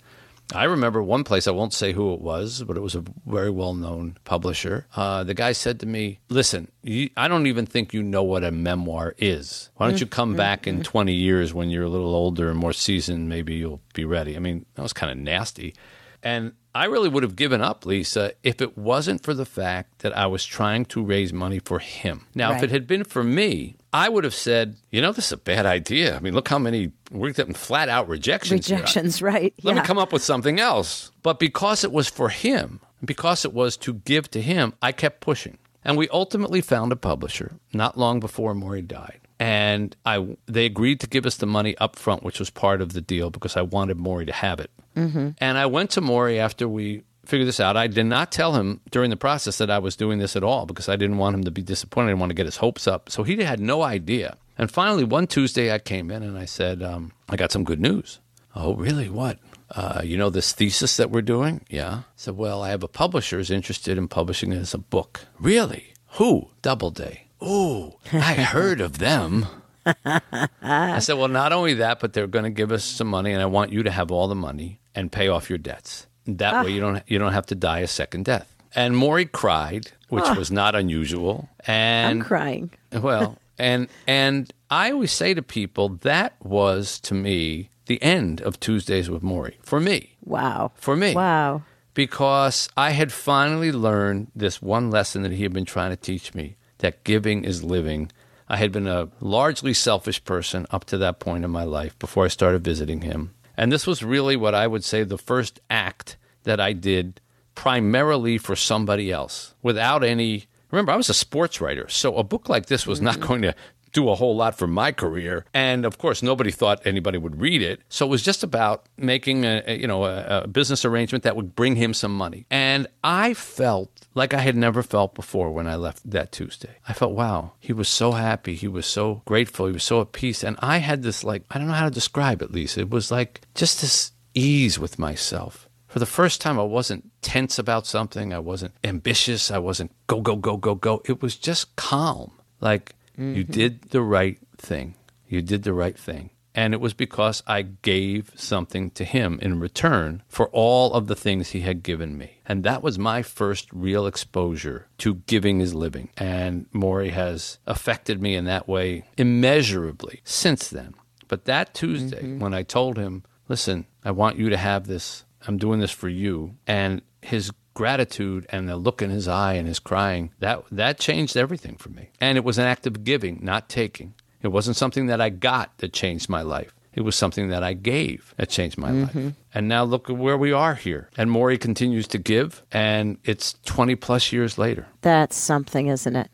I 0.54 0.64
remember 0.64 1.04
one 1.04 1.24
place, 1.24 1.48
I 1.48 1.52
won't 1.52 1.74
say 1.74 1.94
who 1.94 2.14
it 2.14 2.22
was, 2.22 2.64
but 2.64 2.76
it 2.76 2.80
was 2.80 2.96
a 2.96 3.04
very 3.28 3.52
well 3.52 3.76
known 3.76 4.18
publisher. 4.24 4.88
Uh, 4.96 5.24
the 5.24 5.36
guy 5.36 5.52
said 5.52 5.80
to 5.82 5.86
me, 5.86 6.20
Listen, 6.30 6.72
you, 6.82 7.12
I 7.16 7.28
don't 7.28 7.46
even 7.46 7.68
think 7.68 7.94
you 7.94 8.02
know 8.02 8.24
what 8.24 8.44
a 8.44 8.52
memoir 8.52 9.14
is. 9.20 9.70
Why 9.76 9.88
don't 9.88 10.00
you 10.00 10.08
mm, 10.08 10.12
come 10.12 10.34
mm, 10.34 10.38
back 10.38 10.66
in 10.66 10.80
mm. 10.80 10.84
20 10.84 11.14
years 11.14 11.54
when 11.54 11.70
you're 11.70 11.84
a 11.84 11.90
little 11.90 12.16
older 12.16 12.50
and 12.50 12.58
more 12.58 12.74
seasoned? 12.74 13.30
Maybe 13.30 13.56
you'll 13.56 13.82
be 13.94 14.06
ready. 14.06 14.36
I 14.36 14.40
mean, 14.40 14.66
that 14.74 14.82
was 14.82 14.94
kind 14.94 15.12
of 15.12 15.18
nasty. 15.20 15.76
And 16.24 16.54
I 16.74 16.86
really 16.86 17.10
would 17.10 17.24
have 17.24 17.36
given 17.36 17.62
up, 17.62 17.86
Lisa, 17.86 18.34
if 18.44 18.62
it 18.62 18.78
wasn't 18.78 19.24
for 19.24 19.34
the 19.34 19.46
fact 19.46 20.00
that 20.00 20.16
I 20.16 20.28
was 20.28 20.46
trying 20.46 20.86
to 20.86 21.04
raise 21.04 21.34
money 21.34 21.60
for 21.60 21.80
him. 21.80 22.28
Now, 22.36 22.52
right. 22.52 22.58
if 22.58 22.64
it 22.64 22.72
had 22.72 22.86
been 22.86 23.04
for 23.04 23.24
me, 23.24 23.76
I 23.92 24.08
would 24.08 24.24
have 24.24 24.36
said, 24.36 24.76
you 24.92 25.02
know, 25.02 25.12
this 25.12 25.28
is 25.28 25.32
a 25.32 25.38
bad 25.38 25.66
idea. 25.66 26.16
I 26.16 26.20
mean, 26.20 26.34
look 26.34 26.48
how 26.48 26.60
many 26.60 26.92
we're 27.12 27.34
getting 27.34 27.56
flat 27.56 27.90
out 27.90 28.08
rejections. 28.08 28.70
Rejections, 28.70 29.20
here. 29.20 29.28
right. 29.28 29.54
Let 29.64 29.76
yeah. 29.76 29.82
me 29.82 29.88
come 29.88 29.98
up 29.98 30.14
with 30.14 30.24
something 30.24 30.60
else. 30.60 31.12
But 31.24 31.40
because 31.40 31.84
it 31.84 31.92
was 31.92 32.08
for 32.08 32.30
him, 32.30 32.82
because 33.04 33.46
it 33.46 33.54
was 33.54 33.76
to 33.78 33.94
give 33.94 34.30
to 34.32 34.42
him, 34.42 34.74
I 34.82 34.92
kept 34.92 35.22
pushing. 35.22 35.58
And 35.84 35.98
we 35.98 36.08
ultimately 36.10 36.62
found 36.62 36.92
a 36.92 36.98
publisher 36.98 37.54
not 37.74 37.98
long 37.98 38.20
before 38.20 38.54
Morrie 38.54 38.88
died. 38.88 39.22
And 39.40 39.96
I, 40.06 40.36
they 40.48 40.66
agreed 40.66 41.00
to 41.00 41.08
give 41.08 41.26
us 41.26 41.38
the 41.38 41.46
money 41.46 41.78
up 41.78 41.96
front, 41.96 42.24
which 42.24 42.40
was 42.40 42.50
part 42.50 42.82
of 42.82 42.94
the 42.94 43.02
deal 43.02 43.30
because 43.30 43.56
I 43.56 43.62
wanted 43.62 43.98
Morrie 43.98 44.26
to 44.26 44.34
have 44.34 44.60
it. 44.60 44.70
Mm-hmm. 44.96 45.30
And 45.38 45.58
I 45.58 45.66
went 45.66 45.92
to 45.92 46.02
Morrie 46.02 46.38
after 46.38 46.68
we 46.68 47.04
figured 47.26 47.48
this 47.48 47.60
out. 47.60 47.78
I 47.78 47.88
did 47.88 48.06
not 48.06 48.32
tell 48.32 48.56
him 48.56 48.82
during 48.92 49.10
the 49.12 49.16
process 49.16 49.58
that 49.60 49.70
I 49.70 49.80
was 49.80 49.96
doing 49.96 50.20
this 50.20 50.36
at 50.36 50.44
all 50.44 50.66
because 50.66 50.90
I 50.90 50.98
didn't 50.98 51.18
want 51.18 51.36
him 51.36 51.44
to 51.46 51.52
be 51.52 51.62
disappointed. 51.62 52.08
I 52.08 52.12
didn't 52.12 52.20
want 52.20 52.30
to 52.32 52.36
get 52.36 52.48
his 52.48 52.58
hopes 52.58 52.88
up. 52.88 53.10
So 53.10 53.24
he 53.24 53.42
had 53.42 53.60
no 53.60 53.82
idea. 53.82 54.38
And 54.58 54.70
finally, 54.70 55.06
one 55.06 55.28
Tuesday, 55.28 55.72
I 55.72 55.80
came 55.80 56.12
in 56.12 56.22
and 56.22 56.38
I 56.38 56.46
said, 56.46 56.84
um, 56.84 57.14
I 57.30 57.38
got 57.38 57.52
some 57.52 57.64
good 57.64 57.80
news. 57.80 58.20
Oh, 58.56 58.76
really? 58.76 59.10
What? 59.10 59.40
Uh, 59.72 60.02
you 60.04 60.18
know 60.18 60.30
this 60.30 60.52
thesis 60.52 60.98
that 60.98 61.12
we're 61.12 61.22
doing? 61.22 61.64
Yeah. 61.70 61.94
I 61.94 62.04
said, 62.16 62.36
well, 62.36 62.62
I 62.62 62.70
have 62.70 62.84
a 62.84 62.88
publisher 62.88 63.38
who's 63.38 63.52
interested 63.52 63.98
in 63.98 64.08
publishing 64.08 64.52
it 64.52 64.58
as 64.58 64.74
a 64.74 64.80
book. 64.80 65.22
Really? 65.40 65.94
Who? 66.14 66.50
Doubleday. 66.62 67.28
Ooh, 67.44 67.94
I 68.12 68.34
heard 68.54 68.82
of 68.82 69.00
them. 69.00 69.48
I 69.86 71.00
said, 71.00 71.18
well, 71.18 71.28
not 71.28 71.52
only 71.54 71.76
that, 71.76 72.00
but 72.00 72.14
they're 72.14 72.28
going 72.28 72.44
to 72.44 72.50
give 72.50 72.72
us 72.72 72.84
some 72.84 73.08
money, 73.08 73.32
and 73.32 73.42
I 73.42 73.46
want 73.46 73.72
you 73.72 73.84
to 73.84 73.92
have 73.92 74.12
all 74.12 74.28
the 74.28 74.36
money 74.36 74.80
and 74.94 75.12
pay 75.12 75.28
off 75.28 75.50
your 75.50 75.58
debts. 75.58 76.08
That 76.26 76.54
ah. 76.54 76.64
way, 76.64 76.72
you 76.72 76.80
don't 76.80 77.02
you 77.08 77.18
don't 77.18 77.34
have 77.34 77.48
to 77.48 77.56
die 77.56 77.80
a 77.80 77.88
second 77.88 78.26
death. 78.26 78.54
And 78.76 78.94
Morrie 78.96 79.32
cried, 79.32 79.92
which 80.10 80.26
ah. 80.26 80.36
was 80.36 80.52
not 80.52 80.76
unusual. 80.76 81.50
And 81.66 82.20
I'm 82.20 82.26
crying. 82.26 82.72
well, 82.94 83.38
and 83.58 83.88
and 84.08 84.52
I 84.70 84.92
always 84.92 85.12
say 85.12 85.34
to 85.34 85.42
people 85.42 85.90
that 86.02 86.34
was 86.44 87.00
to 87.02 87.14
me 87.14 87.70
the 87.88 88.02
end 88.04 88.42
of 88.42 88.60
Tuesdays 88.60 89.10
with 89.10 89.24
Morrie 89.24 89.56
for 89.64 89.80
me. 89.80 90.16
Wow. 90.24 90.72
For 90.76 90.96
me. 90.96 91.16
Wow. 91.16 91.64
Because 91.96 92.70
I 92.78 92.92
had 92.92 93.12
finally 93.12 93.72
learned 93.72 94.28
this 94.36 94.62
one 94.62 94.92
lesson 94.92 95.24
that 95.24 95.32
he 95.32 95.44
had 95.44 95.52
been 95.52 95.66
trying 95.66 95.90
to 95.90 95.98
teach 95.98 96.34
me 96.36 96.56
that 96.80 97.04
giving 97.04 97.44
is 97.44 97.64
living 97.64 98.12
I 98.50 98.58
had 98.58 98.72
been 98.72 98.88
a 98.88 99.10
largely 99.20 99.76
selfish 99.76 100.24
person 100.24 100.66
up 100.72 100.86
to 100.86 100.98
that 100.98 101.20
point 101.20 101.46
in 101.46 101.52
my 101.52 101.64
life 101.64 101.98
before 102.00 102.26
I 102.26 102.30
started 102.30 102.64
visiting 102.64 103.02
him. 103.02 103.36
And 103.56 103.72
this 103.72 103.86
was 103.86 104.02
really 104.02 104.36
what 104.36 104.56
I 104.56 104.66
would 104.66 104.84
say 104.84 105.04
the 105.04 105.20
first 105.20 105.60
act 105.70 106.18
that 106.44 106.60
I 106.60 106.74
did 106.74 107.22
primarily 107.54 108.40
for 108.40 108.56
somebody 108.56 109.12
else 109.12 109.54
without 109.62 110.04
any. 110.04 110.46
Remember, 110.72 110.92
I 110.92 110.98
was 110.98 111.10
a 111.10 111.14
sports 111.14 111.62
writer, 111.62 111.88
so 111.90 112.16
a 112.16 112.24
book 112.24 112.50
like 112.50 112.66
this 112.66 112.88
was 112.88 113.02
not 113.02 113.16
mm-hmm. 113.16 113.28
going 113.28 113.42
to 113.44 113.56
do 113.92 114.10
a 114.10 114.16
whole 114.16 114.36
lot 114.36 114.58
for 114.58 114.68
my 114.68 114.92
career. 114.92 115.46
And 115.54 115.86
of 115.86 115.98
course, 115.98 116.22
nobody 116.24 116.52
thought 116.52 116.86
anybody 116.86 117.18
would 117.18 117.42
read 117.42 117.62
it. 117.62 117.82
So 117.90 118.06
it 118.06 118.10
was 118.10 118.24
just 118.24 118.44
about 118.44 118.86
making 118.98 119.46
a, 119.46 119.64
a 119.66 119.78
you 119.78 119.88
know 119.88 120.06
a, 120.06 120.44
a 120.44 120.48
business 120.48 120.86
arrangement 120.86 121.24
that 121.24 121.36
would 121.36 121.56
bring 121.56 121.76
him 121.76 121.94
some 121.94 122.16
money. 122.16 122.46
And 122.50 122.88
I 123.04 123.34
felt 123.34 124.08
like 124.14 124.34
I 124.34 124.40
had 124.40 124.56
never 124.56 124.84
felt 124.84 125.16
before 125.16 125.52
when 125.52 125.68
I 125.68 125.76
left 125.76 126.10
that 126.10 126.32
Tuesday. 126.32 126.76
I 126.88 126.94
felt, 126.94 127.14
wow, 127.14 127.54
he 127.60 127.74
was 127.74 127.88
so 127.88 128.12
happy. 128.12 128.56
He 128.56 128.68
was 128.68 128.86
so 128.86 129.22
grateful. 129.26 129.68
He 129.68 129.74
was 129.74 129.84
so 129.84 130.02
at 130.02 130.12
peace. 130.12 130.44
And 130.44 130.58
I 130.60 130.78
had 130.78 131.04
this, 131.04 131.24
like, 131.24 131.44
I 131.50 131.58
don't 131.58 131.68
know 131.68 131.74
how 131.74 131.86
to 131.86 131.94
describe 131.94 132.42
it, 132.42 132.52
Lisa. 132.52 132.82
It 132.82 132.90
was 132.90 133.12
like 133.12 133.42
just 133.56 133.82
this 133.82 134.12
ease 134.34 134.80
with 134.80 135.00
myself. 135.00 135.70
For 135.88 136.00
the 136.00 136.06
first 136.06 136.40
time, 136.42 136.60
I 136.60 136.64
wasn't 136.64 137.10
tense 137.22 137.58
about 137.58 137.88
something. 137.88 138.32
I 138.34 138.40
wasn't 138.40 138.76
ambitious. 138.84 139.50
I 139.50 139.58
wasn't 139.58 139.92
go, 140.08 140.22
go, 140.22 140.36
go, 140.36 140.58
go, 140.58 140.76
go. 140.76 141.02
It 141.06 141.22
was 141.22 141.36
just 141.36 141.76
calm. 141.76 142.32
Like, 142.62 142.96
you 143.20 143.44
mm-hmm. 143.44 143.52
did 143.52 143.82
the 143.90 144.02
right 144.02 144.40
thing. 144.58 144.96
You 145.28 145.42
did 145.42 145.64
the 145.64 145.74
right 145.74 145.98
thing. 145.98 146.32
And 146.56 146.74
it 146.74 146.82
was 146.82 146.94
because 146.94 147.44
I 147.46 147.62
gave 147.62 148.32
something 148.36 148.90
to 148.92 149.06
him 149.06 149.40
in 149.42 149.60
return 149.60 150.24
for 150.28 150.48
all 150.48 150.94
of 150.94 151.08
the 151.08 151.16
things 151.16 151.50
he 151.50 151.62
had 151.62 151.84
given 151.84 152.18
me. 152.18 152.42
And 152.46 152.64
that 152.64 152.82
was 152.82 152.98
my 152.98 153.22
first 153.22 153.72
real 153.72 154.08
exposure 154.08 154.88
to 155.00 155.16
giving 155.28 155.62
is 155.62 155.76
living. 155.76 156.10
And 156.18 156.70
Morrie 156.72 157.12
has 157.12 157.60
affected 157.68 158.22
me 158.22 158.36
in 158.36 158.46
that 158.46 158.68
way 158.68 159.06
immeasurably 159.18 160.22
since 160.24 160.70
then. 160.70 160.96
But 161.28 161.46
that 161.46 161.76
Tuesday, 161.76 162.24
mm-hmm. 162.24 162.40
when 162.40 162.54
I 162.56 162.64
told 162.64 162.98
him, 162.98 163.24
listen, 163.48 163.86
I 164.04 164.12
want 164.12 164.38
you 164.38 164.50
to 164.50 164.58
have 164.58 164.88
this, 164.88 165.26
I'm 165.48 165.58
doing 165.58 165.80
this 165.80 165.92
for 165.92 166.10
you. 166.10 166.56
And 166.66 167.04
his 167.22 167.52
gratitude 167.80 168.46
and 168.50 168.68
the 168.68 168.76
look 168.76 169.02
in 169.02 169.10
his 169.10 169.26
eye 169.26 169.54
and 169.54 169.66
his 169.66 169.80
crying, 169.80 170.32
that, 170.40 170.66
that 170.70 171.00
changed 171.00 171.38
everything 171.38 171.78
for 171.78 171.88
me. 171.88 172.10
And 172.20 172.38
it 172.38 172.44
was 172.44 172.58
an 172.58 172.66
act 172.66 172.86
of 172.86 173.06
giving, 173.06 173.40
not 173.42 173.70
taking. 173.70 174.16
It 174.42 174.50
wasn't 174.50 174.76
something 174.76 175.06
that 175.06 175.22
I 175.22 175.30
got 175.30 175.78
that 175.78 175.94
changed 175.94 176.28
my 176.28 176.42
life. 176.42 176.76
It 176.94 177.04
was 177.04 177.16
something 177.16 177.48
that 177.48 177.64
I 177.64 177.72
gave 177.72 178.34
that 178.36 178.50
changed 178.50 178.78
my 178.78 178.92
life. 178.92 179.12
Mm-hmm. 179.12 179.30
And 179.54 179.70
now 179.70 179.86
look 179.86 180.10
at 180.10 180.18
where 180.18 180.38
we 180.38 180.52
are 180.52 180.76
here. 180.76 181.10
And 181.16 181.32
Morrie 181.32 181.58
continues 181.58 182.06
to 182.08 182.18
give, 182.18 182.64
and 182.70 183.18
it's 183.24 183.56
20 183.64 183.96
plus 183.96 184.34
years 184.34 184.58
later. 184.58 184.88
That's 185.00 185.38
something, 185.38 185.88
isn't 185.88 186.18
it? 186.18 186.30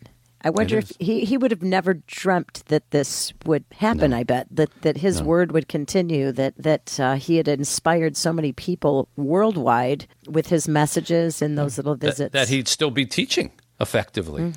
I 0.45 0.51
wonder 0.51 0.77
if 0.77 0.91
he, 0.99 1.25
he 1.25 1.37
would 1.37 1.49
have 1.49 1.63
never 1.63 1.95
dreamt 1.95 2.63
that 2.67 2.91
this 2.91 3.33
would 3.45 3.65
happen. 3.79 4.13
I 4.13 4.23
bet 4.23 4.45
that 4.51 4.69
that 4.83 4.97
his 4.97 5.23
word 5.23 5.51
would 5.51 5.67
continue. 5.67 6.31
That 6.31 6.53
that 6.57 6.99
uh, 6.99 7.15
he 7.15 7.37
had 7.37 7.47
inspired 7.47 8.15
so 8.15 8.31
many 8.31 8.51
people 8.51 9.09
worldwide 9.15 10.05
with 10.27 10.47
his 10.47 10.67
messages 10.67 11.41
and 11.41 11.57
those 11.57 11.77
little 11.77 11.95
visits. 11.95 12.31
that 12.33 12.49
he'd 12.49 12.67
still 12.67 12.91
be 12.91 13.07
teaching 13.07 13.51
effectively. 13.81 14.53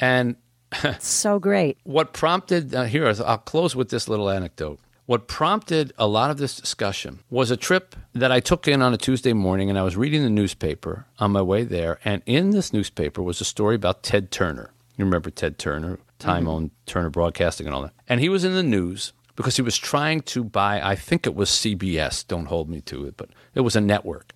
And 0.00 0.36
so 0.98 1.38
great. 1.38 1.78
what 1.84 2.14
prompted 2.14 2.74
uh, 2.74 2.84
here 2.84 3.06
I'll 3.06 3.38
close 3.38 3.76
with 3.76 3.90
this 3.90 4.08
little 4.08 4.30
anecdote. 4.30 4.80
What 5.04 5.28
prompted 5.28 5.92
a 5.98 6.06
lot 6.06 6.30
of 6.30 6.36
this 6.38 6.56
discussion 6.56 7.20
was 7.30 7.50
a 7.50 7.56
trip 7.56 7.96
that 8.14 8.30
I 8.30 8.40
took 8.40 8.68
in 8.68 8.82
on 8.82 8.92
a 8.92 8.98
Tuesday 8.98 9.32
morning, 9.32 9.70
and 9.70 9.78
I 9.78 9.82
was 9.82 9.96
reading 9.96 10.22
the 10.22 10.30
newspaper 10.30 11.06
on 11.18 11.32
my 11.32 11.40
way 11.40 11.64
there. 11.64 11.98
And 12.04 12.22
in 12.26 12.50
this 12.50 12.74
newspaper 12.74 13.22
was 13.22 13.40
a 13.40 13.44
story 13.46 13.74
about 13.74 14.02
Ted 14.02 14.30
Turner. 14.30 14.70
You 14.98 15.04
remember 15.04 15.30
Ted 15.30 15.58
Turner, 15.58 15.98
time 16.18 16.42
mm-hmm. 16.42 16.50
owned 16.50 16.70
Turner 16.84 17.08
Broadcasting 17.08 17.66
and 17.66 17.74
all 17.74 17.82
that. 17.82 17.94
And 18.08 18.20
he 18.20 18.28
was 18.28 18.44
in 18.44 18.52
the 18.52 18.62
news 18.62 19.12
because 19.36 19.54
he 19.56 19.62
was 19.62 19.78
trying 19.78 20.20
to 20.22 20.42
buy, 20.42 20.82
I 20.82 20.96
think 20.96 21.26
it 21.26 21.34
was 21.34 21.48
CBS, 21.48 22.26
don't 22.26 22.46
hold 22.46 22.68
me 22.68 22.80
to 22.82 23.06
it, 23.06 23.16
but 23.16 23.30
it 23.54 23.60
was 23.60 23.76
a 23.76 23.80
network. 23.80 24.32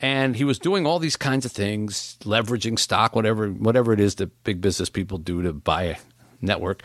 And 0.00 0.36
he 0.36 0.44
was 0.44 0.58
doing 0.58 0.86
all 0.86 0.98
these 0.98 1.16
kinds 1.16 1.44
of 1.44 1.52
things, 1.52 2.16
leveraging 2.22 2.78
stock, 2.78 3.16
whatever 3.16 3.48
whatever 3.48 3.92
it 3.92 4.00
is 4.00 4.16
that 4.16 4.44
big 4.44 4.60
business 4.60 4.88
people 4.88 5.18
do 5.18 5.42
to 5.42 5.52
buy 5.52 5.82
a 5.82 5.96
network. 6.40 6.82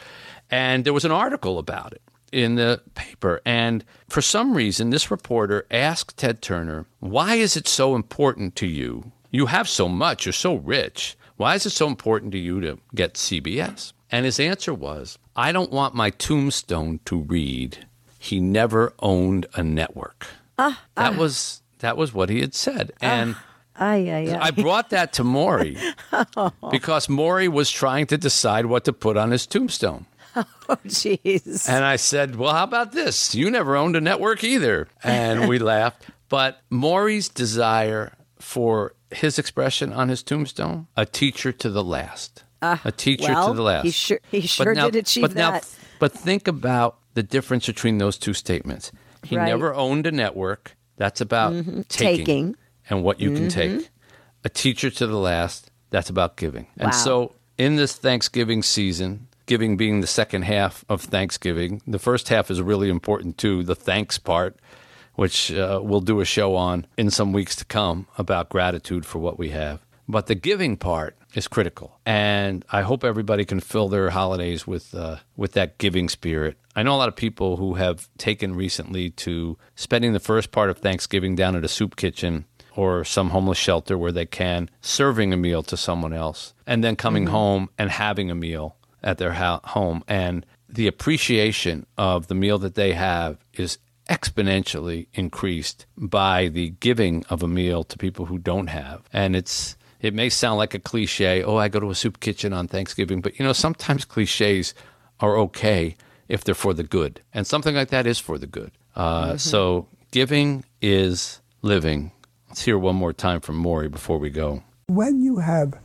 And 0.50 0.84
there 0.84 0.94
was 0.94 1.06
an 1.06 1.12
article 1.12 1.60
about 1.60 1.94
it 1.94 2.02
in 2.32 2.56
the 2.56 2.82
paper. 2.96 3.42
And 3.46 3.84
for 4.08 4.22
some 4.22 4.56
reason, 4.56 4.90
this 4.90 5.12
reporter 5.12 5.66
asked 5.70 6.18
Ted 6.18 6.42
Turner, 6.42 6.86
Why 7.00 7.36
is 7.36 7.56
it 7.56 7.68
so 7.68 7.96
important 7.96 8.56
to 8.58 8.68
you? 8.68 9.12
You 9.32 9.48
have 9.48 9.70
so 9.70 9.88
much, 9.88 10.26
you're 10.26 10.34
so 10.34 10.56
rich. 10.56 11.16
Why 11.40 11.56
is 11.56 11.66
it 11.66 11.70
so 11.70 11.88
important 11.88 12.34
to 12.34 12.38
you 12.38 12.60
to 12.60 12.80
get 12.94 13.14
CBS? 13.14 13.94
And 14.12 14.26
his 14.26 14.42
answer 14.42 14.74
was, 14.74 15.18
I 15.38 15.54
don't 15.54 15.72
want 15.72 15.96
my 15.96 16.10
tombstone 16.10 17.00
to 17.06 17.16
read, 17.16 17.88
he 18.20 18.42
never 18.42 18.92
owned 19.00 19.46
a 19.54 19.64
network. 19.64 20.28
Ah, 20.58 20.84
that 20.96 21.14
ah. 21.14 21.18
was 21.18 21.62
that 21.78 21.96
was 21.96 22.14
what 22.14 22.30
he 22.30 22.42
had 22.42 22.54
said. 22.54 22.92
Ah, 23.02 23.06
and 23.06 23.36
Ay, 23.78 24.12
ay, 24.12 24.34
ay. 24.34 24.38
I 24.48 24.52
brought 24.52 24.90
that 24.90 25.14
to 25.14 25.24
Morrie 25.24 25.80
oh. 26.36 26.52
because 26.70 27.08
Morrie 27.08 27.48
was 27.48 27.72
trying 27.72 28.08
to 28.08 28.18
decide 28.18 28.66
what 28.66 28.84
to 28.84 28.92
put 28.92 29.16
on 29.16 29.32
his 29.32 29.48
tombstone. 29.48 30.08
Oh, 30.72 30.78
jeez. 30.86 31.68
And 31.68 31.84
I 31.84 31.96
said, 31.96 32.36
Well, 32.36 32.54
how 32.54 32.64
about 32.64 32.92
this? 32.92 33.34
You 33.34 33.50
never 33.50 33.76
owned 33.76 33.96
a 33.96 34.02
network 34.02 34.44
either. 34.44 34.88
And 35.04 35.50
we 35.50 35.58
laughed. 35.58 36.06
But 36.30 36.62
Morrie's 36.70 37.28
desire 37.28 38.14
for 38.38 38.94
his 39.12 39.40
expression 39.40 39.92
on 39.94 40.10
his 40.10 40.24
tombstone, 40.24 40.88
a 40.96 41.06
teacher 41.06 41.52
to 41.52 41.70
the 41.70 41.84
last. 41.84 42.44
Ah, 42.62 42.82
a 42.84 42.92
teacher 42.92 43.32
well, 43.32 43.50
to 43.50 43.54
the 43.54 43.62
last. 43.62 43.84
he 43.86 43.92
sure- 43.92 44.20
he 44.32 44.42
sure 44.42 44.74
now- 44.76 44.90
did 44.90 44.96
achieve 44.98 45.22
but 45.22 45.36
now- 45.36 45.52
that. 45.52 45.68
but 46.00 46.12
think 46.12 46.48
about 46.48 46.98
the 47.14 47.24
difference 47.24 47.66
between 47.68 47.98
those 47.98 48.18
two 48.18 48.34
statements. 48.34 48.92
He 49.24 49.38
Right. 49.38 49.48
never 49.48 49.74
owned 49.74 50.06
a 50.06 50.12
network. 50.12 50.76
That's 50.98 51.22
about 51.22 51.54
mm-hmm. 51.54 51.82
taking, 51.88 52.26
Taking. 52.26 52.56
and 52.90 53.04
what 53.04 53.20
you 53.22 53.32
can 53.32 53.48
mm-hmm. 53.48 53.78
take. 53.80 53.90
A 54.44 54.50
teacher 54.50 54.90
to 54.90 55.08
the 55.08 55.18
last. 55.18 55.72
That's 55.90 56.10
about 56.10 56.38
giving. 56.38 56.68
And 56.78 56.94
so 56.94 57.34
in 57.58 57.76
this 57.78 57.94
Thanksgiving 57.94 58.62
season, 58.62 59.28
giving 59.48 59.76
being 59.76 60.02
the 60.02 60.08
second 60.08 60.44
half 60.44 60.86
of 60.88 61.02
Thanksgiving, 61.02 61.82
the 61.88 62.00
first 62.00 62.30
half 62.30 62.52
is 62.52 62.62
really 62.62 62.90
important 62.90 63.38
too, 63.38 63.64
the 63.64 63.76
thanks 63.76 64.20
part, 64.20 64.60
which 65.20 65.52
uh, 65.52 65.82
we'll 65.84 66.00
do 66.00 66.22
a 66.22 66.26
show 66.26 66.56
on 66.56 66.88
in 66.98 67.10
some 67.10 67.34
weeks 67.34 67.54
to 67.54 67.66
come 67.66 68.08
about 68.18 68.48
gratitude 68.48 69.06
for 69.06 69.20
what 69.20 69.38
we 69.38 69.50
have. 69.50 69.86
But 70.08 70.28
the 70.28 70.34
giving 70.34 70.78
part 70.78 71.18
is 71.36 71.46
critical, 71.46 72.00
and 72.06 72.64
I 72.72 72.84
hope 72.84 73.04
everybody 73.04 73.44
can 73.44 73.60
fill 73.60 73.90
their 73.90 74.12
holidays 74.12 74.66
with 74.66 74.96
uh, 74.96 75.18
with 75.36 75.52
that 75.54 75.78
giving 75.78 76.08
spirit. 76.08 76.58
I 76.74 76.84
know 76.84 76.96
a 76.96 77.02
lot 77.04 77.10
of 77.10 77.18
people 77.18 77.58
who 77.58 77.74
have 77.74 78.08
taken 78.18 78.56
recently 78.56 79.10
to 79.26 79.58
spending 79.76 80.14
the 80.14 80.22
first 80.22 80.52
part 80.52 80.70
of 80.70 80.78
Thanksgiving 80.78 81.36
down 81.36 81.56
at 81.58 81.66
a 81.66 81.68
soup 81.68 81.98
kitchen 81.98 82.46
or 82.78 83.04
some 83.04 83.32
homeless 83.32 83.58
shelter 83.58 83.98
where 83.98 84.14
they 84.14 84.26
can, 84.26 84.70
serving 84.80 85.34
a 85.34 85.38
meal 85.38 85.64
to 85.64 85.76
someone 85.76 86.14
else, 86.14 86.54
and 86.66 86.82
then 86.82 86.96
coming 86.96 87.28
home 87.28 87.68
and 87.78 87.92
having 87.92 88.32
a 88.32 88.36
meal 88.36 88.78
at 89.04 89.18
their 89.18 89.34
ho- 89.34 89.60
home. 89.66 90.02
And 90.08 90.46
the 90.70 90.88
appreciation 90.88 91.86
of 91.98 92.28
the 92.28 92.36
meal 92.36 92.58
that 92.60 92.76
they 92.76 92.94
have 92.94 93.38
is 93.54 93.80
exponentially 94.10 95.08
increased 95.14 95.86
by 95.98 96.48
the 96.48 96.72
giving 96.80 97.24
of 97.30 97.44
a 97.44 97.48
meal 97.48 97.84
to 97.86 97.98
people 97.98 98.26
who 98.26 98.38
don't 98.38 98.68
have. 98.68 99.02
And 99.14 99.36
it's 99.36 99.76
it 100.02 100.14
may 100.14 100.30
sound 100.30 100.58
like 100.58 100.74
a 100.74 100.80
cliche, 100.80 101.44
oh, 101.44 101.58
I 101.58 101.68
go 101.68 101.80
to 101.80 101.90
a 101.90 101.96
soup 101.96 102.20
kitchen 102.20 102.54
on 102.54 102.68
Thanksgiving, 102.68 103.22
but 103.22 103.38
you 103.38 103.46
know, 103.46 103.54
sometimes 103.54 104.06
cliches 104.06 104.74
are 105.20 105.38
okay 105.38 105.96
if 106.30 106.44
they're 106.44 106.56
for 106.56 106.74
the 106.74 106.84
good. 106.84 107.22
And 107.34 107.46
something 107.46 107.76
like 107.76 107.90
that 107.90 108.08
is 108.08 108.18
for 108.20 108.38
the 108.38 108.48
good. 108.48 108.72
Uh, 108.96 109.36
So 109.38 109.88
giving 110.12 110.64
is 110.82 111.42
living. 111.62 112.12
Let's 112.48 112.62
hear 112.64 112.78
one 112.78 112.96
more 112.96 113.14
time 113.14 113.42
from 113.42 113.62
Morrie 113.62 113.92
before 113.92 114.18
we 114.18 114.30
go. 114.30 114.64
when 114.88 115.22
you 115.22 115.38
have 115.38 115.78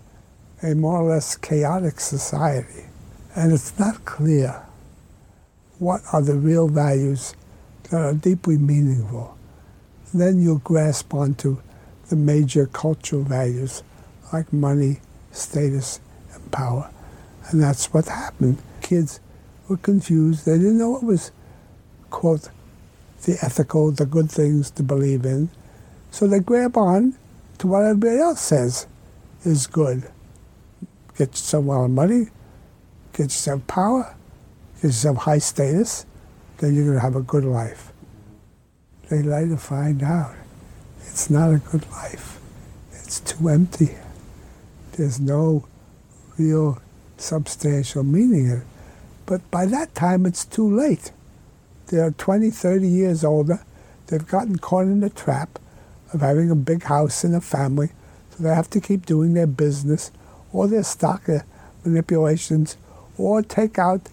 a 0.63 0.75
more 0.75 0.99
or 1.03 1.11
less 1.15 1.37
chaotic 1.37 2.01
society 2.01 2.85
and 3.37 3.53
it's 3.53 3.79
not 3.79 4.05
clear 4.07 4.65
what 5.79 6.01
are 6.13 6.23
the 6.23 6.33
real 6.35 6.69
values 6.69 7.35
that 7.85 8.01
are 8.01 8.15
deeply 8.15 8.59
meaningful, 8.59 9.37
then 10.13 10.41
you'll 10.41 10.59
grasp 10.59 11.13
onto 11.15 11.61
the 12.09 12.17
major 12.17 12.67
cultural 12.67 13.23
values 13.23 13.83
like 14.33 14.53
money, 14.53 15.01
status, 15.33 16.01
and 16.33 16.53
power. 16.53 16.91
And 17.49 17.63
that's 17.63 17.93
what 17.93 18.07
happened. 18.07 18.59
Kids 18.81 19.21
were 19.69 19.77
confused. 19.77 20.47
They 20.47 20.59
didn't 20.59 20.79
know 20.79 20.91
what 20.91 21.05
was, 21.05 21.31
quote, 22.11 22.51
the 23.25 23.39
ethical, 23.43 23.91
the 23.91 24.07
good 24.07 24.31
things 24.31 24.71
to 24.73 24.83
believe 24.83 25.25
in. 25.25 25.51
So 26.11 26.27
they 26.27 26.41
grab 26.41 26.77
on 26.77 27.15
to 27.59 27.67
what 27.67 27.85
everybody 27.85 28.19
else 28.19 28.41
says 28.41 28.87
is 29.45 29.67
good. 29.67 30.11
Get 31.17 31.29
yourself 31.31 31.65
a 31.65 31.69
lot 31.69 31.85
of 31.85 31.91
money, 31.91 32.27
get 33.13 33.25
yourself 33.25 33.67
power, 33.67 34.15
get 34.77 34.85
yourself 34.85 35.17
high 35.19 35.39
status, 35.39 36.07
then 36.59 36.75
you're 36.75 36.85
going 36.85 36.97
to 36.97 37.03
have 37.03 37.17
a 37.17 37.23
good 37.23 37.45
life. 37.45 37.93
They 39.11 39.23
later 39.23 39.57
find 39.57 40.03
out 40.03 40.35
it's 41.01 41.31
not 41.31 41.53
a 41.53 41.59
good 41.59 41.89
life. 41.91 42.41
It's 42.93 43.21
too 43.21 43.49
empty. 43.49 43.97
There's 44.93 45.21
no 45.21 45.67
real 46.39 46.81
substantial 47.17 48.03
meaning 48.03 48.47
in 48.47 48.59
it. 48.59 48.67
But 49.27 49.49
by 49.51 49.67
that 49.67 49.95
time, 49.95 50.27
it's 50.27 50.45
too 50.45 50.69
late. 50.69 51.13
They're 51.87 52.11
20, 52.11 52.51
30 52.51 52.89
years 52.89 53.25
older. 53.25 53.65
They've 54.07 54.27
gotten 54.27 54.59
caught 54.59 54.87
in 54.87 55.01
the 55.01 55.11
trap 55.11 55.59
of 56.13 56.21
having 56.21 56.51
a 56.51 56.57
big 56.57 56.85
house 56.85 57.25
and 57.25 57.35
a 57.35 57.41
family, 57.41 57.91
so 58.31 58.43
they 58.43 58.55
have 58.55 58.71
to 58.71 58.81
keep 58.81 59.07
doing 59.07 59.35
their 59.35 59.47
business 59.47 60.11
or 60.53 60.69
their 60.69 60.83
stock 60.83 61.29
manipulations 61.85 62.77
or 63.19 63.43
take 63.43 63.79
out 63.79 64.09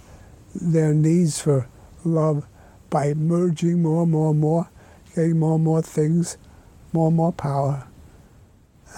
their 0.54 0.94
needs 0.94 1.40
for 1.42 1.68
love 2.04 2.46
by 2.90 3.14
merging 3.14 3.82
more 3.82 4.04
and 4.04 4.12
more 4.12 4.32
and 4.32 4.40
more, 4.40 4.70
getting 5.16 5.40
more 5.40 5.56
and 5.56 5.64
more 5.64 5.82
things, 5.82 6.38
more 6.94 7.08
and 7.08 7.18
more 7.18 7.34
power. 7.34 7.88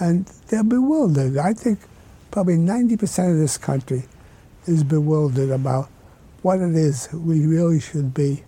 And 0.00 0.26
they're 0.48 0.64
bewildered. 0.64 1.38
I 1.38 1.52
think 1.52 1.78
probably 2.30 2.56
90% 2.56 3.30
of 3.30 3.38
this 3.38 3.56
country 3.56 4.04
is 4.66 4.82
bewildered 4.82 5.50
about 5.50 5.88
what 6.42 6.60
it 6.60 6.74
is 6.74 7.08
we 7.12 7.46
really 7.46 7.80
should 7.80 8.12
be 8.12 8.42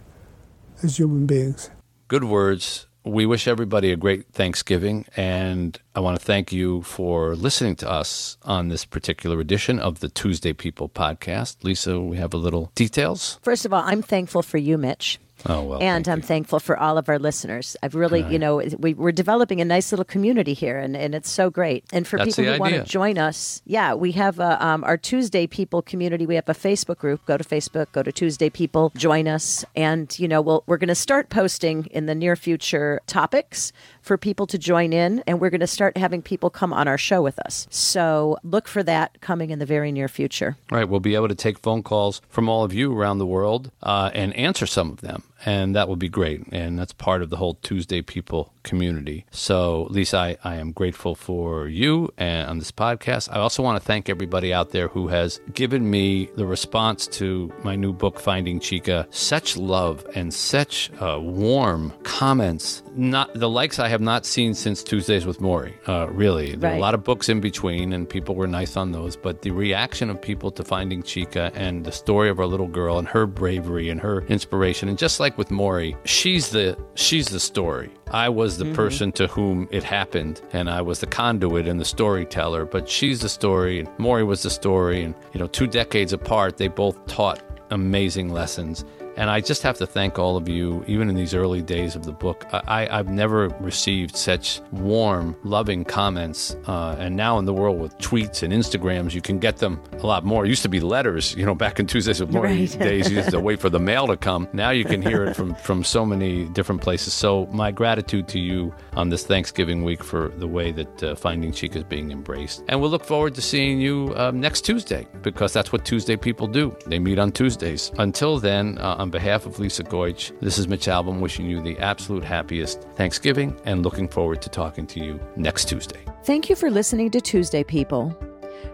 as 0.83 0.99
human 0.99 1.27
beings. 1.27 1.71
Good 2.09 2.25
words. 2.25 2.86
We 3.07 3.25
wish 3.25 3.47
everybody 3.47 3.93
a 3.93 3.97
great 3.97 4.33
Thanksgiving, 4.33 5.07
and 5.17 5.79
I 5.95 6.01
want 6.01 6.19
to 6.19 6.25
thank 6.25 6.53
you 6.53 6.83
for 6.83 7.37
listening 7.37 7.77
to 7.77 7.89
us 7.89 8.37
on 8.43 8.67
this 8.67 8.85
particular 8.85 9.39
edition 9.39 9.79
of 9.79 10.01
the 10.01 10.09
Tuesday 10.09 10.53
People 10.53 10.89
podcast. 10.89 11.63
Lisa, 11.63 12.01
we 12.01 12.17
have 12.17 12.35
a 12.35 12.37
little 12.37 12.73
details. 12.75 13.39
First 13.43 13.65
of 13.65 13.73
all, 13.73 13.85
I'm 13.85 14.03
thankful 14.03 14.43
for 14.43 14.59
you, 14.59 14.77
Mitch. 14.77 15.21
Oh, 15.49 15.63
well. 15.63 15.83
and 15.83 16.09
I'm 16.09 16.19
you. 16.19 16.25
thankful 16.25 16.61
for 16.61 16.77
all 16.77 16.99
of 16.99 17.09
our 17.09 17.19
listeners. 17.19 17.77
I've 17.83 17.95
really, 17.95 18.23
you 18.23 18.39
know, 18.39 18.63
we, 18.79 18.95
we're 18.95 19.13
developing 19.13 19.61
a 19.61 19.65
nice 19.65 19.93
little 19.93 20.05
community 20.05 20.55
here, 20.55 20.79
and, 20.79 20.97
and 20.97 21.15
it's 21.15 21.31
so 21.31 21.51
great. 21.51 21.85
And 21.93 22.07
for 22.07 22.19
That's 22.19 22.37
people 22.37 22.53
who 22.53 22.61
want 22.61 22.75
to 22.75 22.85
join 22.85 23.19
us, 23.19 23.63
yeah, 23.65 23.95
we 23.95 24.13
have 24.13 24.39
a, 24.39 24.65
um, 24.65 24.85
our 24.85 24.97
Tuesday 24.97 25.47
People 25.47 25.83
community. 25.83 26.27
We 26.27 26.35
have 26.35 26.49
a 26.49 26.55
Facebook 26.55 26.99
group. 26.99 27.25
Go 27.27 27.37
to 27.37 27.45
Facebook, 27.45 27.93
go 27.93 28.03
to 28.03 28.13
Tuesday 28.13 28.51
People, 28.51 28.93
join 28.97 29.29
us, 29.29 29.65
and 29.75 30.17
you 30.19 30.29
know, 30.29 30.41
we'll, 30.41 30.65
we're 30.67 30.79
going 30.79 30.89
to 30.89 30.95
start 30.95 31.29
posting 31.29 31.87
in 31.87 32.07
the 32.07 32.15
near 32.15 32.37
future 32.37 33.01
topics 33.07 33.73
for 34.03 34.17
people 34.17 34.47
to 34.47 34.59
join 34.59 34.93
in, 34.93 35.23
and 35.27 35.41
we're 35.41 35.51
going 35.51 35.61
to 35.61 35.67
start 35.67 35.97
having 35.97 36.23
people 36.23 36.51
come 36.51 36.73
on 36.73 36.89
our 36.89 36.99
show 36.99 37.23
with 37.23 37.39
us. 37.41 37.67
So 37.71 38.39
look 38.43 38.69
for 38.69 38.83
that 38.85 39.21
coming 39.21 39.51
in 39.51 39.59
the 39.59 39.67
very 39.67 39.93
near 39.93 40.09
future. 40.09 40.57
Right, 40.71 40.89
we'll 40.89 41.01
be 41.01 41.15
able 41.15 41.29
to 41.29 41.35
take 41.35 41.59
phone 41.59 41.83
calls 41.83 42.21
from 42.29 42.49
all 42.49 42.65
of 42.65 42.73
you 42.73 42.97
around 42.97 43.19
the 43.19 43.27
world 43.27 43.71
uh, 43.83 44.11
and 44.15 44.35
answer 44.35 44.67
some 44.67 44.91
of 44.91 45.01
them, 45.01 45.23
and 45.45 45.75
that 45.77 45.89
will 45.89 45.97
be 45.97 46.09
great. 46.09 46.45
And 46.53 46.79
that's 46.79 46.93
part 46.93 47.23
of 47.23 47.31
the 47.31 47.37
whole 47.37 47.55
Tuesday 47.55 48.03
People 48.03 48.53
community. 48.63 49.25
So, 49.31 49.87
Lisa, 49.91 50.19
I, 50.19 50.37
I 50.45 50.55
am 50.57 50.73
grateful 50.73 51.15
for 51.15 51.69
you 51.69 52.13
and 52.17 52.49
on 52.49 52.59
this 52.59 52.73
podcast. 52.73 53.29
I 53.33 53.39
also 53.39 53.63
want 53.63 53.81
to 53.81 53.85
thank 53.85 54.09
everybody 54.09 54.53
out 54.53 54.71
there 54.71 54.89
who 54.89 55.09
has 55.09 55.41
given 55.55 55.89
me 55.91 56.27
the 56.37 56.47
response 56.47 57.07
to 57.09 57.53
my 57.63 57.77
new 57.77 57.93
book, 57.93 58.19
Finding 58.21 58.61
Chika, 58.61 59.07
such 59.15 59.57
love 59.57 60.07
and 60.15 60.33
such 60.33 60.91
uh, 61.01 61.19
warm 61.21 61.93
comments. 62.03 62.83
Not 62.95 63.35
the 63.35 63.49
likes 63.49 63.79
I 63.79 63.89
have 63.89 64.01
not 64.01 64.25
seen 64.25 64.55
since 64.55 64.83
Tuesdays 64.83 65.27
with 65.27 65.41
Morrie. 65.41 65.75
Uh, 65.87 66.09
really, 66.11 66.57
there 66.57 66.73
are 66.73 66.77
a 66.77 66.81
lot 66.81 66.95
of 66.95 67.05
books 67.05 67.29
in 67.29 67.41
between, 67.41 67.93
and 67.93 68.09
people 68.09 68.35
were 68.35 68.47
nice 68.47 68.77
on 68.77 68.93
those. 68.93 69.17
But 69.17 69.43
the 69.43 69.51
reaction 69.51 70.09
of 70.09 70.21
people 70.21 70.51
to 70.53 70.65
finding 70.65 71.03
Chika 71.03 71.53
and 71.55 71.85
the 71.85 71.93
story 71.93 72.31
of 72.31 72.41
our 72.41 72.47
little 72.47 72.69
girl 72.69 72.99
and 72.99 73.07
her 73.09 73.27
bravery 73.27 73.91
and 73.91 74.01
her 74.01 74.23
inspiration, 74.23 74.89
and 74.89 74.97
just 74.97 75.21
like 75.21 75.26
with 75.35 75.49
Morrie, 75.49 75.97
she's 76.05 76.51
the 76.51 76.79
she's 76.95 77.27
the 77.27 77.41
story. 77.41 77.91
I 78.11 78.29
was 78.29 78.59
the 78.59 78.65
mm-hmm. 78.65 78.75
person 78.75 79.13
to 79.13 79.27
whom 79.27 79.69
it 79.71 79.83
happened, 79.83 80.41
and 80.53 80.71
I 80.71 80.81
was 80.83 81.01
the 81.01 81.07
conduit 81.07 81.67
and 81.67 81.81
the 81.81 81.85
storyteller. 81.85 82.65
But 82.65 82.89
she's 82.89 83.21
the 83.21 83.29
story, 83.29 83.81
and 83.81 83.89
Morrie 83.99 84.27
was 84.27 84.43
the 84.43 84.51
story. 84.51 85.03
And 85.03 85.15
you 85.33 85.41
know, 85.41 85.49
two 85.49 85.67
decades 85.67 86.13
apart, 86.13 86.57
they 86.57 86.69
both 86.69 87.07
taught 87.07 87.43
amazing 87.71 88.33
lessons. 88.33 88.85
And 89.17 89.31
I 89.31 89.41
just 89.41 89.63
have 89.63 89.79
to 89.79 89.87
thank 89.87 90.19
all 90.19 90.37
of 90.37 90.49
you, 90.49 90.85
even 90.87 91.09
in 91.09 91.15
these 91.15 91.35
early 91.35 91.63
days 91.63 91.97
of 91.97 92.05
the 92.05 92.13
book. 92.13 92.45
I, 92.53 92.87
I've 92.91 93.09
never 93.09 93.49
received 93.61 94.17
such 94.17 94.61
warm, 94.73 95.37
loving 95.43 95.85
comments. 95.85 96.57
Uh, 96.67 96.97
and 96.99 97.17
now 97.17 97.39
in 97.39 97.45
the 97.45 97.53
world 97.55 97.81
with 97.81 97.97
tweets 97.99 98.43
and 98.43 98.53
Instagrams, 98.53 99.15
you 99.15 99.21
can 99.23 99.39
get 99.39 99.57
them 99.57 99.81
a 100.01 100.07
lot 100.07 100.25
more. 100.25 100.45
It 100.45 100.49
used 100.49 100.63
to 100.63 100.69
be 100.69 100.81
letters, 100.81 101.35
you 101.35 101.47
know, 101.47 101.55
back 101.55 101.81
in 101.81 101.87
Tuesdays 101.87 102.21
with 102.21 102.31
Morrie 102.31 102.47
Right. 102.47 102.79
days, 102.79 103.11
you 103.11 103.17
used 103.17 103.31
to 103.31 103.41
wait 103.41 103.61
for 103.61 103.71
the 103.71 103.79
mail 103.81 104.07
to 104.07 104.17
come. 104.17 104.49
Now 104.53 104.71
you 104.71 104.85
can 104.85 105.01
hear 105.03 105.25
it 105.25 105.35
from, 105.35 105.55
from 105.57 105.83
so 105.83 106.05
many 106.05 106.45
different 106.45 106.81
places. 106.83 107.13
So 107.15 107.47
my 107.47 107.71
gratitude 107.71 108.29
to 108.29 108.39
you 108.39 108.75
on 108.95 109.09
this 109.09 109.25
Thanksgiving 109.27 109.83
week 109.83 110.05
for 110.05 110.29
the 110.37 110.47
way 110.47 110.73
that 110.73 111.03
uh, 111.03 111.15
Finding 111.15 111.53
Chika 111.53 111.77
is 111.77 111.85
being 111.85 112.11
embraced. 112.11 112.63
And 112.69 112.81
we'll 112.81 112.91
look 112.91 113.05
forward 113.05 113.35
to 113.37 113.43
seeing 113.43 113.81
you 113.81 114.13
um, 114.17 114.41
next 114.41 114.63
Tuesday 114.63 115.07
because 115.23 115.53
that's 115.53 115.73
what 115.73 115.85
Tuesday 115.85 116.17
people 116.17 116.47
do. 116.47 116.77
They 116.87 116.99
meet 116.99 117.19
on 117.19 117.33
Tuesdays. 117.33 117.91
Until 117.99 118.39
then, 118.39 118.79
uh, 118.79 118.97
on 119.07 119.11
behalf 119.11 119.47
of 119.47 119.61
Lisa 119.61 119.85
Goich, 119.85 120.37
this 120.41 120.59
is 120.59 120.67
Mitch 120.67 120.87
Albom 120.87 121.21
wishing 121.21 121.47
you 121.47 121.63
the 121.63 121.79
absolute 121.79 122.25
happiest 122.25 122.83
Thanksgiving 122.97 123.57
and 123.65 123.85
looking 123.85 124.09
forward 124.09 124.43
to 124.43 124.49
talking 124.49 124.85
to 124.89 124.99
you 124.99 125.21
next 125.37 125.69
Tuesday. 125.69 126.01
Thank 126.25 126.51
you 126.51 126.57
for 126.57 126.73
listening 126.73 127.13
to 127.13 127.21
Tuesday 127.21 127.63
People. 127.63 128.19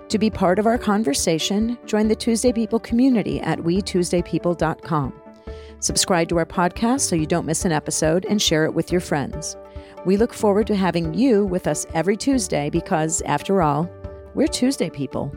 To 0.08 0.18
be 0.18 0.30
part 0.30 0.58
of 0.58 0.64
our 0.64 0.78
conversation, 0.78 1.76
join 1.84 2.08
the 2.08 2.16
Tuesday 2.16 2.50
People 2.50 2.80
community 2.80 3.40
at 3.40 3.58
wetuesdaypeople.com. 3.58 5.12
Subscribe 5.80 6.28
to 6.30 6.38
our 6.38 6.46
podcast 6.46 7.00
so 7.00 7.14
you 7.14 7.26
don't 7.26 7.44
miss 7.44 7.66
an 7.66 7.72
episode 7.72 8.24
and 8.24 8.40
share 8.40 8.64
it 8.64 8.72
with 8.72 8.90
your 8.90 9.02
friends. 9.02 9.58
We 10.06 10.16
look 10.16 10.32
forward 10.32 10.66
to 10.68 10.76
having 10.76 11.12
you 11.12 11.44
with 11.44 11.66
us 11.66 11.84
every 11.92 12.16
Tuesday 12.16 12.70
because, 12.70 13.20
after 13.26 13.60
all, 13.60 13.86
we're 14.34 14.46
Tuesday 14.46 14.88
people. 14.88 15.30